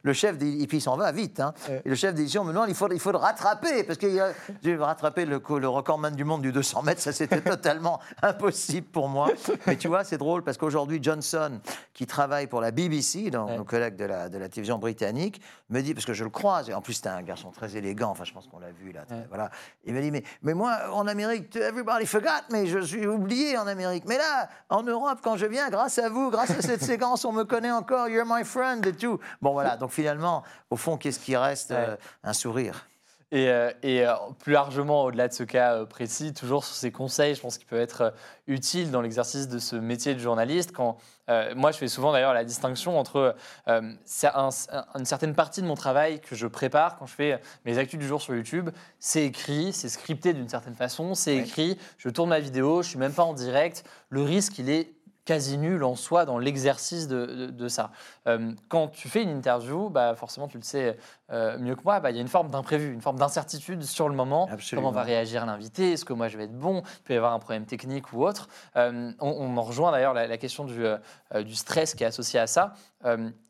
le 0.03 0.13
chef, 0.13 0.35
et 0.43 0.67
puis 0.67 0.79
il 0.79 0.83
s'en 0.83 0.97
va 0.97 1.13
vite, 1.13 1.39
hein. 1.39 1.55
Ouais. 1.69 1.83
et 1.85 1.89
le 1.89 1.95
chef 1.95 2.15
d'édition 2.15 2.43
me 2.43 2.53
demande, 2.53 2.69
il 2.71 2.75
faut, 2.75 2.91
il 2.91 2.99
faut 2.99 3.13
le 3.13 3.19
rattraper, 3.19 3.85
parce 3.85 3.99
que 3.99 4.07
vais 4.61 4.77
rattraper 4.77 5.25
le, 5.25 5.41
le 5.61 5.69
recordman 5.69 6.17
du 6.17 6.25
monde 6.25 6.43
du 6.43 6.51
200 6.51 6.83
mètres, 6.83 7.01
ça 7.01 7.13
c'était 7.13 7.41
totalement 7.43 8.01
impossible 8.23 8.89
pour 8.89 9.09
moi. 9.09 9.29
Mais 9.69 9.77
tu 9.77 9.87
vois, 9.87 10.03
c'est 10.03 10.19
drôle, 10.19 10.43
parce 10.43 10.57
qu'aujourd'hui, 10.59 10.99
Johnson, 11.01 11.61
qui 11.93 12.07
travaille 12.09 12.49
pour 12.49 12.61
la 12.61 12.73
BBC, 12.75 13.31
donc 13.31 13.49
Ouais. 13.49 13.57
nos 13.57 13.65
collègues 13.65 13.97
de 13.97 14.05
la, 14.05 14.29
de 14.29 14.37
la 14.39 14.49
télévision 14.49 14.79
britannique, 14.79 15.41
me 15.71 15.81
dit, 15.81 15.95
parce 15.95 16.05
que 16.07 16.13
je 16.13 16.25
le 16.25 16.31
croise, 16.31 16.69
et 16.69 16.75
en 16.75 16.83
plus 16.83 16.95
c'est 16.95 17.07
un 17.07 17.23
garçon 17.23 17.51
très 17.51 17.77
élégant, 17.77 18.11
enfin 18.11 18.25
je 18.25 18.33
pense 18.33 18.47
qu'on 18.49 18.59
l'a 18.59 18.73
vu 18.73 18.93
là, 18.93 19.05
Ouais. 19.11 19.25
voilà. 19.29 19.51
Il 19.85 19.95
me 19.95 20.01
dit, 20.03 20.11
mais, 20.11 20.23
mais 20.43 20.55
moi, 20.55 20.77
en 20.93 21.07
Amérique, 21.07 21.55
everybody 21.57 22.07
forgot, 22.07 22.29
mais 22.51 22.67
je 22.67 22.81
suis 22.81 23.07
oublié 23.07 23.57
en 23.57 23.67
Amérique. 23.67 24.05
Mais 24.07 24.19
là, 24.19 24.49
en 24.69 24.83
Europe, 24.83 25.21
quand 25.23 25.37
je 25.37 25.47
viens, 25.47 25.71
grâce 25.71 25.99
à 25.99 26.09
vous, 26.09 26.31
grâce 26.31 26.51
à 26.51 26.61
cette 26.63 26.83
séquence, 26.83 27.25
on 27.25 27.33
me 27.33 27.45
connaît 27.45 27.71
encore, 27.71 28.09
you're 28.09 28.27
my 28.29 28.45
friend 28.45 28.85
et 28.87 28.93
tout. 28.93 29.19
Bon 29.41 29.53
voilà, 29.53 29.77
donc 29.77 29.91
finalement, 29.91 30.43
au 30.71 30.77
fond, 30.77 30.97
qu'est-ce 30.97 31.21
qui 31.21 31.37
reste 31.37 31.71
Ouais. 31.71 31.77
Euh, 31.89 31.97
Un 32.25 32.33
sourire? 32.33 32.87
Et, 33.33 33.49
euh, 33.49 33.73
et, 33.83 34.07
euh, 34.07 34.13
plus 34.39 34.53
largement, 34.53 35.05
au-delà 35.05 35.27
de 35.27 35.33
ce 35.33 35.43
cas 35.43 35.85
précis, 35.87 36.33
toujours 36.33 36.65
sur 36.65 36.77
ces 36.77 36.93
conseils, 36.93 37.35
je 37.35 37.41
pense 37.41 37.59
qu'ils 37.59 37.67
peuvent 37.67 37.81
être 37.81 38.15
utiles 38.47 38.93
dans 38.93 39.01
l'exercice 39.01 39.49
de 39.49 39.59
ce 39.59 39.75
métier 39.75 40.15
de 40.15 40.21
journaliste. 40.21 40.71
Quand, 40.73 40.99
moi, 41.29 41.73
je 41.73 41.79
fais 41.79 41.89
souvent 41.89 42.13
d'ailleurs 42.13 42.35
la 42.35 42.45
distinction 42.45 42.99
entre 42.99 43.35
une 43.67 45.05
certaine 45.05 45.35
partie 45.35 45.63
de 45.63 45.67
mon 45.67 45.75
travail 45.75 46.21
que 46.21 46.35
je 46.35 46.47
prépare 46.47 46.97
quand 46.97 47.07
je 47.07 47.15
fais 47.15 47.41
mes 47.65 47.79
actus 47.79 47.99
du 47.99 48.07
jour 48.07 48.21
sur 48.23 48.35
YouTube. 48.35 48.71
C'est 48.99 49.25
écrit, 49.25 49.73
c'est 49.73 49.89
scripté 49.89 50.33
d'une 50.33 50.49
certaine 50.49 50.75
façon, 50.75 51.15
c'est 51.15 51.37
écrit, 51.37 51.79
je 51.99 52.09
tourne 52.09 52.31
ma 52.31 52.41
vidéo, 52.41 52.83
je 52.83 52.89
suis 52.91 52.99
même 52.99 53.13
pas 53.13 53.25
en 53.25 53.35
direct. 53.35 53.85
Le 54.09 54.23
risque, 54.23 54.59
il 54.59 54.71
est 54.71 54.94
quasi 55.25 55.59
nul 55.59 55.83
en 55.85 55.95
soi 55.95 56.25
dans 56.25 56.39
l'exercice 56.39 57.09
de, 57.09 57.69
ça. 57.69 57.91
Euh, 58.27 58.53
quand 58.69 58.89
tu 58.89 59.09
fais 59.09 59.23
une 59.23 59.31
interview, 59.31 59.89
bah 59.89 60.15
forcément, 60.15 60.49
tu 60.49 60.59
le 60.59 60.63
sais 60.63 60.97
euh, 61.31 61.59
mieux 61.59 61.75
que 61.75 61.83
moi, 61.85 62.01
bah, 62.01 62.11
il 62.11 62.17
y 62.17 62.19
a 62.19 62.23
une 62.23 62.29
forme 62.29 62.51
d'imprévu, 62.51 62.93
une 62.93 63.01
forme 63.01 63.19
d'incertitude 63.19 63.83
sur 63.85 64.09
le 64.09 64.15
moment. 64.15 64.49
Comment 64.71 64.91
va 64.91 65.03
réagir 65.03 65.47
l'invité? 65.47 65.93
Est-ce 65.93 66.05
que 66.05 66.13
moi 66.13 66.29
je 66.29 66.37
vais 66.37 66.45
être 66.45 66.59
bon? 66.59 66.83
Il 66.85 67.03
peut 67.05 67.15
y 67.15 67.17
avoir 67.17 67.33
un 67.33 67.39
problème 67.39 67.65
technique 67.65 68.13
ou 68.13 68.23
autre. 68.25 68.49
Euh, 68.77 69.13
on, 69.21 69.57
en 69.57 69.63
rejoint 69.63 69.93
d'ailleurs 69.93 70.15
la, 70.15 70.37
question 70.37 70.65
du, 70.65 70.85
du, 71.35 71.55
stress 71.55 71.95
qui 71.95 72.05
est 72.05 72.07
associé 72.07 72.39
à 72.39 72.47
ça. 72.47 72.75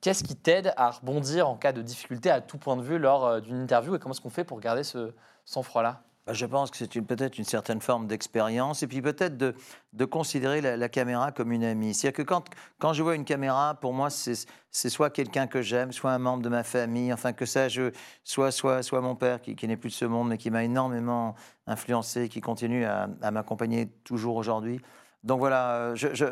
Qu'est-ce 0.00 0.24
qui 0.24 0.36
t'aide 0.36 0.72
à 0.76 0.90
rebondir 0.90 1.48
en 1.48 1.56
cas 1.56 1.72
de 1.72 1.82
difficulté 1.82 2.30
à 2.30 2.40
tout 2.40 2.58
point 2.58 2.76
de 2.76 2.82
vue 2.82 2.98
lors 2.98 3.40
d'une 3.40 3.60
interview 3.60 3.94
et 3.94 3.98
comment 3.98 4.12
est-ce 4.12 4.20
qu'on 4.20 4.30
fait 4.30 4.44
pour 4.44 4.60
garder 4.60 4.84
ce 4.84 5.14
sang-froid-là? 5.44 6.02
Je 6.32 6.46
pense 6.46 6.70
que 6.70 6.78
c'est 6.78 6.88
peut-être 7.02 7.38
une 7.38 7.44
certaine 7.44 7.80
forme 7.80 8.06
d'expérience 8.06 8.82
et 8.82 8.86
puis 8.86 9.02
peut-être 9.02 9.36
de, 9.36 10.04
considérer 10.06 10.60
la, 10.60 10.88
caméra 10.88 11.32
comme 11.32 11.52
une 11.52 11.64
amie. 11.64 11.92
C'est-à-dire 11.92 12.16
que 12.16 12.22
quand, 12.22 12.48
quand 12.78 12.94
je 12.94 13.02
vois 13.02 13.14
une 13.14 13.24
caméra, 13.24 13.74
pour 13.74 13.92
moi, 13.92 14.08
c'est 14.10 14.88
soit 14.88 15.10
quelqu'un 15.10 15.46
que 15.46 15.60
j'aime, 15.60 15.92
soit 15.92 16.12
un 16.12 16.18
membre 16.18 16.42
de 16.42 16.48
ma 16.48 16.62
famille, 16.62 17.12
enfin 17.12 17.32
que 17.32 17.44
ça, 17.44 17.68
je, 17.68 17.90
soit, 18.22 18.50
soit, 18.52 18.82
soit 18.82 19.02
mon 19.02 19.16
père 19.16 19.40
qui, 19.42 19.66
n'est 19.66 19.76
plus 19.76 19.90
de 19.90 19.94
ce 19.94 20.04
monde 20.06 20.28
mais 20.28 20.38
qui 20.38 20.50
m'a 20.50 20.64
énormément 20.64 21.34
influencé, 21.66 22.28
qui 22.28 22.40
continue 22.40 22.84
à, 22.86 23.08
m'accompagner 23.30 23.88
toujours 24.04 24.36
aujourd'hui. 24.36 24.80
Donc 25.24 25.40
voilà, 25.40 25.94
je, 25.94 26.14
je 26.14 26.26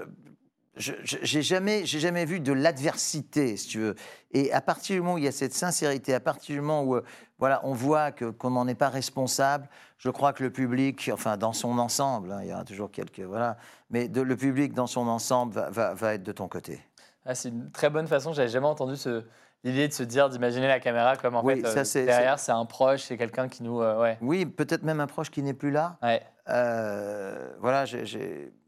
j'ai 0.76 1.42
jamais, 1.42 1.84
j'ai 1.84 2.00
jamais 2.00 2.24
vu 2.24 2.40
de 2.40 2.52
l'adversité, 2.52 3.56
si 3.56 3.68
tu 3.68 3.78
veux. 3.78 3.94
Et 4.32 4.52
à 4.52 4.62
partir 4.62 4.96
du 4.96 5.02
moment 5.02 5.14
où 5.14 5.18
il 5.18 5.24
y 5.24 5.28
a 5.28 5.32
cette 5.32 5.52
sincérité, 5.52 6.14
à 6.14 6.20
partir 6.20 6.54
du 6.54 6.60
moment 6.62 6.82
où 6.82 6.96
euh, 6.96 7.02
voilà, 7.42 7.60
on 7.64 7.72
voit 7.72 8.12
que 8.12 8.26
qu'on 8.26 8.50
n'en 8.50 8.68
est 8.68 8.76
pas 8.76 8.88
responsable. 8.88 9.68
Je 9.98 10.10
crois 10.10 10.32
que 10.32 10.44
le 10.44 10.52
public, 10.52 11.10
enfin 11.12 11.36
dans 11.36 11.52
son 11.52 11.76
ensemble, 11.78 12.30
hein, 12.30 12.38
il 12.44 12.50
y 12.50 12.52
aura 12.52 12.62
toujours 12.62 12.92
quelques 12.92 13.18
voilà, 13.18 13.56
mais 13.90 14.06
de, 14.06 14.20
le 14.20 14.36
public 14.36 14.74
dans 14.74 14.86
son 14.86 15.08
ensemble 15.08 15.54
va, 15.54 15.92
va, 15.92 16.14
être 16.14 16.22
de 16.22 16.30
ton 16.30 16.46
côté. 16.46 16.80
Ah, 17.26 17.34
c'est 17.34 17.48
une 17.48 17.72
très 17.72 17.90
bonne 17.90 18.06
façon. 18.06 18.32
J'avais 18.32 18.48
jamais 18.48 18.68
entendu 18.68 18.94
ce, 18.94 19.24
l'idée 19.64 19.88
de 19.88 19.92
se 19.92 20.04
dire, 20.04 20.28
d'imaginer 20.28 20.68
la 20.68 20.78
caméra 20.78 21.16
comme 21.16 21.34
en 21.34 21.42
fait 21.42 21.64
euh, 21.64 22.04
derrière, 22.06 22.38
c'est 22.38 22.52
un 22.52 22.64
proche, 22.64 23.02
c'est 23.02 23.16
quelqu'un 23.16 23.48
qui 23.48 23.64
nous, 23.64 23.80
euh, 23.80 24.00
ouais. 24.00 24.18
Oui, 24.20 24.46
peut-être 24.46 24.84
même 24.84 25.00
un 25.00 25.08
proche 25.08 25.32
qui 25.32 25.42
n'est 25.42 25.52
plus 25.52 25.72
là. 25.72 25.98
Ouais. 26.00 26.22
Euh, 26.48 27.50
voilà, 27.58 27.86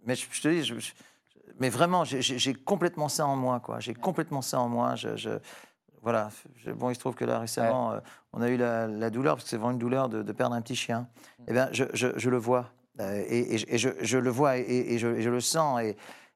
mais 0.04 0.16
je, 0.16 0.40
te 0.40 0.48
dis, 0.48 0.92
mais 1.60 1.68
vraiment, 1.68 2.02
j'ai 2.02 2.54
complètement 2.54 3.08
ça 3.08 3.24
en 3.24 3.36
moi, 3.36 3.60
quoi. 3.60 3.78
J'ai 3.78 3.94
complètement 3.94 4.42
ça 4.42 4.58
en 4.58 4.68
moi. 4.68 4.96
je 4.96 5.38
voilà. 6.04 6.28
Bon, 6.76 6.90
il 6.90 6.94
se 6.94 7.00
trouve 7.00 7.14
que 7.14 7.24
là, 7.24 7.40
récemment, 7.40 7.92
euh, 7.92 8.00
on 8.34 8.42
a 8.42 8.48
eu 8.48 8.56
la, 8.58 9.10
douleur, 9.10 9.36
parce 9.36 9.44
que 9.44 9.50
c'est 9.50 9.56
vraiment 9.56 9.72
une 9.72 9.78
douleur 9.78 10.08
de, 10.08 10.32
perdre 10.32 10.54
un 10.54 10.60
petit 10.60 10.76
chien. 10.76 11.00
Mm. 11.00 11.44
Eh 11.48 11.52
bien, 11.52 11.68
je, 11.72 12.28
le 12.28 12.36
vois. 12.36 12.70
Euh, 13.00 13.24
et, 13.26 13.58
je, 13.78 14.18
le 14.18 14.30
vois 14.30 14.58
et, 14.58 14.98
je, 14.98 15.08
le 15.08 15.40
sens. 15.40 15.80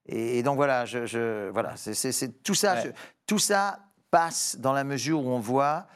Et, 0.06 0.42
donc, 0.42 0.56
voilà, 0.56 0.86
je, 0.86 1.50
voilà 1.50 1.74
c'est 1.76 2.42
tout 2.42 2.54
ça. 2.54 2.76
tout 3.26 3.38
ça 3.38 3.78
passe 4.10 4.56
dans 4.58 4.72
la 4.72 4.84
mesure 4.84 5.22
où 5.22 5.28
on 5.28 5.38
voit 5.38 5.86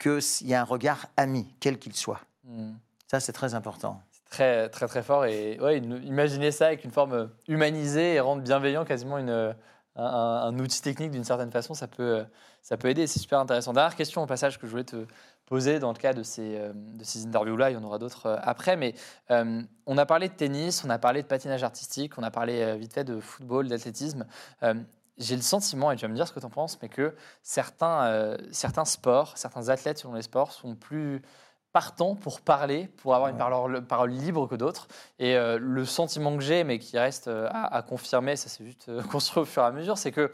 qu'il 0.00 0.48
y 0.48 0.54
a 0.54 0.60
un 0.60 0.64
regard 0.64 1.06
ami, 1.16 1.54
quel 1.60 1.78
qu'il 1.78 1.94
soit. 1.94 2.20
Mm. 2.44 2.72
Ça, 3.06 3.20
c'est 3.20 3.32
très 3.32 3.54
important. 3.54 4.02
Très, 4.28 4.68
très, 4.70 4.88
très 4.88 5.02
fort. 5.02 5.24
Et 5.24 5.58
ouais, 5.60 5.78
imaginez 5.78 6.50
ça 6.50 6.66
avec 6.66 6.84
une 6.84 6.90
forme 6.90 7.30
humanisée 7.46 8.14
et 8.14 8.20
rendre 8.20 8.42
bienveillant 8.42 8.84
quasiment 8.84 9.18
une 9.18 9.54
un, 10.00 10.58
outil 10.58 10.82
technique 10.82 11.10
d'une 11.10 11.24
certaine 11.24 11.50
façon, 11.50 11.74
ça 11.74 11.86
peut, 11.86 12.24
ça 12.62 12.76
peut 12.76 12.88
aider. 12.88 13.06
C'est 13.06 13.18
super 13.18 13.38
intéressant. 13.38 13.72
Dernière 13.72 13.96
question 13.96 14.22
au 14.22 14.26
passage 14.26 14.58
que 14.58 14.66
je 14.66 14.70
voulais 14.70 14.84
te 14.84 15.06
poser 15.50 15.80
dans 15.80 15.92
le 15.92 15.98
cas 15.98 16.14
de 16.14 16.22
ces, 16.22 16.56
euh, 16.56 16.72
de 16.74 17.02
ces 17.02 17.26
interviews-là, 17.26 17.70
il 17.70 17.74
y 17.74 17.76
en 17.76 17.82
aura 17.82 17.98
d'autres 17.98 18.26
euh, 18.26 18.36
après, 18.40 18.76
mais 18.76 18.94
euh, 19.32 19.60
on 19.84 19.98
a 19.98 20.06
parlé 20.06 20.28
de 20.28 20.32
tennis, 20.32 20.84
on 20.84 20.90
a 20.90 20.98
parlé 20.98 21.22
de 21.22 21.26
patinage 21.26 21.64
artistique, 21.64 22.16
on 22.18 22.22
a 22.22 22.30
parlé 22.30 22.78
vite 22.78 22.94
fait 22.94 23.02
de 23.02 23.18
football, 23.18 23.66
d'athlétisme. 23.66 24.24
j'ai 25.18 25.36
le 25.36 25.42
sentiment, 25.42 25.90
et 25.90 25.96
tu 25.96 26.02
vas 26.02 26.08
me 26.08 26.14
dire 26.14 26.28
ce 26.28 26.32
que 26.32 26.38
tu 26.38 26.46
en 26.46 26.50
penses, 26.50 26.78
mais 26.80 26.88
que 26.88 27.16
certains, 27.42 28.36
certains 28.52 28.84
sports, 28.84 29.36
certains 29.36 29.68
athlètes 29.68 29.98
selon 29.98 30.14
les 30.14 30.22
sports 30.22 30.52
sont 30.52 30.76
plus 30.76 31.20
partant 31.72 32.14
pour 32.16 32.40
parler, 32.40 32.88
pour 32.98 33.14
avoir 33.14 33.30
une 33.30 33.36
parole, 33.36 33.84
parole 33.84 34.10
libre 34.10 34.46
que 34.46 34.56
d'autres. 34.56 34.88
Et 35.18 35.36
euh, 35.36 35.58
le 35.60 35.84
sentiment 35.84 36.36
que 36.36 36.42
j'ai, 36.42 36.64
mais 36.64 36.78
qui 36.78 36.98
reste 36.98 37.28
euh, 37.28 37.48
à, 37.52 37.82
confirmer, 37.82 38.36
ça 38.36 38.48
c'est 38.48 38.64
juste 38.64 38.88
euh, 38.88 39.02
construit 39.10 39.42
au 39.42 39.44
fur 39.44 39.62
et 39.62 39.66
à 39.66 39.70
mesure, 39.70 39.96
c'est 39.98 40.12
que 40.12 40.32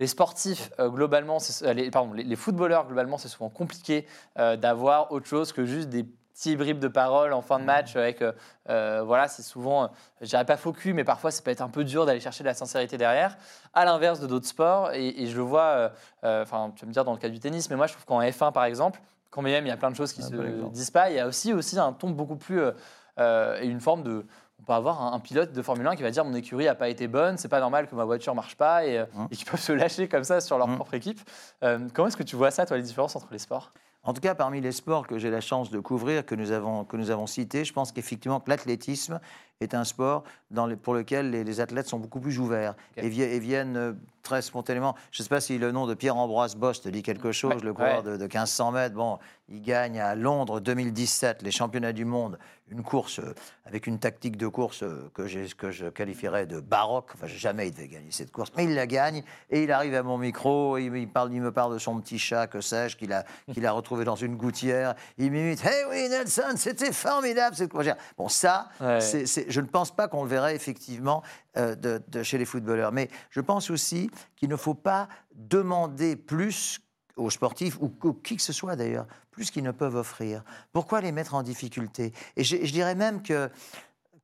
les 0.00 0.06
sportifs, 0.06 0.70
globalement, 0.78 1.38
les, 1.74 1.90
pardon, 1.90 2.12
les, 2.12 2.36
footballeurs, 2.36 2.86
globalement, 2.86 3.18
c'est 3.18 3.26
souvent 3.26 3.48
compliqué 3.48 4.06
d'avoir 4.36 5.10
autre 5.10 5.26
chose 5.26 5.52
que 5.52 5.64
juste 5.64 5.88
des 5.88 6.04
petits 6.04 6.54
bribes 6.54 6.78
de 6.78 6.86
parole 6.86 7.32
en 7.32 7.42
fin 7.42 7.58
de 7.58 7.64
match 7.64 7.96
avec, 7.96 8.22
voilà, 8.68 9.26
c'est 9.26 9.42
souvent, 9.42 9.90
je 10.20 10.26
dirais 10.26 10.44
pas 10.44 10.56
faux 10.56 10.72
cul, 10.72 10.92
mais 10.92 11.02
parfois 11.02 11.32
ça 11.32 11.42
peut 11.42 11.50
être 11.50 11.62
un 11.62 11.68
peu 11.68 11.82
dur 11.82 12.06
d'aller 12.06 12.20
chercher 12.20 12.44
de 12.44 12.48
la 12.48 12.54
sincérité 12.54 12.96
derrière, 12.96 13.36
à 13.74 13.84
l'inverse 13.84 14.20
de 14.20 14.28
d'autres 14.28 14.46
sports. 14.46 14.92
Et, 14.92 15.20
et, 15.20 15.26
je 15.26 15.36
le 15.36 15.42
vois, 15.42 15.90
enfin, 16.22 16.72
tu 16.76 16.82
vas 16.82 16.86
me 16.86 16.92
dire 16.92 17.04
dans 17.04 17.14
le 17.14 17.18
cas 17.18 17.28
du 17.28 17.40
tennis, 17.40 17.68
mais 17.68 17.74
moi 17.74 17.88
je 17.88 17.94
trouve 17.94 18.04
qu'en 18.04 18.20
F1 18.20 18.52
par 18.52 18.66
exemple, 18.66 19.00
quand 19.30 19.42
même 19.42 19.66
il 19.66 19.68
y 19.68 19.72
a 19.72 19.76
plein 19.76 19.90
de 19.90 19.96
choses 19.96 20.12
qui 20.12 20.22
ah, 20.22 20.28
se 20.28 20.68
disent 20.70 20.90
pas, 20.90 21.10
il 21.10 21.16
y 21.16 21.20
a 21.20 21.26
aussi, 21.26 21.52
aussi 21.52 21.78
un 21.78 21.92
ton 21.92 22.10
beaucoup 22.10 22.36
plus. 22.36 22.60
Euh, 22.60 22.72
euh, 23.18 23.60
et 23.60 23.66
une 23.66 23.80
forme 23.80 24.04
de. 24.04 24.24
On 24.60 24.64
peut 24.64 24.72
avoir 24.72 25.12
un, 25.12 25.20
pilote 25.20 25.52
de 25.52 25.62
Formule 25.62 25.86
1 25.86 25.96
qui 25.96 26.02
va 26.02 26.10
dire 26.10 26.24
mon 26.24 26.34
écurie 26.34 26.64
n'a 26.64 26.74
pas 26.74 26.88
été 26.88 27.06
bonne, 27.06 27.36
c'est 27.36 27.48
pas 27.48 27.60
normal 27.60 27.86
que 27.86 27.94
ma 27.94 28.04
voiture 28.04 28.34
marche 28.34 28.56
pas, 28.56 28.84
et, 28.84 28.98
hein. 28.98 29.28
et 29.30 29.36
qui 29.36 29.44
peuvent 29.44 29.60
se 29.60 29.72
lâcher 29.72 30.08
comme 30.08 30.24
ça 30.24 30.40
sur 30.40 30.58
leur 30.58 30.68
hein. 30.68 30.74
propre 30.74 30.94
équipe. 30.94 31.20
comment 31.60 32.08
est-ce 32.08 32.16
que 32.16 32.24
tu 32.24 32.34
vois 32.36 32.50
ça, 32.50 32.66
toi, 32.66 32.76
les 32.76 32.82
différences 32.82 33.14
entre 33.14 33.28
les 33.30 33.38
sports? 33.38 33.72
En 34.04 34.12
tout 34.14 34.20
cas, 34.20 34.34
parmi 34.34 34.60
les 34.60 34.72
sports 34.72 35.06
que 35.06 35.18
j'ai 35.18 35.28
la 35.28 35.40
chance 35.40 35.70
de 35.70 35.80
couvrir, 35.80 36.24
que 36.24 36.34
nous 36.34 36.52
avons, 36.52 36.84
que 36.84 36.96
nous 36.96 37.10
avons 37.10 37.26
cités, 37.26 37.64
je 37.64 37.72
pense 37.72 37.92
qu'effectivement 37.92 38.40
que 38.40 38.48
l'athlétisme 38.48 39.20
est 39.60 39.74
un 39.74 39.84
sport 39.84 40.24
dans 40.50 40.74
pour 40.76 40.94
lequel 40.94 41.30
les, 41.30 41.60
athlètes 41.60 41.88
sont 41.88 41.98
beaucoup 41.98 42.20
plus 42.20 42.38
ouverts 42.38 42.74
et, 42.96 43.08
viennent 43.08 43.98
très 44.22 44.40
spontanément. 44.40 44.94
Je 45.10 45.20
ne 45.20 45.24
sais 45.24 45.28
pas 45.28 45.40
si 45.40 45.58
le 45.58 45.72
nom 45.72 45.86
de 45.86 45.94
Pierre-Ambroise 45.94 46.54
Boss 46.54 46.80
te 46.80 46.88
dit 46.88 47.02
quelque 47.02 47.32
chose, 47.32 47.62
le 47.64 47.74
coureur 47.74 48.02
de, 48.02 48.16
de, 48.16 48.22
1500 48.22 48.72
mètres. 48.72 48.94
Bon, 48.94 49.18
il 49.48 49.62
gagne 49.62 49.98
à 49.98 50.14
Londres 50.14 50.60
2017 50.60 51.42
les 51.42 51.50
championnats 51.50 51.92
du 51.92 52.04
monde, 52.04 52.38
une 52.70 52.82
course 52.82 53.18
euh, 53.18 53.34
avec 53.64 53.86
une 53.86 53.98
tactique 53.98 54.36
de 54.36 54.46
course 54.46 54.82
euh, 54.82 55.10
que, 55.14 55.54
que 55.54 55.70
je 55.70 55.86
qualifierais 55.86 56.46
de 56.46 56.60
baroque. 56.60 57.10
Enfin, 57.14 57.26
jamais 57.26 57.68
il 57.68 57.72
devait 57.72 57.88
gagner 57.88 58.10
cette 58.10 58.30
course, 58.30 58.50
mais 58.56 58.64
il 58.64 58.74
la 58.74 58.86
gagne 58.86 59.22
et 59.50 59.64
il 59.64 59.72
arrive 59.72 59.94
à 59.94 60.02
mon 60.02 60.18
micro. 60.18 60.78
Il, 60.78 60.94
il, 60.96 61.08
parle, 61.08 61.32
il 61.32 61.40
me 61.40 61.52
parle 61.52 61.74
de 61.74 61.78
son 61.78 62.00
petit 62.00 62.18
chat, 62.18 62.46
que 62.46 62.60
sais-je, 62.60 62.96
qu'il 62.96 63.12
a, 63.12 63.24
qu'il 63.52 63.64
a 63.66 63.72
retrouvé 63.72 64.04
dans 64.04 64.16
une 64.16 64.36
gouttière. 64.36 64.94
Il 65.16 65.30
m'imite 65.30 65.64
Hey 65.64 65.84
oui, 65.90 66.08
Nelson, 66.08 66.54
c'était 66.56 66.92
formidable 66.92 67.56
cette 67.56 67.70
course. 67.70 67.88
Bon, 68.16 68.28
ça, 68.28 68.68
je 68.80 69.60
ne 69.60 69.66
pense 69.66 69.94
pas 69.94 70.08
qu'on 70.08 70.22
le 70.22 70.28
verrait 70.28 70.54
effectivement 70.54 71.22
euh, 71.58 71.74
de, 71.74 72.22
chez 72.22 72.38
les 72.38 72.44
footballeurs. 72.44 72.92
Mais 72.92 73.08
je 73.30 73.40
pense 73.40 73.70
aussi 73.70 74.10
qu'il 74.36 74.48
ne 74.48 74.56
faut 74.56 74.74
pas 74.74 75.08
demander 75.34 76.14
plus 76.14 76.80
aux 77.18 77.30
sportifs, 77.30 77.78
ou, 77.80 77.90
qui 78.22 78.36
que 78.36 78.42
ce 78.42 78.52
soit 78.52 78.76
d'ailleurs, 78.76 79.06
plus 79.30 79.50
qu'ils 79.50 79.64
ne 79.64 79.72
peuvent 79.72 79.96
offrir. 79.96 80.42
Pourquoi 80.72 81.00
les 81.00 81.12
mettre 81.12 81.34
en 81.34 81.42
difficulté? 81.42 82.12
Et 82.36 82.44
je, 82.44 82.56
dirais 82.56 82.94
même 82.94 83.22
que 83.22 83.50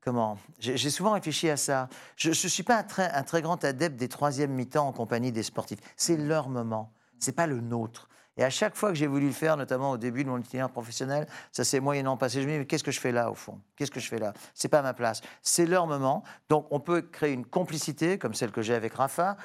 Comment? 0.03 0.37
J'ai 0.59 0.91
souvent 0.91 1.13
réfléchi 1.13 1.49
à 1.49 1.57
ça. 1.57 1.89
Je 2.17 2.29
ne 2.29 2.35
suis 2.35 2.63
pas 2.63 2.85
un 2.99 3.23
très, 3.23 3.41
grand 3.41 3.65
adepte 3.65 3.97
des 3.97 4.09
troisièmes 4.09 4.53
mi-temps 4.53 4.87
en 4.87 4.93
compagnie 4.93 5.33
des 5.33 5.43
sportifs. 5.43 5.79
C'est 5.97 6.19
leur 6.19 6.51
moment, 6.51 6.93
c'est 7.19 7.33
pas 7.33 7.47
le 7.47 7.63
nôtre. 7.63 8.11
Et 8.37 8.45
à 8.45 8.51
chaque 8.51 8.77
fois 8.77 8.91
que 8.91 8.97
j'ai 8.97 9.07
voulu 9.07 9.27
le 9.27 9.33
faire, 9.33 9.57
notamment 9.57 9.93
au 9.93 9.97
début 9.97 10.25
de 10.25 10.29
mon 10.29 10.39
itinéraire 10.39 10.71
professionnel, 10.71 11.27
ça 11.53 11.65
s'est 11.65 11.81
moyennant 11.81 12.17
passé. 12.17 12.43
Je 12.43 12.47
me 12.47 12.53
dis, 12.53 12.59
mais 12.59 12.67
qu'est-ce 12.67 12.83
que 12.83 12.91
je 12.91 13.01
fais 13.01 13.13
là, 13.13 13.31
au 13.31 13.35
fond? 13.35 13.61
Qu'est-ce 13.77 13.93
que 13.93 14.01
je 14.01 14.09
fais 14.09 14.19
là? 14.19 14.33
C'est 14.55 14.69
pas 14.69 14.83
ma 14.83 14.93
place. 14.93 15.23
C'est 15.41 15.67
leur 15.67 15.87
moment. 15.87 16.25
Donc, 16.49 16.67
on 16.71 16.81
peut 16.81 17.03
créer 17.03 17.33
une 17.33 17.47
complicité, 17.47 18.19
comme 18.19 18.35
celle 18.35 18.51
que 18.51 18.61
j'ai 18.61 18.75
avec 18.75 18.95
Rafa. 18.95 19.37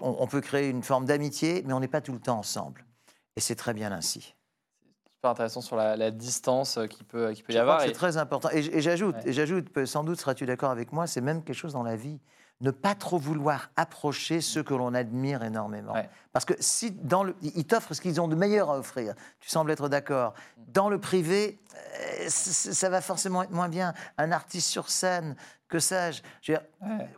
on, 0.00 0.26
peut 0.28 0.40
créer 0.40 0.68
une 0.68 0.84
forme 0.84 1.04
d'amitié, 1.04 1.64
mais 1.66 1.72
on 1.72 1.80
n'est 1.80 1.88
pas 1.88 2.00
tout 2.00 2.12
le 2.12 2.20
temps 2.20 2.38
ensemble. 2.38 2.84
Et 3.38 3.40
c'est 3.40 3.54
très 3.54 3.72
bien 3.72 3.92
ainsi. 3.92 4.34
C'est 5.04 5.12
super 5.14 5.30
intéressant 5.30 5.60
sur 5.60 5.76
la, 5.76 6.10
distance 6.10 6.76
qui 6.90 7.04
peut, 7.04 7.30
qui 7.30 7.44
peut 7.44 7.52
y 7.52 7.58
avoir. 7.58 7.80
C'est 7.82 7.92
très 7.92 8.16
important. 8.16 8.48
Et, 8.50 8.80
j'ajoute, 8.80 9.14
j'ajoute, 9.26 9.84
sans 9.84 10.02
doute 10.02 10.18
seras-tu 10.18 10.44
d'accord 10.44 10.72
avec 10.72 10.92
moi, 10.92 11.06
c'est 11.06 11.20
même 11.20 11.44
quelque 11.44 11.54
chose 11.54 11.74
dans 11.74 11.84
la 11.84 11.94
vie 11.94 12.18
ne 12.60 12.72
pas 12.72 12.96
trop 12.96 13.16
vouloir 13.16 13.70
approcher 13.76 14.40
ceux 14.40 14.64
que 14.64 14.74
l'on 14.74 14.92
admire 14.92 15.44
énormément. 15.44 15.94
Parce 16.32 16.44
que 16.44 16.54
si 16.58 16.90
dans 16.90 17.22
le, 17.22 17.36
ils 17.42 17.64
t'offrent 17.64 17.94
ce 17.94 18.00
qu'ils 18.00 18.20
ont 18.20 18.26
de 18.26 18.34
meilleur 18.34 18.70
à 18.70 18.78
offrir, 18.78 19.14
tu 19.38 19.48
sembles 19.48 19.70
être 19.70 19.88
d'accord. 19.88 20.34
Dans 20.56 20.88
le 20.88 20.98
privé, 20.98 21.60
euh, 21.74 22.26
ça 22.28 22.88
va 22.88 23.00
forcément 23.00 23.44
être 23.44 23.52
moins 23.52 23.68
bien. 23.68 23.94
Un 24.16 24.32
artiste 24.32 24.66
sur 24.66 24.90
scène, 24.90 25.36
que 25.68 25.78
sais-je 25.78 26.22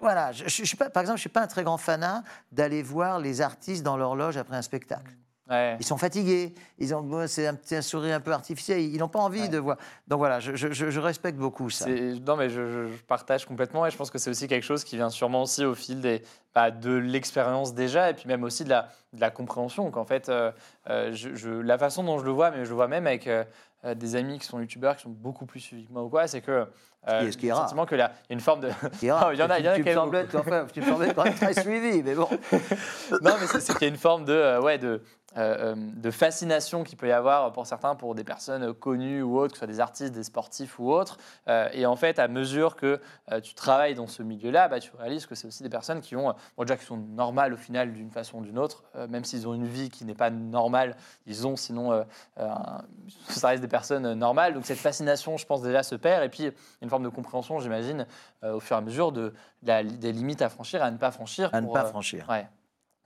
Voilà, 0.02 0.32
je, 0.32 0.44
je, 0.44 0.64
suis 0.64 0.76
pas, 0.76 0.90
par 0.90 1.00
exemple, 1.00 1.16
je 1.16 1.22
suis 1.22 1.30
pas 1.30 1.42
un 1.42 1.46
très 1.46 1.64
grand 1.64 1.78
fanat 1.78 2.22
d'aller 2.52 2.82
voir 2.82 3.18
les 3.18 3.40
artistes 3.40 3.82
dans 3.82 3.96
leur 3.96 4.16
loge 4.16 4.36
après 4.36 4.56
un 4.56 4.62
spectacle. 4.62 5.16
Ouais. 5.50 5.76
Ils 5.80 5.84
sont 5.84 5.96
fatigués. 5.98 6.54
Ils 6.78 6.94
ont, 6.94 7.02
bon, 7.02 7.26
c'est 7.26 7.46
un 7.48 7.54
petit 7.54 7.82
sourire 7.82 8.14
un 8.14 8.20
peu 8.20 8.32
artificiel. 8.32 8.80
Ils 8.80 8.98
n'ont 8.98 9.08
pas 9.08 9.18
envie 9.18 9.42
Ouais. 9.42 9.48
de 9.48 9.58
voir. 9.58 9.76
Donc 10.06 10.18
voilà, 10.18 10.38
je, 10.38 10.54
je- 10.54 10.70
je- 10.72 10.90
je 10.90 11.00
respecte 11.00 11.36
beaucoup 11.36 11.70
ça. 11.70 11.86
Non, 11.88 12.36
mais 12.36 12.48
je, 12.50 12.86
partage 13.08 13.46
complètement 13.46 13.84
et 13.84 13.90
je 13.90 13.96
pense 13.96 14.10
que 14.10 14.18
c'est 14.18 14.30
aussi 14.30 14.46
quelque 14.46 14.62
chose 14.62 14.84
qui 14.84 14.94
vient 14.96 15.10
sûrement 15.10 15.42
aussi 15.42 15.64
au 15.64 15.74
fil 15.74 16.00
des, 16.00 16.22
bah, 16.54 16.70
de 16.70 16.92
l'expérience 16.92 17.74
déjà 17.74 18.10
et 18.10 18.14
puis 18.14 18.28
même 18.28 18.44
aussi 18.44 18.62
de 18.62 18.68
la, 18.70 18.88
de 19.12 19.20
la 19.20 19.30
compréhension. 19.30 19.90
Qu'en 19.90 20.04
fait, 20.04 20.28
euh, 20.28 20.52
euh, 20.88 21.62
la 21.64 21.78
façon 21.78 22.04
dont 22.04 22.18
je 22.20 22.24
le 22.24 22.30
vois, 22.30 22.52
mais 22.52 22.64
je 22.64 22.70
le 22.70 22.76
vois 22.76 22.86
même 22.88 23.08
avec 23.08 23.26
euh, 23.26 23.44
des 23.96 24.14
amis 24.14 24.38
qui 24.38 24.46
sont 24.46 24.60
youtubeurs, 24.60 24.94
qui 24.96 25.02
sont 25.02 25.10
beaucoup 25.10 25.46
plus 25.46 25.60
suivis 25.60 25.86
que 25.86 25.92
moi 25.92 26.04
ou 26.04 26.08
quoi, 26.08 26.28
c'est 26.28 26.42
que. 26.42 26.66
Qui 27.06 27.14
est- 27.14 27.32
ce 27.32 27.38
qui 27.38 27.48
est 27.48 27.52
rare. 27.52 27.62
sentiment 27.62 27.86
qu'il 27.86 27.98
y 27.98 28.02
a 28.02 28.12
une 28.28 28.40
forme 28.40 28.60
de. 28.60 28.68
Il 29.02 29.08
y, 29.08 29.12
en 29.12 29.16
a- 29.18 29.32
il 29.32 29.38
y 29.38 29.42
en 29.42 29.48
a 29.50 29.56
tu, 29.56 29.62
quand 29.62 29.68
même 29.68 29.84
me 29.84 29.92
semblais, 29.94 30.22
beaucoup. 30.24 30.36
enfin, 30.38 30.66
tu 30.72 30.80
me 30.80 30.86
semblais 30.86 31.14
quand 31.14 31.24
même 31.24 31.34
très 31.34 31.54
suivi, 31.62 32.02
mais 32.02 32.14
bon. 32.14 32.28
non, 33.22 33.32
mais 33.40 33.46
c'est 33.46 33.72
qu'il 33.74 33.82
y 33.82 33.84
a 33.84 33.88
une 33.88 33.96
forme 33.96 34.24
de, 34.24 34.32
euh, 34.32 34.60
ouais, 34.60 34.78
de, 34.78 35.02
euh, 35.36 35.74
euh, 35.74 35.74
de 35.76 36.10
fascination 36.10 36.82
qu'il 36.82 36.98
peut 36.98 37.06
y 37.08 37.12
avoir 37.12 37.52
pour 37.52 37.64
certains, 37.66 37.94
pour 37.94 38.14
des 38.16 38.24
personnes 38.24 38.74
connues 38.74 39.22
ou 39.22 39.38
autres, 39.38 39.52
que 39.52 39.58
ce 39.58 39.64
soit 39.64 39.72
des 39.72 39.78
artistes, 39.80 40.12
des 40.12 40.24
sportifs 40.24 40.78
ou 40.80 40.90
autres. 40.92 41.18
Euh, 41.48 41.68
et 41.72 41.86
en 41.86 41.94
fait, 41.96 42.18
à 42.18 42.26
mesure 42.26 42.74
que 42.76 43.00
euh, 43.30 43.40
tu 43.40 43.54
travailles 43.54 43.94
dans 43.94 44.08
ce 44.08 44.22
milieu-là, 44.24 44.66
bah, 44.68 44.80
tu 44.80 44.90
réalises 44.98 45.26
que 45.26 45.36
c'est 45.36 45.46
aussi 45.46 45.62
des 45.62 45.68
personnes 45.68 46.00
qui 46.00 46.16
ont, 46.16 46.30
euh, 46.30 46.32
bon, 46.56 46.64
déjà 46.64 46.76
qui 46.76 46.84
sont 46.84 46.96
normales 46.96 47.52
au 47.54 47.56
final 47.56 47.92
d'une 47.92 48.10
façon 48.10 48.38
ou 48.38 48.42
d'une 48.42 48.58
autre, 48.58 48.82
euh, 48.96 49.06
même 49.06 49.24
s'ils 49.24 49.46
ont 49.46 49.54
une 49.54 49.66
vie 49.68 49.88
qui 49.88 50.04
n'est 50.04 50.14
pas 50.16 50.30
normale, 50.30 50.96
ils 51.26 51.46
ont 51.46 51.54
sinon, 51.56 51.92
euh, 51.92 52.02
euh, 52.40 52.48
un- 52.48 52.82
ça 53.28 53.48
reste 53.48 53.62
des 53.62 53.68
personnes 53.68 54.06
euh, 54.06 54.14
normales. 54.16 54.52
Donc 54.54 54.66
cette 54.66 54.78
fascination, 54.78 55.36
je 55.36 55.46
pense 55.46 55.62
déjà 55.62 55.84
se 55.84 55.94
perd. 55.94 56.24
Et 56.24 56.28
puis 56.28 56.50
une 56.82 56.89
forme 56.90 57.04
de 57.04 57.08
compréhension, 57.08 57.58
j'imagine, 57.60 58.06
euh, 58.44 58.54
au 58.56 58.60
fur 58.60 58.76
et 58.76 58.78
à 58.78 58.82
mesure 58.82 59.12
de, 59.12 59.32
la- 59.62 59.82
des 59.82 60.12
limites 60.12 60.42
à 60.42 60.48
franchir, 60.50 60.82
à 60.82 60.90
ne 60.90 60.98
pas 60.98 61.10
franchir. 61.10 61.48
À 61.54 61.60
ne 61.62 61.66
pas 61.72 61.84
euh, 61.84 61.88
franchir. 61.88 62.26
Ouais. 62.28 62.46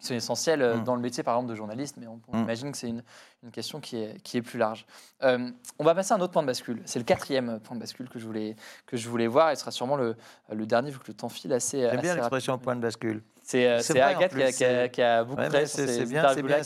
C'est 0.00 0.16
essentiel 0.16 0.60
euh, 0.60 0.76
Mm. 0.78 0.84
dans 0.84 0.96
le 0.96 1.00
métier, 1.00 1.22
par 1.22 1.34
exemple, 1.36 1.50
de 1.50 1.54
journaliste, 1.54 1.96
mais 1.98 2.06
on, 2.08 2.20
on 2.28 2.36
Mm. 2.38 2.42
imagine 2.42 2.72
que 2.72 2.76
c'est 2.78 2.88
une, 2.88 3.02
une 3.44 3.50
question 3.52 3.80
qui 3.80 3.96
est, 3.96 4.20
qui 4.22 4.36
est 4.36 4.42
plus 4.42 4.58
large. 4.58 4.84
Euh, 5.22 5.50
on 5.78 5.84
va 5.84 5.94
passer 5.94 6.12
à 6.12 6.16
un 6.16 6.20
autre 6.20 6.32
point 6.32 6.42
de 6.42 6.46
bascule. 6.48 6.82
C'est 6.84 6.98
le 6.98 7.04
quatrième 7.04 7.60
point 7.60 7.76
de 7.76 7.80
bascule 7.80 8.08
que 8.08 8.18
je 8.18 8.26
voulais, 8.26 8.56
que 8.86 8.96
je 8.96 9.08
voulais 9.08 9.28
voir 9.28 9.50
et 9.50 9.54
ce 9.54 9.60
sera 9.60 9.70
sûrement 9.70 9.96
le, 9.96 10.16
le 10.52 10.66
dernier, 10.66 10.90
vu 10.90 10.98
que 10.98 11.04
le 11.08 11.14
temps 11.14 11.28
file 11.28 11.52
assez. 11.52 11.80
J'aime 11.80 12.00
bien 12.00 12.16
l'expression 12.16 12.58
point 12.58 12.74
de 12.76 12.80
bascule. 12.80 13.22
C'est 13.44 13.68
Agathe 14.00 14.18
qui 14.18 14.24
a, 14.24 14.28
plus, 14.46 14.56
qui 14.56 14.64
a- 14.64 14.88
qui 14.88 15.02
a 15.02 15.22
beaucoup 15.24 15.40
Ouais, 15.40 15.48
c'est 15.66 15.86
ces 15.86 15.86
c'est 15.86 16.06
bien, 16.06 16.62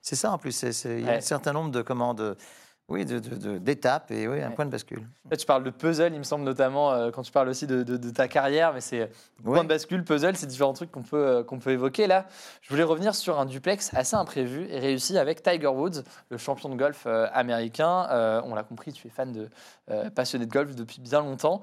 c'est 0.00 0.16
ça 0.16 0.30
en 0.32 0.38
plus. 0.38 0.62
Il 0.84 1.00
y 1.04 1.08
a 1.10 1.14
un 1.14 1.20
certain 1.20 1.52
nombre 1.52 1.70
de 1.70 1.82
commandes. 1.82 2.36
Oui, 2.90 3.04
de- 3.04 3.18
de- 3.18 3.34
de- 3.36 3.58
d'étapes 3.58 4.10
et 4.12 4.26
oui, 4.26 4.40
un 4.42 4.48
Ouais. 4.48 4.54
point 4.54 4.64
de 4.64 4.70
bascule. 4.70 5.06
Là, 5.30 5.36
tu 5.36 5.44
parles 5.44 5.62
de 5.62 5.68
puzzle, 5.68 6.10
il 6.14 6.18
me 6.18 6.22
semble 6.24 6.44
notamment 6.44 6.90
euh, 6.90 7.10
quand 7.10 7.20
tu 7.20 7.30
parles 7.30 7.50
aussi 7.50 7.66
de, 7.66 7.82
ta 8.10 8.28
carrière, 8.28 8.72
mais 8.72 8.80
c'est 8.80 9.00
Ouais. 9.02 9.08
point 9.44 9.62
de 9.62 9.68
bascule, 9.68 10.04
puzzle, 10.04 10.34
c'est 10.36 10.46
différents 10.46 10.72
trucs 10.72 10.90
qu'on 10.90 11.02
peut, 11.02 11.16
euh, 11.18 11.44
qu'on 11.44 11.58
peut 11.58 11.72
évoquer. 11.72 12.06
Là, 12.06 12.24
je 12.62 12.70
voulais 12.70 12.84
revenir 12.84 13.14
sur 13.14 13.38
un 13.38 13.44
duplex 13.44 13.92
assez 13.92 14.16
imprévu 14.16 14.66
et 14.70 14.78
réussi 14.78 15.18
avec 15.18 15.42
Tiger 15.42 15.66
Woods, 15.66 16.02
le 16.30 16.38
champion 16.38 16.70
de 16.70 16.76
golf 16.76 17.04
euh, 17.06 17.26
américain. 17.34 18.06
On 18.46 18.54
l'a 18.54 18.62
compris, 18.62 18.92
tu 18.94 19.06
es 19.06 19.10
fan 19.10 19.32
de 19.32 19.50
passionné 20.14 20.46
de 20.46 20.50
golf 20.50 20.74
depuis 20.74 21.00
bien 21.00 21.20
longtemps. 21.20 21.60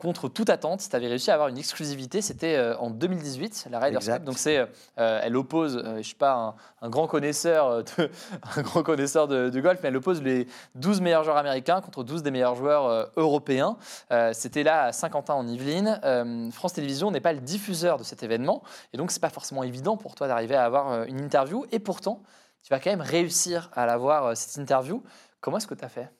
Contre 0.00 0.28
toute 0.28 0.50
attente, 0.50 0.84
tu 0.88 0.94
avais 0.96 1.06
réussi 1.06 1.30
à 1.30 1.34
avoir 1.34 1.48
une 1.48 1.58
exclusivité. 1.58 2.20
C'était 2.22 2.60
en 2.80 2.90
2018, 2.90 3.68
la 3.70 3.78
Ryder. 3.78 3.98
Cup. 3.98 4.24
Donc 4.24 4.38
c'est, 4.38 4.66
elle 4.96 5.36
oppose, 5.36 5.82
je 5.98 6.02
suis 6.02 6.14
pas 6.16 6.34
un, 6.34 6.54
un 6.86 6.90
grand 6.90 7.06
connaisseur 7.06 7.84
de, 7.84 8.10
un 8.56 8.62
grand 8.62 8.82
connaisseur 8.82 9.28
de, 9.28 9.50
de 9.50 9.60
golf, 9.60 9.78
mais 9.82 9.88
elle 9.88 9.96
oppose 9.96 10.20
les 10.22 10.46
12 10.74 11.00
meilleurs 11.00 11.24
joueurs 11.24 11.36
américains 11.36 11.80
contre 11.80 12.04
12 12.04 12.22
des 12.22 12.30
meilleurs 12.30 12.54
joueurs 12.54 12.86
euh, 12.86 13.04
européens. 13.16 13.76
Euh, 14.10 14.32
C'était 14.32 14.62
là 14.62 14.84
à 14.84 14.92
Saint-Quentin 14.92 15.34
en 15.34 15.46
Yvelines. 15.46 16.00
Euh, 16.04 16.50
France 16.50 16.74
Télévisions 16.74 17.10
n'est 17.10 17.20
pas 17.20 17.32
le 17.32 17.40
diffuseur 17.40 17.98
de 17.98 18.04
cet 18.04 18.22
événement, 18.22 18.62
et 18.92 18.96
donc 18.96 19.10
c'est 19.10 19.20
pas 19.20 19.30
forcément 19.30 19.62
évident 19.62 19.96
pour 19.96 20.14
toi 20.14 20.28
d'arriver 20.28 20.54
à 20.54 20.64
avoir 20.64 21.04
une 21.04 21.20
interview. 21.20 21.66
Et 21.72 21.78
pourtant, 21.78 22.22
tu 22.62 22.70
vas 22.70 22.80
quand 22.80 22.90
même 22.90 23.00
réussir 23.00 23.70
à 23.74 23.86
l'avoir 23.86 24.36
cette 24.36 24.60
interview. 24.60 25.02
Comment 25.40 25.58
est-ce 25.58 25.66
que 25.66 25.74
tu 25.74 25.84
as 25.84 25.88
fait 25.88 26.10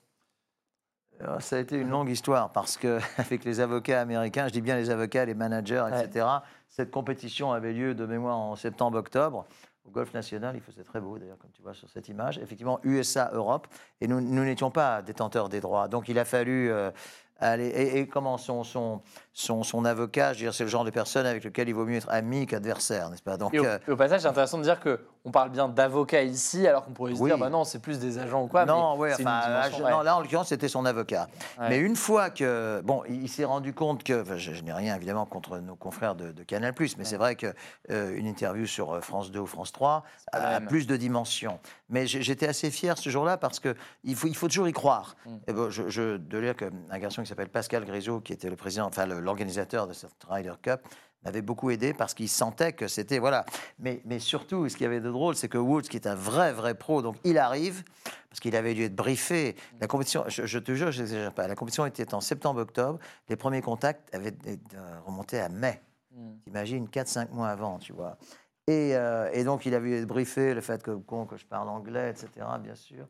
Ça 1.39 1.57
a 1.57 1.59
été 1.59 1.77
une 1.77 1.89
longue 1.89 2.11
histoire 2.11 2.53
parce 2.53 2.77
que 2.77 2.99
avec 3.19 3.45
les 3.45 3.61
avocats 3.61 4.01
américains, 4.01 4.49
je 4.49 4.53
dis 4.53 4.61
bien 4.61 4.77
les 4.77 4.91
avocats, 4.91 5.25
les 5.25 5.35
managers, 5.35 5.85
etc. 5.93 6.27
Cette 6.69 6.91
compétition 6.91 7.53
avait 7.53 7.73
lieu 7.73 7.95
de 7.95 8.05
mémoire 8.05 8.37
en 8.37 8.57
septembre-octobre 8.57 9.47
au 9.85 9.91
Golf 9.91 10.13
National. 10.15 10.55
Il 10.57 10.61
faisait 10.61 10.85
très 10.85 11.01
beau 11.01 11.19
d'ailleurs, 11.19 11.39
comme 11.39 11.51
tu 11.51 11.63
vois 11.63 11.75
sur 11.75 11.89
cette 11.89 12.09
image. 12.09 12.39
Effectivement, 12.39 12.81
USA, 12.83 13.31
Europe, 13.33 13.67
et 14.01 14.09
nous 14.09 14.21
n'étions 14.21 14.71
pas 14.71 15.03
détenteurs 15.03 15.49
des 15.49 15.61
droits. 15.61 15.89
Donc 15.89 16.09
il 16.09 16.19
a 16.19 16.25
fallu 16.25 16.71
euh, 16.71 16.91
aller. 17.39 17.69
Et, 17.69 18.07
comment 18.07 18.39
son 18.39 19.03
son, 19.37 19.65
son 19.65 19.85
avocat, 19.85 20.33
je 20.33 20.39
veux 20.39 20.45
dire, 20.47 20.55
c'est 20.55 20.63
le 20.63 20.71
genre 20.71 20.85
de 20.85 20.91
personne 20.91 21.27
avec 21.27 21.43
lequel 21.43 21.69
il 21.69 21.75
vaut 21.75 21.85
mieux 21.85 21.97
être 21.97 22.09
ami 22.09 22.47
qu'adversaire, 22.47 23.11
n'est-ce 23.11 23.23
pas? 23.23 23.37
Donc 23.37 23.53
Et 23.53 23.59
au, 23.59 23.65
euh, 23.65 23.79
et 23.87 23.91
au 23.91 23.97
passage, 23.97 24.21
c'est 24.21 24.29
intéressant 24.29 24.59
de 24.59 24.63
dire 24.63 24.79
que 24.79 25.01
on 25.25 25.31
parle 25.31 25.51
bien 25.51 25.69
d'avocats 25.69 26.23
ici, 26.23 26.69
alors 26.69 26.85
qu'on 26.85 26.93
pourrait 26.93 27.15
se 27.15 27.21
Oui. 27.21 27.31
dire, 27.31 27.39
bah 27.39 27.49
non, 27.49 27.65
c'est 27.65 27.79
plus 27.81 27.99
des 27.99 28.19
agents 28.19 28.43
ou 28.43 28.47
quoi. 28.47 28.65
non, 28.65 28.97
mais 28.97 29.09
une 29.09 29.27
enfin, 29.27 29.41
dimension, 29.69 29.89
non, 29.89 30.03
là 30.03 30.17
en 30.17 30.21
l'occurrence 30.21 30.49
c'était 30.49 30.69
son 30.69 30.85
avocat. 30.85 31.29
Ouais. 31.59 31.71
Mais 31.71 31.79
une 31.79 31.97
fois 31.97 32.31
que 32.31 32.81
bon, 32.85 33.03
il, 33.09 33.29
s'est 33.29 33.47
rendu 33.47 33.73
compte 33.73 34.05
que 34.05 34.21
enfin, 34.23 34.37
je, 34.37 34.53
je 34.53 34.63
n'ai 34.63 34.73
rien 34.73 34.95
évidemment 34.95 35.25
contre 35.27 35.59
nos 35.59 35.77
confrères 35.77 36.15
de, 36.15 36.31
de 36.31 36.43
Canal+, 36.45 36.75
mais 36.99 37.05
c'est 37.05 37.17
vrai 37.17 37.35
que 37.37 37.53
euh, 37.91 38.15
une 38.17 38.27
interview 38.27 38.67
sur 38.67 38.93
euh, 38.93 39.01
France 39.01 39.33
2 39.33 39.41
ou 39.41 39.47
France 39.47 39.73
3 39.73 40.05
pas 40.31 40.39
la 40.39 40.57
a, 40.57 40.61
plus 40.61 40.87
de 40.87 40.97
dimensions. 40.97 41.59
Mais 41.89 42.07
j'étais 42.07 42.47
assez 42.47 42.71
fier 42.71 42.99
ce 42.99 43.09
jour-là 43.09 43.37
parce 43.37 43.61
que 43.61 43.75
il 44.05 44.15
faut 44.17 44.29
il 44.29 44.37
faut 44.37 44.49
toujours 44.49 44.69
y 44.69 44.73
croire. 44.73 45.17
Mm. 45.27 45.37
Et 45.49 45.53
bon, 45.53 45.71
je, 45.71 45.89
je 45.89 46.17
de 46.19 46.39
lire 46.39 46.55
qu'un 46.57 46.99
garçon 46.99 47.23
qui 47.23 47.29
s'appelle 47.29 47.49
Pascal 47.49 47.85
Grisot, 47.85 48.21
qui 48.21 48.33
était 48.33 48.51
le 48.51 48.57
président, 48.57 48.87
enfin 48.87 49.07
le- 49.07 49.21
l'organisateur 49.25 49.87
de 49.87 49.93
cette 49.93 50.13
Ryder 50.29 50.55
Cup 50.63 50.81
m'avait 51.25 51.43
beaucoup 51.43 51.71
aidé 51.71 51.95
parce 51.95 52.15
qu'il 52.15 52.29
sentait 52.29 52.73
que 52.73 52.87
c'était 52.87 53.19
voilà. 53.19 53.45
Mais, 53.79 54.01
mais 54.05 54.19
surtout, 54.19 54.69
ce 54.69 54.77
qu'il 54.77 54.85
y 54.85 54.87
avait 54.87 55.01
de 55.01 55.11
drôle, 55.11 55.35
c'est 55.37 55.49
que 55.49 55.59
Woods, 55.59 55.83
qui 55.83 55.97
est 55.97 56.07
un 56.07 56.15
vrai 56.15 56.53
vrai 56.53 56.75
pro, 56.75 57.03
donc 57.03 57.17
il 57.25 57.39
arrive 57.39 57.83
parce 58.29 58.41
qu'il 58.41 58.57
avait 58.57 58.75
dû 58.75 58.83
être 58.83 58.97
briefé. 58.97 59.57
La 59.81 59.87
compétition, 59.87 60.25
je, 60.29 60.45
je 60.45 60.59
te 60.59 60.75
jure, 60.75 60.91
je 60.91 61.29
pas. 61.31 61.47
La 61.47 61.55
compétition 61.55 61.87
était 61.87 62.15
en 62.15 62.21
septembre-octobre. 62.21 62.99
Les 63.29 63.37
premiers 63.37 63.63
contacts 63.63 64.13
avaient 64.15 64.35
euh, 64.47 65.01
remonté 65.07 65.41
à 65.41 65.49
mai. 65.49 65.81
Mm. 66.13 66.33
T'imagines, 66.45 66.87
4-5 66.87 67.31
mois 67.33 67.49
avant, 67.49 67.79
tu 67.79 67.93
vois. 67.93 68.19
Et, 68.67 68.97
euh, 68.97 69.31
et 69.33 69.45
donc, 69.45 69.67
il 69.67 69.75
avait 69.75 70.05
briefé 70.05 70.55
le 70.55 70.63
fait 70.63 70.83
que, 70.83 70.91
que 70.91 71.37
je 71.37 71.47
parle 71.47 71.69
anglais, 71.69 72.11
etc., 72.11 72.47
bien 72.61 72.75
sûr. 72.75 73.07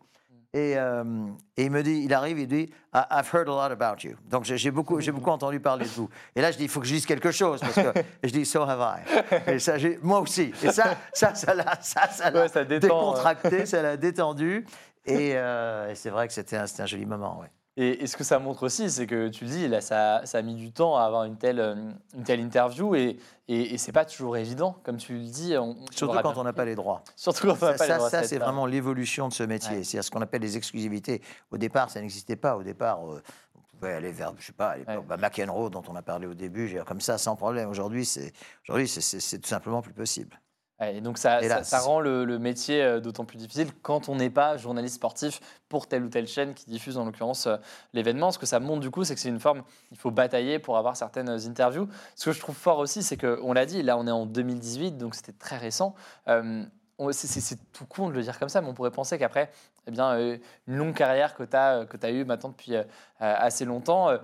Et, 0.57 0.79
euh, 0.79 1.03
et 1.57 1.65
il 1.65 1.71
me 1.73 1.83
dit, 1.83 2.03
il 2.05 2.15
arrive, 2.15 2.39
il 2.39 2.47
dit, 2.47 2.71
I've 2.95 3.29
heard 3.35 3.49
a 3.49 3.51
lot 3.51 3.73
about 3.73 4.05
you. 4.05 4.15
Donc, 4.31 4.45
j'ai 4.45 4.71
beaucoup, 4.71 5.01
j'ai 5.01 5.11
beaucoup 5.11 5.31
entendu 5.31 5.59
parler 5.59 5.85
de 5.85 5.91
vous. 5.91 6.09
Et 6.37 6.41
là, 6.41 6.53
je 6.53 6.57
dis, 6.59 6.63
il 6.63 6.69
faut 6.71 6.79
que 6.79 6.87
je 6.87 6.95
dise 6.95 7.07
quelque 7.07 7.33
chose, 7.33 7.59
parce 7.61 7.75
que 7.75 7.99
et 7.99 8.05
je 8.29 8.33
dis, 8.33 8.47
so 8.47 8.63
have 8.63 8.81
I. 8.81 9.51
Et 9.51 9.59
ça, 9.59 9.79
j'ai- 9.79 9.99
moi 10.01 10.21
aussi. 10.21 10.53
Et 10.63 10.71
ça, 10.71 10.97
ça, 11.13 11.35
ça 11.35 11.55
l'a, 11.55 11.77
ça, 11.83 12.07
ça 12.09 12.31
l'a 12.31 12.45
Ouais, 12.47 12.65
décontracté, 12.67 13.67
ça 13.67 13.83
l'a 13.83 13.97
détendu. 13.97 14.65
Et, 15.05 15.33
euh, 15.35 15.91
et 15.91 15.97
c'est 15.97 16.11
vrai 16.11 16.29
que 16.29 16.33
c'était 16.33 16.57
un, 16.57 16.67
un 16.79 16.87
joli 16.87 17.05
moment, 17.05 17.41
ouais. 17.41 17.51
Et, 17.77 18.05
et 18.05 18.07
ce 18.07 18.17
que 18.17 18.23
ça 18.23 18.39
montre 18.39 18.63
aussi, 18.63 18.89
c'est 18.89 19.07
que 19.07 19.29
tu 19.29 19.45
le 19.45 19.51
dis, 19.51 19.67
là, 19.69 19.81
ça, 19.81 20.23
ça 20.27 20.39
a 20.39 20.43
mis 20.43 20.55
du 20.55 20.71
temps 20.71 20.97
à 20.97 21.03
avoir 21.03 21.25
une 21.25 21.37
telle, 21.37 21.59
euh, 21.59 21.75
une 22.15 22.23
telle 22.23 22.39
interview 22.41 22.95
et, 22.95 23.19
et, 23.49 23.75
et 23.75 23.79
c'est 23.79 23.91
pas 23.91 24.05
toujours 24.05 24.37
évident, 24.37 24.77
comme 24.85 24.97
tu 24.97 25.15
le 25.15 25.25
dis. 25.25 25.57
On, 25.59 25.77
Surtout 25.91 26.21
quand 26.23 26.37
on 26.39 26.45
n'a 26.45 26.53
pas 26.53 26.65
les 26.65 26.77
droits. 26.77 27.03
Surtout 27.17 27.49
quand 27.49 27.57
on 27.63 27.67
n'a 27.67 27.77
Ça, 27.77 27.79
pas 27.79 27.87
les 27.89 27.95
droits, 27.97 28.11
ça, 28.11 28.23
c'est 28.23 28.39
vraiment 28.39 28.67
l'évolution 28.67 29.27
de 29.27 29.33
ce 29.33 29.43
métier. 29.43 29.79
Ouais. 29.79 29.85
C'est 29.85 30.01
ce 30.03 30.11
qu'on 30.11 30.23
appelle 30.23 30.43
les 30.43 30.57
exclusivités. 30.57 31.21
Au 31.51 31.59
départ, 31.59 31.91
ça 31.91 32.01
n'existait 32.01 32.37
pas. 32.37 32.57
Au 32.57 32.63
départ, 32.63 33.01
euh, 33.11 33.21
on 33.57 33.61
pouvait 33.77 33.95
aller 33.95 34.13
vers, 34.13 34.33
je 34.39 34.47
sais 34.47 34.53
pas, 34.53 34.69
à 34.69 34.77
l'époque, 34.77 34.95
Ouais. 34.95 35.03
bah, 35.09 35.17
McEnroe, 35.17 35.69
dont 35.69 35.83
on 35.89 35.97
a 35.97 36.03
parlé 36.03 36.29
au 36.29 36.35
début, 36.35 36.79
comme 36.87 37.01
ça, 37.01 37.19
sans 37.19 37.35
problème. 37.35 37.69
Aujourd'hui, 37.71 38.07
c'est 38.07 38.33
c'est 38.87 39.39
tout 39.41 39.49
simplement 39.49 39.83
plus 39.83 39.93
possible. 39.95 40.41
Et 40.93 41.01
donc 41.01 41.19
ça, 41.19 41.41
rend 41.81 42.01
le, 42.01 42.25
le 42.25 42.39
métier 42.39 42.83
euh, 42.83 43.01
d'autant 43.01 43.25
plus 43.25 43.37
difficile 43.39 43.69
quand 43.83 44.09
on 44.09 44.17
n'est 44.17 44.31
pas 44.31 44.57
journaliste 44.57 44.97
sportif 44.97 45.41
pour 45.69 45.87
telle 45.87 46.05
ou 46.05 46.09
telle 46.09 46.27
chaîne 46.29 46.55
qui 46.55 46.67
diffuse 46.67 46.99
en 46.99 47.05
l'occurrence 47.05 47.47
euh, 47.47 47.57
l'événement. 47.93 48.31
Ce 48.31 48.39
que 48.39 48.47
ça 48.47 48.61
montre 48.61 48.81
du 48.81 48.91
coup, 48.91 49.05
c'est 49.05 49.15
que 49.15 49.21
c'est 49.21 49.29
une 49.29 49.41
forme, 49.41 49.63
il 49.91 49.97
faut 49.99 50.11
batailler 50.11 50.59
pour 50.59 50.77
avoir 50.79 50.97
certaines 50.97 51.31
interviews. 51.31 51.89
Ce 52.17 52.27
que 52.27 52.33
je 52.33 52.41
trouve 52.41 52.57
fort 52.57 52.79
aussi, 52.79 53.03
c'est 53.03 53.17
qu'on 53.17 53.53
l'a 53.53 53.67
dit, 53.67 53.83
là 53.83 53.97
on 53.99 54.07
est 54.07 54.11
en 54.11 54.27
2018, 54.27 54.99
donc 54.99 55.15
c'était 55.15 55.33
très 55.33 55.57
récent. 55.59 55.95
Euh, 56.29 56.63
on- 56.99 57.11
c'est- 57.13 57.59
tout 57.73 57.87
con 57.87 58.09
de 58.09 58.15
le 58.15 58.23
dire 58.23 58.39
comme 58.39 58.49
ça, 58.49 58.61
mais 58.61 58.69
on 58.69 58.75
pourrait 58.75 58.93
penser 58.93 59.19
qu'après, 59.19 59.51
eh 59.87 59.91
bien, 59.91 60.13
euh, 60.13 60.39
une 60.69 60.77
longue 60.77 60.95
carrière 60.95 61.35
que 61.35 61.43
tu 61.43 61.57
as, 61.57 61.85
que 61.87 61.97
as 62.07 62.11
eue 62.11 62.25
maintenant 62.25 62.51
depuis 62.51 62.77
euh, 62.77 62.83
euh, 63.21 63.35
assez 63.37 63.65
longtemps, 63.65 64.11
euh, 64.11 64.15
euh, 64.15 64.19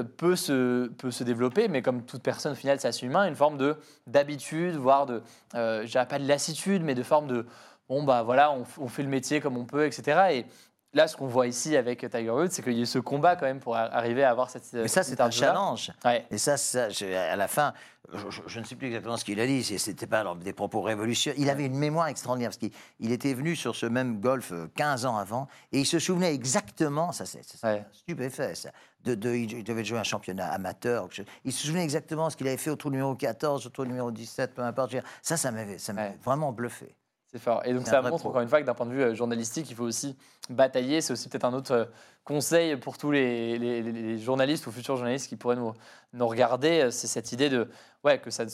peut, 0.00 0.36
se, 0.36 0.88
peut 0.88 1.10
se 1.10 1.22
développer, 1.24 1.68
mais 1.68 1.82
comme 1.82 2.04
toute 2.04 2.22
personne, 2.22 2.52
au 2.52 2.56
final, 2.56 2.80
c'est 2.80 2.88
assez 2.88 3.04
humain, 3.06 3.28
une 3.28 3.36
forme 3.36 3.58
de 3.58 3.76
d'habitude, 4.06 4.76
voire 4.76 5.04
de, 5.06 5.22
euh, 5.54 5.82
je 5.84 5.90
dirais 5.90 6.08
pas 6.08 6.18
de 6.18 6.26
lassitude, 6.26 6.82
mais 6.82 6.94
de 6.94 7.02
forme 7.02 7.26
de, 7.26 7.46
bon, 7.88 8.02
bah 8.02 8.22
voilà, 8.22 8.52
on, 8.52 8.64
on 8.78 8.88
fait 8.88 9.02
le 9.02 9.08
métier 9.08 9.40
comme 9.40 9.56
on 9.56 9.66
peut, 9.66 9.84
etc. 9.86 10.20
Et 10.30 10.46
là, 10.94 11.08
ce 11.08 11.16
qu'on 11.16 11.26
voit 11.26 11.46
ici 11.46 11.76
avec 11.76 12.00
Tiger 12.00 12.30
Woods, 12.30 12.48
c'est 12.50 12.62
qu'il 12.62 12.78
y 12.78 12.82
a 12.82 12.86
ce 12.86 12.98
combat 12.98 13.36
quand 13.36 13.46
même 13.46 13.60
pour 13.60 13.76
arriver 13.76 14.24
à 14.24 14.30
avoir 14.30 14.50
cette. 14.50 14.72
Mais 14.72 14.88
ça, 14.88 15.02
c'est 15.02 15.20
un 15.20 15.30
challenge. 15.30 15.92
Ouais. 16.04 16.26
Et 16.30 16.38
ça, 16.38 16.56
ça 16.56 16.88
à 17.30 17.36
la 17.36 17.48
fin, 17.48 17.72
je, 18.12 18.28
je- 18.30 18.42
je 18.46 18.60
ne 18.60 18.64
sais 18.64 18.74
plus 18.76 18.88
exactement 18.88 19.16
ce 19.16 19.24
qu'il 19.24 19.40
a 19.40 19.46
dit, 19.46 19.62
ce 19.64 19.90
n'était 19.90 20.06
pas 20.06 20.20
alors, 20.20 20.36
des 20.36 20.52
propos 20.52 20.82
révolutionnaires. 20.82 21.40
Il 21.40 21.48
avait 21.50 21.66
une 21.66 21.78
mémoire 21.78 22.08
extraordinaire, 22.08 22.50
parce 22.50 22.58
qu'il 22.58 22.70
il 23.00 23.12
était 23.12 23.32
venu 23.34 23.56
sur 23.56 23.74
ce 23.74 23.86
même 23.86 24.20
golf 24.20 24.52
euh, 24.52 24.68
15 24.76 25.06
ans 25.06 25.16
avant, 25.16 25.48
et 25.72 25.80
il 25.80 25.86
se 25.86 25.98
souvenait 25.98 26.34
exactement, 26.34 27.12
ça 27.12 27.24
c'est 27.26 27.40
Ouais. 27.64 27.84
stupéfait, 27.92 28.54
ça, 28.54 28.70
de, 29.04 29.14
de- 29.14 29.30
il 29.34 29.64
devait 29.64 29.84
jouer 29.84 29.98
un 29.98 30.04
championnat 30.04 30.46
amateur. 30.52 31.08
Il 31.44 31.52
se 31.52 31.66
souvenait 31.66 31.82
exactement 31.84 32.28
ce 32.30 32.36
qu'il 32.36 32.46
avait 32.48 32.56
fait 32.56 32.70
au 32.70 32.76
tour 32.76 32.90
numéro 32.90 33.14
14, 33.14 33.66
au 33.66 33.70
tour 33.70 33.86
numéro 33.86 34.10
17, 34.10 34.54
peu 34.54 34.62
importe. 34.62 34.94
Ça, 35.22 35.36
ça 35.36 35.50
m'avait 35.50 35.78
ça 35.78 35.92
m'avait 35.92 36.10
Ouais. 36.10 36.18
vraiment 36.24 36.52
bluffé. 36.52 36.94
C'est 37.32 37.38
fort. 37.38 37.62
Et 37.64 37.72
donc 37.72 37.86
ça 37.86 38.02
montre 38.02 38.18
pro. 38.18 38.28
encore 38.28 38.42
une 38.42 38.48
fois 38.48 38.60
que 38.60 38.66
d'un 38.66 38.74
point 38.74 38.84
de 38.86 38.90
vue 38.92 39.02
euh, 39.02 39.14
journalistique, 39.14 39.70
il 39.70 39.74
faut 39.76 39.84
aussi 39.84 40.16
batailler. 40.50 41.00
C'est 41.00 41.14
aussi 41.14 41.28
peut-être 41.30 41.44
un 41.46 41.54
autre 41.54 41.72
euh, 41.72 41.84
conseil 42.24 42.76
pour 42.76 42.98
tous 42.98 43.10
les, 43.10 43.58
les- 43.58 43.82
les- 43.82 43.92
les 43.92 44.18
journalistes 44.18 44.66
ou 44.66 44.70
futurs 44.72 44.96
journalistes 44.96 45.28
qui 45.28 45.36
pourraient 45.36 45.56
nous, 45.56 45.72
nous 46.12 46.26
regarder. 46.28 46.82
euh, 46.82 46.90
C'est 46.90 47.06
cette 47.06 47.32
idée 47.32 47.48
de 47.48 47.70
ouais, 48.04 48.18
que 48.18 48.30
ça, 48.30 48.44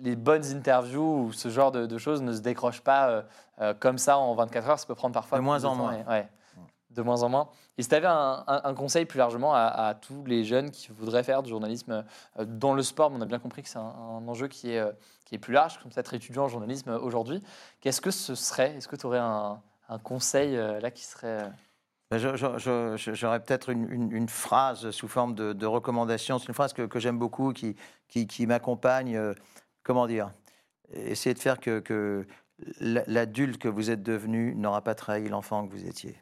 les 0.00 0.16
bonnes 0.16 0.44
interviews 0.44 1.26
ou 1.26 1.32
ce 1.32 1.48
genre 1.50 1.70
de, 1.70 1.86
de 1.86 1.98
choses 1.98 2.20
ne 2.20 2.32
se 2.32 2.40
décrochent 2.40 2.80
pas 2.82 3.08
euh, 3.10 3.22
euh, 3.60 3.74
comme 3.78 3.96
ça 3.96 4.18
en 4.18 4.34
24 4.34 4.68
heures. 4.70 4.78
Ça 4.80 4.86
peut 4.86 4.96
prendre 4.96 5.14
parfois 5.14 5.38
De 5.38 5.44
moins 5.44 5.64
en 5.64 5.70
temps 5.70 5.76
moins. 5.76 5.92
et- 5.92 6.10
ouais, 6.10 6.28
de 6.96 7.02
moins 7.02 7.22
en 7.22 7.28
moins. 7.28 7.48
Et 7.78 7.82
si 7.82 7.88
tu 7.88 7.94
avais 7.94 8.08
un, 8.08 8.74
conseil 8.74 9.04
plus 9.04 9.18
largement 9.18 9.54
à, 9.54 9.94
tous 9.94 10.24
les 10.24 10.44
jeunes 10.44 10.70
qui 10.70 10.88
voudraient 10.90 11.22
faire 11.22 11.42
du 11.42 11.50
journalisme 11.50 12.04
euh, 12.38 12.44
dans 12.44 12.74
le 12.74 12.82
sport, 12.82 13.10
mais 13.10 13.18
on 13.18 13.22
a 13.22 13.26
bien 13.26 13.38
compris 13.38 13.62
que 13.62 13.68
c'est 13.68 13.78
un, 13.78 14.26
enjeu 14.26 14.48
qui 14.48 14.72
est, 14.72 14.78
euh, 14.78 14.92
qui 15.24 15.34
est 15.34 15.38
plus 15.38 15.52
large, 15.52 15.78
comme 15.78 15.92
être 15.94 16.14
étudiant 16.14 16.44
en 16.44 16.48
journalisme 16.48 16.90
euh, 16.90 16.98
aujourd'hui, 16.98 17.42
qu'est-ce 17.80 18.00
que 18.00 18.10
ce 18.10 18.34
serait? 18.34 18.74
Est-ce 18.76 18.88
que 18.88 18.96
tu 18.96 19.06
aurais 19.06 19.18
un, 19.18 19.60
conseil 20.02 20.56
là 20.56 20.90
qui 20.90 21.04
serait... 21.04 21.48
Ben, 22.10 22.18
J'aurais 22.18 23.40
peut-être 23.40 23.70
une, 23.70 24.28
phrase 24.28 24.90
sous 24.90 25.06
forme 25.06 25.34
de, 25.34 25.66
recommandation. 25.66 26.40
C'est 26.40 26.48
une 26.48 26.54
phrase 26.54 26.72
que, 26.72 26.98
j'aime 26.98 27.18
beaucoup, 27.18 27.52
qui, 27.52 27.76
qui, 28.08 28.46
m'accompagne. 28.46 29.20
comment 29.84 30.08
dire? 30.08 30.32
Essayer 30.92 31.34
de 31.34 31.38
faire 31.38 31.60
que, 31.60 31.78
que 31.78 32.26
l'adulte 32.80 33.58
que 33.58 33.68
vous 33.68 33.90
êtes 33.90 34.02
devenu 34.02 34.54
n'aura 34.56 34.82
pas 34.82 34.94
trahi 34.96 35.28
l'enfant 35.28 35.66
que 35.66 35.72
vous 35.72 35.86
étiez. 35.86 36.16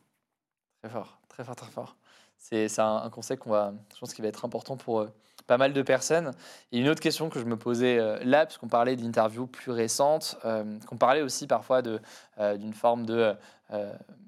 Très 0.85 0.93
fort, 0.93 1.17
très 1.31 1.45
fort, 1.45 1.57
très 1.57 1.71
fort. 1.71 1.97
C'est 2.37 2.79
un, 2.79 2.97
un 2.97 3.09
conseil 3.09 3.39
qu'on 3.39 3.49
va, 3.49 3.73
je 3.95 4.01
pense, 4.01 4.13
qui 4.13 4.21
va 4.21 4.29
être 4.29 4.45
important 4.45 4.77
pour 4.77 5.01
euh, 5.01 5.11
pas 5.47 5.57
mal 5.57 5.73
de 5.73 5.81
personnes. 5.81 6.33
Et 6.73 6.79
une 6.79 6.91
autre 6.91 7.01
question 7.01 7.31
que 7.31 7.39
je 7.39 7.47
me 7.47 7.57
posais 7.57 7.99
euh, 7.99 8.19
là, 8.23 8.45
puisqu'on 8.45 8.69
parlait 8.69 8.95
d'interviews 8.95 9.47
plus 9.47 9.73
récentes, 9.73 10.37
euh, 10.45 10.79
qu'on 10.87 10.99
parlait 10.99 11.23
aussi 11.23 11.47
parfois 11.47 11.81
d'une 11.81 12.75
forme 12.75 13.07
de, 13.07 13.35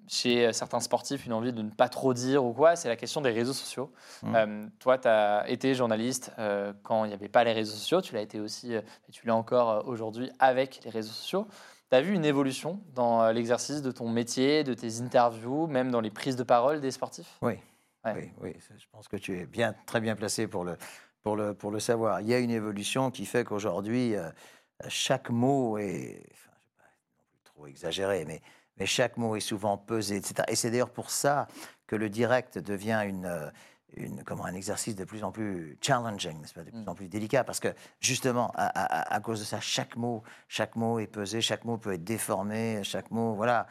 chez 0.09 0.51
certains 0.55 0.81
sportifs, 0.81 1.27
une 1.27 1.35
envie 1.35 1.53
de 1.53 1.61
ne 1.61 1.69
pas 1.69 1.91
trop 1.91 2.15
dire 2.15 2.43
ou 2.43 2.55
quoi, 2.55 2.75
c'est 2.75 2.89
la 2.89 2.97
question 2.97 3.21
des 3.21 3.33
réseaux 3.33 3.53
sociaux. 3.53 3.93
Euh, 4.25 4.67
toi, 4.79 4.97
tu 4.97 5.09
as 5.09 5.47
été 5.51 5.75
journaliste 5.75 6.33
quand 6.85 7.05
il 7.05 7.09
n'y 7.09 7.15
avait 7.15 7.29
pas 7.29 7.45
les 7.45 7.53
réseaux 7.53 7.75
sociaux, 7.75 8.01
tu 8.01 8.15
l'as 8.15 8.23
été 8.23 8.41
aussi, 8.41 8.73
et 8.73 8.83
tu 9.13 9.27
l'es 9.27 9.33
encore 9.33 9.87
aujourd'hui 9.87 10.31
avec 10.39 10.81
les 10.85 10.91
réseaux 10.91 11.13
sociaux. 11.13 11.47
Tu 11.91 11.97
as 11.97 12.01
vu 12.01 12.15
une 12.15 12.25
évolution 12.25 12.81
dans 12.95 13.23
euh, 13.23 13.33
l'exercice 13.33 13.81
de 13.81 13.93
ton 13.93 14.09
métier, 14.09 14.65
de 14.65 14.75
tes 14.75 15.01
interviews, 15.01 15.67
même 15.69 15.91
dans 15.91 16.01
les 16.01 16.11
prises 16.11 16.37
de 16.37 16.43
parole 16.43 16.81
des 16.81 16.91
sportifs? 16.91 17.39
Oui. 17.43 17.55
Ouais. 18.05 18.15
Oui, 18.15 18.31
oui, 18.41 18.57
je 18.79 18.85
pense 18.93 19.09
que 19.09 19.17
tu 19.17 19.39
es 19.39 19.47
bien, 19.47 19.75
très 19.85 20.01
bien 20.01 20.15
placé 20.15 20.47
pour 20.47 20.65
le, 20.65 20.77
pour, 21.23 21.37
le, 21.37 21.55
pour 21.55 21.71
le 21.71 21.81
savoir. 21.81 22.21
Il 22.21 22.29
y 22.29 22.35
a 22.35 22.39
une 22.39 22.51
évolution 22.51 23.11
qui 23.11 23.27
fait 23.27 23.45
qu'aujourd'hui, 23.45 24.15
euh, 24.15 24.31
chaque 24.89 25.31
mot 25.31 25.79
est, 25.79 26.25
enfin, 26.33 26.51
je 26.61 26.67
ne 26.67 26.71
vais 26.71 26.77
pas 26.79 27.51
trop 27.51 27.67
exagérer, 27.67 28.25
mais, 28.25 28.43
mais 28.77 28.87
chaque 28.87 29.17
mot 29.17 29.35
est 29.35 29.41
souvent 29.41 29.77
pesé, 29.77 30.17
etc. 30.17 30.45
Et 30.49 30.55
c'est 30.55 30.71
d'ailleurs 30.71 30.91
pour 30.91 31.11
ça 31.11 31.49
que 31.87 31.97
le 31.97 32.09
direct 32.09 32.59
devient 32.59 33.03
une, 33.07 33.27
euh, 33.27 33.51
une, 33.97 34.23
comment, 34.25 34.45
un 34.45 34.55
exercice 34.55 34.95
de 34.95 35.05
plus 35.05 35.25
en 35.25 35.33
plus 35.33 35.79
challenging, 35.81 36.43
de 36.43 36.63
plus 36.63 36.73
Mm. 36.73 36.89
en 36.89 36.95
plus 36.95 37.09
délicat, 37.09 37.45
parce 37.45 37.61
que 37.61 37.69
justement, 38.01 38.51
à, 38.55 38.67
à- 38.67 39.15
à 39.15 39.21
cause 39.21 39.41
de 39.41 39.45
ça, 39.45 39.61
chaque 39.61 39.97
mot, 39.97 40.23
chaque 40.49 40.77
mot 40.77 40.99
est 40.99 41.07
pesé, 41.07 41.41
chaque 41.41 41.65
mot 41.65 41.79
peut 41.79 41.95
être 41.95 42.05
déformé, 42.05 42.83
chaque 42.85 43.11
mot, 43.11 43.35
voilà. 43.35 43.67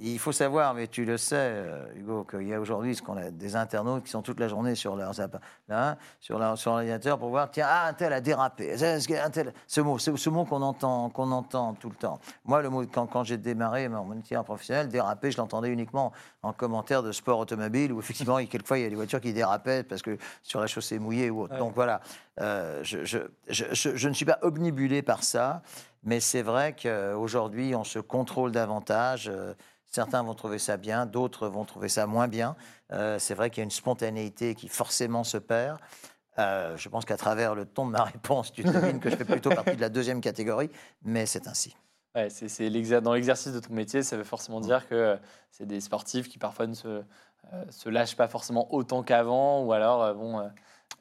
Il 0.00 0.20
faut 0.20 0.30
savoir, 0.30 0.72
mais 0.72 0.86
tu 0.86 1.04
le 1.04 1.16
sais, 1.16 1.34
euh, 1.36 1.84
Hugo, 1.96 2.22
qu'il 2.22 2.46
y 2.46 2.54
a 2.54 2.60
aujourd'hui 2.60 2.94
ce 2.94 3.02
qu'on 3.02 3.16
a 3.16 3.30
des 3.32 3.56
internautes 3.56 4.04
qui 4.04 4.10
sont 4.10 4.22
toute 4.22 4.38
la 4.38 4.46
journée 4.46 4.76
sur 4.76 4.94
leurs 4.94 5.18
appa- 5.20 5.40
là, 5.68 5.96
sur 6.20 6.38
leur 6.38 6.56
sur 6.56 6.70
l'ordinateur 6.70 7.18
pour 7.18 7.30
voir 7.30 7.50
tiens 7.50 7.66
ah 7.68 7.88
un 7.88 7.92
tel 7.92 8.12
a 8.12 8.20
dérapé, 8.20 8.72
un 8.72 9.30
tel- 9.30 9.52
ce 9.66 9.80
mot, 9.80 9.98
ce, 9.98 10.14
ce 10.14 10.30
mot 10.30 10.44
qu'on 10.44 10.62
entend 10.62 11.08
qu'on 11.10 11.32
entend 11.32 11.74
tout 11.74 11.88
le 11.88 11.96
temps. 11.96 12.20
Moi 12.44 12.62
le 12.62 12.70
mot 12.70 12.84
quand, 12.86 13.08
quand 13.08 13.24
j'ai 13.24 13.36
démarré 13.36 13.88
mon 13.88 14.04
métier 14.04 14.36
professionnel, 14.44 14.88
déraper, 14.88 15.32
je 15.32 15.38
l'entendais 15.38 15.70
uniquement 15.70 16.12
en 16.44 16.52
commentaire 16.52 17.02
de 17.02 17.10
sport 17.10 17.40
automobile 17.40 17.92
où 17.92 17.98
effectivement 17.98 18.38
il- 18.38 18.46
quelquefois 18.48 18.78
il 18.78 18.82
y 18.82 18.86
a 18.86 18.90
des 18.90 18.94
voitures 18.96 19.20
qui 19.20 19.32
dérapaient 19.32 19.82
parce 19.82 20.02
que 20.02 20.16
sur 20.44 20.60
la 20.60 20.68
chaussée 20.68 21.00
mouillée 21.00 21.30
ou 21.30 21.40
autre. 21.42 21.54
Ouais. 21.54 21.58
Donc 21.58 21.74
voilà, 21.74 22.00
euh, 22.40 22.78
je, 22.84 23.04
je, 23.04 23.18
je, 23.48 23.64
je- 23.72 23.96
je 23.96 24.08
ne 24.08 24.14
suis 24.14 24.24
pas 24.24 24.38
obnubilé 24.42 25.02
par 25.02 25.24
ça. 25.24 25.62
Mais 26.04 26.20
c'est 26.20 26.42
vrai 26.42 26.74
qu'aujourd'hui, 26.74 27.74
on 27.74 27.84
se 27.84 27.98
contrôle 27.98 28.52
davantage. 28.52 29.28
Euh, 29.28 29.54
Certains 29.94 30.24
vont 30.24 30.34
trouver 30.34 30.58
ça 30.58 30.76
bien, 30.76 31.06
d'autres 31.06 31.46
vont 31.46 31.64
trouver 31.64 31.88
ça 31.88 32.08
moins 32.08 32.26
bien. 32.26 32.56
Euh, 32.92 33.20
c'est 33.20 33.34
vrai 33.34 33.48
qu'il 33.48 33.58
y 33.58 33.60
a 33.60 33.62
une 33.62 33.70
spontanéité 33.70 34.56
qui 34.56 34.66
forcément 34.66 35.22
se 35.22 35.38
perd. 35.38 35.78
Euh, 36.40 36.76
je 36.76 36.88
pense 36.88 37.04
qu'à 37.04 37.16
travers 37.16 37.54
le 37.54 37.64
ton 37.64 37.86
de 37.86 37.92
ma 37.92 38.02
réponse, 38.12 38.50
tu 38.50 38.64
devines 38.64 38.98
que 38.98 39.08
je 39.08 39.14
fais 39.14 39.24
plutôt 39.24 39.50
partie 39.50 39.76
de 39.76 39.80
la 39.80 39.90
deuxième 39.90 40.20
catégorie, 40.20 40.68
mais 41.02 41.26
c'est 41.26 41.46
ainsi. 41.46 41.76
Ouais, 42.16 42.28
c'est, 42.28 42.70
dans 43.02 43.14
l'exercice 43.14 43.52
de 43.52 43.60
ton 43.60 43.72
métier, 43.72 44.02
ça 44.02 44.16
veut 44.16 44.24
forcément 44.24 44.60
dire 44.60 44.88
que 44.88 45.16
c'est 45.52 45.66
des 45.66 45.80
sportifs 45.80 46.28
qui 46.28 46.38
parfois 46.38 46.66
ne 46.66 46.74
se, 46.74 46.88
euh, 46.88 47.64
se 47.70 47.88
lâchent 47.88 48.16
pas 48.16 48.26
forcément 48.26 48.74
autant 48.74 49.04
qu'avant, 49.04 49.62
ou 49.62 49.72
alors, 49.72 50.12
bon, 50.16 50.50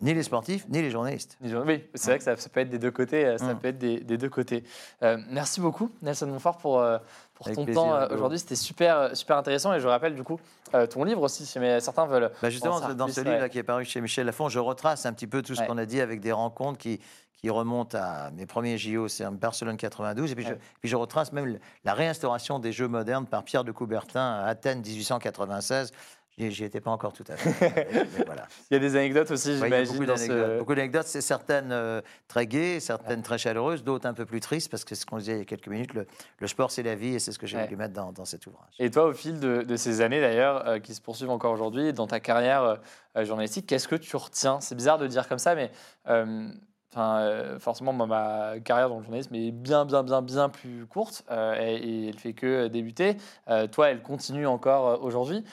Ni 0.03 0.13
les 0.13 0.21
sportifs, 0.23 0.67
ni 0.69 0.81
les 0.81 0.91
journalistes. 0.91 1.37
oui, 1.41 1.83
c'est 1.95 2.09
vrai 2.11 2.17
que 2.19 2.23
ça, 2.23 2.35
ça 2.35 2.49
peut 2.49 2.59
être 2.59 2.69
des 2.69 2.77
deux 2.77 2.91
côtés. 2.91 3.25
euh, 3.25 3.37
Ça 3.37 3.53
Mm. 3.53 3.59
peut 3.59 3.67
être 3.69 3.77
des, 3.79 3.99
des 4.01 4.17
deux 4.17 4.29
côtés. 4.29 4.63
Euh, 5.01 5.17
merci 5.29 5.61
beaucoup, 5.61 5.89
Nelson 6.01 6.27
Montfort, 6.27 6.57
pour, 6.57 6.79
euh, 6.79 6.97
pour 7.33 7.47
Avec 7.47 7.55
ton 7.57 7.63
plaisir, 7.65 7.81
temps 7.81 7.95
euh, 7.95 8.07
aujourd'hui. 8.13 8.37
C'était 8.37 8.55
super, 8.55 8.97
euh, 8.97 9.13
super 9.13 9.37
intéressant. 9.37 9.73
Et 9.73 9.79
je 9.79 9.87
rappelle 9.87 10.13
du 10.13 10.23
coup 10.23 10.39
euh, 10.75 10.85
ton 10.87 11.03
livre 11.05 11.21
aussi, 11.21 11.45
si 11.45 11.57
mais 11.57 11.79
certains 11.79 12.05
veulent. 12.05 12.31
Bah 12.41 12.49
justement, 12.49 12.79
dans 12.81 13.05
plus, 13.05 13.13
ce 13.13 13.21
ouais. 13.21 13.27
livre 13.29 13.39
là 13.41 13.49
qui 13.49 13.57
est 13.59 13.63
paru 13.63 13.85
chez 13.85 14.01
Michel 14.01 14.25
Lafon, 14.25 14.49
je 14.49 14.59
retrace 14.59 15.05
un 15.05 15.13
petit 15.13 15.27
peu 15.27 15.41
tout 15.41 15.55
ce 15.55 15.61
Ouais. 15.61 15.67
qu'on 15.67 15.77
a 15.77 15.85
dit 15.85 16.01
avec 16.01 16.19
des 16.19 16.31
rencontres 16.33 16.77
qui, 16.79 16.99
qui 17.35 17.49
remontent 17.49 17.97
à 17.97 18.31
mes 18.31 18.45
premiers 18.45 18.77
JO, 18.77 19.07
c'est 19.07 19.25
en 19.25 19.31
Barcelone 19.31 19.77
92, 19.77 20.31
et 20.31 20.35
puis, 20.35 20.43
je, 20.45 20.49
Ouais. 20.51 20.59
puis 20.81 20.89
je 20.89 20.95
retrace 20.95 21.31
même 21.33 21.59
la 21.85 21.93
réinstauration 21.93 22.59
des 22.59 22.71
Jeux 22.71 22.87
modernes 22.87 23.25
par 23.25 23.43
Pierre 23.43 23.63
de 23.63 23.71
Coubertin 23.71 24.19
à 24.41 24.45
Athènes 24.47 24.81
1896. 24.81 25.91
J'y 26.37 26.63
étais 26.63 26.81
pas 26.81 26.91
encore 26.91 27.13
tout 27.13 27.23
à 27.27 27.35
fait. 27.35 27.51
Mais- 27.93 28.05
mais 28.17 28.23
voilà. 28.25 28.47
Il 28.71 28.73
y 28.73 28.77
a 28.77 28.79
des 28.79 28.95
anecdotes 28.95 29.29
aussi, 29.31 29.49
Ouais, 29.51 29.55
j'imagine. 29.65 29.93
beaucoup 30.59 30.75
d'anecdotes. 30.75 31.07
ce- 31.07 31.21
certaines 31.21 31.71
euh, 31.71 32.01
très 32.27 32.47
gaies, 32.47 32.79
certaines 32.79 33.21
très 33.21 33.37
chaleureuses, 33.37 33.83
d'autres 33.83 34.07
un 34.07 34.13
peu 34.13 34.25
plus 34.25 34.39
tristes, 34.39 34.69
parce 34.71 34.83
que 34.83 34.95
c'est 34.95 35.01
ce 35.01 35.05
qu'on 35.05 35.17
disait 35.19 35.33
il 35.33 35.39
y 35.39 35.41
a 35.41 35.45
quelques 35.45 35.67
minutes, 35.67 35.93
le, 35.93 36.07
le 36.39 36.47
sport 36.47 36.71
c'est 36.71 36.81
la 36.83 36.95
vie, 36.95 37.15
et 37.15 37.19
c'est 37.19 37.31
ce 37.31 37.37
que 37.39 37.45
j'ai 37.47 37.57
Ouais. 37.57 37.65
voulu 37.65 37.75
mettre 37.77 37.93
dans, 37.93 38.11
dans 38.11 38.25
cet 38.25 38.47
ouvrage. 38.47 38.73
Et 38.79 38.89
toi, 38.89 39.05
au 39.05 39.13
fil 39.13 39.39
de, 39.39 39.61
de 39.61 39.75
ces 39.75 40.01
années 40.01 40.19
d'ailleurs, 40.21 40.67
euh, 40.67 40.79
qui 40.79 40.95
se 40.95 41.01
poursuivent 41.01 41.29
encore 41.29 41.53
aujourd'hui, 41.53 41.93
dans 41.93 42.07
ta 42.07 42.19
carrière 42.19 42.79
euh, 43.15 43.25
journalistique, 43.25 43.67
qu'est-ce 43.67 43.87
que 43.87 43.95
tu 43.95 44.15
retiens? 44.15 44.59
C'est 44.59 44.75
bizarre 44.75 44.97
de 44.97 45.05
dire 45.07 45.27
comme 45.27 45.37
ça, 45.39 45.53
mais 45.55 45.69
forcément, 47.59 47.93
moi, 47.93 48.07
ma 48.07 48.59
carrière 48.59 48.89
dans 48.89 48.97
le 48.97 49.03
journalisme 49.03 49.33
est 49.35 49.51
bien, 49.51 49.85
bien, 49.85 50.03
bien, 50.03 50.21
bien 50.21 50.49
plus 50.49 50.85
courte 50.87 51.23
et, 51.31 51.75
et 51.75 52.09
elle 52.09 52.19
fait 52.19 52.33
que 52.33 52.67
débuter. 52.67 53.17
Toi, 53.71 53.89
elle 53.89 54.01
continue 54.01 54.47
encore 54.47 55.03
aujourd'hui. 55.03 55.43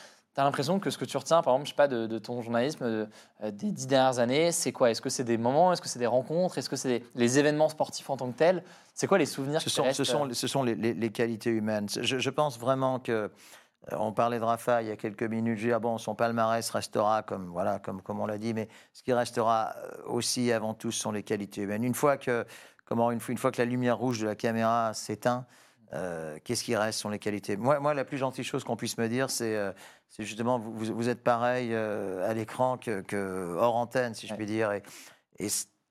Tu 0.40 0.42
as 0.42 0.46
l'impression 0.46 0.78
que 0.80 0.88
ce 0.88 0.96
que 0.96 1.04
tu 1.04 1.18
retiens, 1.18 1.42
par 1.42 1.52
exemple, 1.52 1.66
je 1.66 1.72
sais 1.72 1.76
pas, 1.76 1.86
de, 1.86 2.06
de 2.06 2.18
ton 2.18 2.40
journalisme 2.40 2.82
euh, 2.84 3.04
euh, 3.42 3.50
des 3.50 3.72
dix 3.72 3.86
dernières 3.86 4.20
années, 4.20 4.52
c'est 4.52 4.72
quoi? 4.72 4.90
Est-ce 4.90 5.02
que 5.02 5.10
c'est 5.10 5.22
des 5.22 5.36
moments? 5.36 5.70
Est-ce 5.70 5.82
que 5.82 5.88
c'est 5.88 5.98
des 5.98 6.06
rencontres? 6.06 6.56
Est-ce 6.56 6.70
que 6.70 6.76
c'est 6.76 7.02
les 7.14 7.38
événements 7.38 7.68
sportifs 7.68 8.08
en 8.08 8.16
tant 8.16 8.32
que 8.32 8.38
tels? 8.38 8.64
C'est 8.94 9.06
quoi 9.06 9.18
les 9.18 9.26
souvenirs 9.26 9.60
Ce 9.60 9.68
sont, 9.68 9.82
restent 9.82 9.98
ce 9.98 10.04
sont, 10.04 10.26
ce 10.32 10.46
sont 10.46 10.62
les, 10.62 10.74
les- 10.74 10.94
les 10.94 11.10
qualités 11.10 11.50
humaines. 11.50 11.88
Je, 11.90 12.18
je 12.18 12.30
pense 12.30 12.58
vraiment 12.58 12.98
que. 13.00 13.12
euh, 13.12 13.96
On 13.98 14.12
parlait 14.12 14.38
de 14.38 14.44
Rafa 14.44 14.80
il 14.80 14.88
y 14.88 14.90
a 14.90 14.96
quelques 14.96 15.24
minutes. 15.24 15.58
Je 15.58 15.64
veux 15.64 15.68
dire, 15.72 15.80
bon, 15.80 15.98
son 15.98 16.14
palmarès 16.14 16.70
restera 16.70 17.22
comme, 17.22 17.48
voilà, 17.50 17.78
comme, 17.78 18.00
comme 18.00 18.18
on 18.20 18.26
l'a 18.26 18.38
dit, 18.38 18.54
mais 18.54 18.68
ce 18.94 19.02
qui 19.02 19.12
restera 19.12 19.74
euh, 19.76 19.90
aussi 20.06 20.52
avant 20.52 20.72
tout, 20.72 20.90
ce 20.90 21.00
sont 21.00 21.12
les 21.12 21.22
qualités 21.22 21.60
humaines. 21.60 21.84
Une 21.84 21.94
fois 21.94 22.16
que, 22.16 22.46
comment, 22.86 23.10
une, 23.10 23.20
fois- 23.20 23.32
une 23.32 23.38
fois 23.38 23.50
que 23.52 23.58
la 23.60 23.66
lumière 23.66 23.98
rouge 23.98 24.20
de 24.20 24.26
la 24.26 24.36
caméra 24.36 24.94
s'éteint, 24.94 25.44
euh, 25.92 26.38
qu'est-ce 26.44 26.62
qui 26.64 26.76
reste? 26.76 26.94
Ce 26.98 27.02
sont 27.02 27.10
les 27.10 27.18
qualités. 27.18 27.56
Moi, 27.58 27.78
moi, 27.80 27.92
la 27.92 28.04
plus 28.06 28.16
gentille 28.16 28.44
chose 28.44 28.64
qu'on 28.64 28.76
puisse 28.76 28.96
me 28.96 29.06
dire, 29.08 29.28
c'est 29.28 29.56
euh, 29.56 29.72
c'est 30.10 30.24
justement, 30.24 30.58
vous, 30.58 31.08
êtes 31.08 31.22
pareil 31.22 31.70
euh, 31.72 32.28
à 32.28 32.34
l'écran 32.34 32.76
que, 32.76 33.00
que 33.00 33.54
hors 33.56 33.76
antenne, 33.76 34.12
si 34.14 34.26
je 34.26 34.32
Ouais. 34.32 34.36
puis 34.36 34.46
dire. 34.46 34.70
Et, 34.72 34.82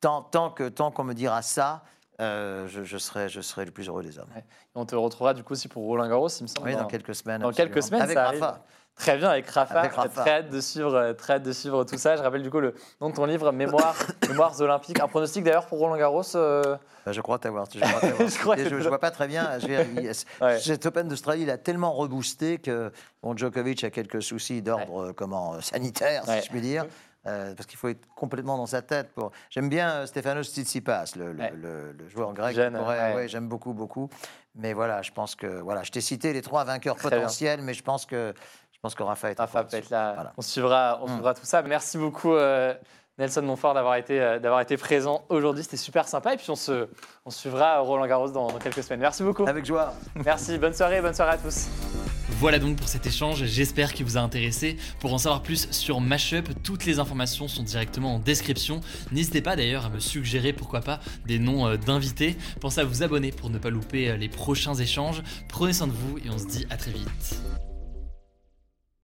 tant, 0.02 0.22
tant 0.22 0.50
que 0.52 0.68
tant 0.70 0.92
qu'on 0.92 1.04
me 1.06 1.14
dira 1.14 1.42
ça, 1.42 1.84
euh, 2.22 2.68
je, 2.68 2.84
je 2.84 2.98
serai, 2.98 3.30
je 3.30 3.40
serai 3.42 3.64
le 3.66 3.72
plus 3.72 3.88
heureux 3.88 4.04
des 4.04 4.20
hommes. 4.20 4.30
On 4.76 4.86
te 4.86 4.94
retrouvera 4.96 5.34
du 5.34 5.44
coup 5.44 5.54
aussi 5.54 5.70
pour 5.70 5.84
Roland 5.84 6.08
Garros, 6.08 6.28
il 6.28 6.44
me 6.44 6.48
semble. 6.48 6.68
Oui, 6.68 6.74
dans 6.76 6.82
dans- 6.82 6.88
quelques 6.88 7.16
semaines. 7.16 7.42
dans 7.42 7.52
quelques 7.52 7.82
semaines, 7.82 8.02
Avec 8.02 8.16
ça 8.18 8.28
arrive. 8.28 8.46
Très 9.00 9.18
bien, 9.18 9.30
avec 9.30 9.50
Rafa. 9.50 9.80
Avec 9.80 9.93
Rafa. 9.93 10.22
Très 10.22 10.32
hâte 10.32 10.50
de 10.50 10.60
suivre, 10.62 10.93
euh, 10.93 11.14
très 11.14 11.34
hâte 11.34 11.43
de 11.43 11.54
suivre 11.54 11.84
tout 11.86 11.97
ça. 11.97 12.18
Je 12.18 12.22
rappelle 12.22 12.43
du 12.43 12.52
coup 12.52 12.60
le 12.60 12.76
nom 13.02 13.10
de 13.10 13.16
ton 13.16 13.26
livre, 13.26 13.52
Mémoire, 13.52 13.95
Mémoires 14.30 14.60
olympiques. 14.62 15.00
Un 15.00 15.08
pronostic 15.08 15.43
d'ailleurs 15.43 15.66
pour 15.68 15.80
Roland 15.80 15.97
Garros. 15.97 16.22
euh, 16.36 16.76
Bah, 17.06 17.12
je 17.14 17.22
crois 17.22 17.39
t'avoir. 17.39 17.66
Je, 17.74 17.80
crois 17.80 18.00
t'avoir 18.02 18.30
Je 18.60 18.70
je, 18.70 18.80
je 18.82 18.88
vois 18.89 19.00
pas 19.00 19.10
très 19.12 19.28
bien. 19.28 19.58
Je 19.60 19.68
vais- 19.68 19.88
il- 19.95 20.12
Ouais. 20.45 20.60
Cet 20.60 20.86
Open 20.86 21.08
d'Australie, 21.08 21.43
il 21.43 21.50
a 21.50 21.58
tellement 21.58 21.93
reboosté 21.93 22.58
que 22.58 22.91
bon, 23.24 23.36
Djokovic 23.38 23.84
a 23.86 23.89
quelques 23.89 24.22
soucis 24.22 24.62
d'ordre 24.62 25.06
euh, 25.10 25.14
comment 25.14 25.56
euh, 25.56 25.62
sanitaire, 25.62 26.28
Ouais. 26.28 26.41
si 26.41 26.47
je 26.47 26.52
puis 26.52 26.62
dire. 26.62 26.86
euh, 27.28 27.54
parce 27.56 27.68
qu'il 27.68 27.78
faut 27.78 27.88
être 27.89 28.06
complètement 28.16 28.58
dans 28.58 28.66
sa 28.66 28.82
tête. 28.82 29.12
Pour... 29.14 29.32
J'aime 29.50 29.70
bien 29.70 30.06
Stefanos 30.08 30.47
Tsitsipas, 30.54 31.06
le, 31.16 31.32
le- 31.34 31.39
Ouais. 31.39 31.54
le- 31.56 31.91
le 31.93 32.10
joueur 32.10 32.34
grec. 32.34 32.56
Ouais. 32.58 33.28
J'aime 33.28 33.47
beaucoup, 33.47 33.74
beaucoup. 33.74 34.10
Mais 34.56 34.74
voilà, 34.74 35.02
je 35.04 35.12
pense 35.12 35.36
que 35.36 35.47
voilà, 35.62 35.84
je 35.84 35.91
t'ai 35.91 36.02
cité 36.02 36.34
les 36.34 36.41
trois 36.41 36.64
vainqueurs 36.66 36.95
Très 36.97 37.10
bien. 37.10 37.20
potentiels, 37.20 37.62
mais 37.62 37.74
je 37.74 37.84
pense 37.84 38.06
que 38.06 38.34
je 38.80 38.82
pense 38.84 38.96
que 38.96 39.04
Rafa 39.04 39.30
est 39.32 39.38
Rafa 39.38 39.66
peut 39.66 39.76
être 39.76 39.90
là. 39.90 40.14
Voilà. 40.14 40.34
On 40.38 40.42
suivra, 40.42 41.00
on 41.02 41.08
Mm. 41.08 41.14
suivra 41.14 41.34
tout 41.34 41.46
ça. 41.46 41.62
Merci 41.64 41.98
beaucoup. 41.98 42.34
euh, 42.34 42.74
Nelson 43.18 43.42
Montfort 43.42 43.74
d'avoir 43.74 43.96
été, 43.98 44.22
euh, 44.22 44.40
d'avoir 44.40 44.62
été 44.62 44.78
présent 44.78 45.26
aujourd'hui. 45.28 45.64
C'était 45.66 45.76
super 45.76 46.08
sympa. 46.08 46.34
Et 46.34 46.38
puis 46.38 46.50
on 46.50 46.56
se, 46.56 46.88
on 47.26 47.30
suivra 47.30 47.80
Roland 47.80 48.08
Garros 48.08 48.30
dans, 48.32 48.48
dans 48.48 48.58
quelques 48.60 48.82
semaines. 48.82 49.02
Merci 49.02 49.24
beaucoup. 49.24 49.46
Avec 49.46 49.66
joie. 49.66 49.94
Merci. 50.24 50.58
Bonne 50.58 50.74
soirée. 50.74 51.02
Bonne 51.02 51.14
soirée 51.14 51.34
à 51.34 51.38
tous. 51.38 51.68
Voilà 52.40 52.58
donc 52.60 52.78
pour 52.78 52.88
cet 52.88 53.06
échange, 53.06 53.44
j'espère 53.44 53.92
qu'il 53.94 54.06
vous 54.06 54.16
a 54.16 54.22
intéressé. 54.22 54.78
Pour 55.02 55.14
en 55.14 55.18
savoir 55.18 55.42
plus 55.42 55.70
sur 55.72 56.00
Mashup, 56.00 56.48
toutes 56.64 56.86
les 56.86 57.00
informations 57.00 57.50
sont 57.50 57.64
directement 57.64 58.16
en 58.16 58.20
description. 58.20 58.80
N'hésitez 59.12 59.42
pas 59.42 59.58
d'ailleurs 59.58 59.88
à 59.88 59.90
me 59.90 60.00
suggérer 60.00 60.54
pourquoi 60.54 60.80
pas 60.80 61.00
des 61.26 61.40
noms 61.40 61.68
euh, 61.68 61.76
d'invités. 61.76 62.38
Pensez 62.62 62.80
à 62.80 62.86
vous 62.86 63.04
abonner 63.04 63.34
pour 63.34 63.50
ne 63.50 63.58
pas 63.58 63.70
louper 63.70 64.10
euh, 64.12 64.16
les 64.16 64.30
prochains 64.30 64.76
échanges. 64.76 65.22
Prenez 65.50 65.74
soin 65.74 65.88
de 65.88 65.92
vous 65.92 66.18
et 66.20 66.30
on 66.30 66.38
se 66.38 66.46
dit 66.46 66.66
à 66.70 66.78
très 66.78 66.92
vite. 66.92 67.42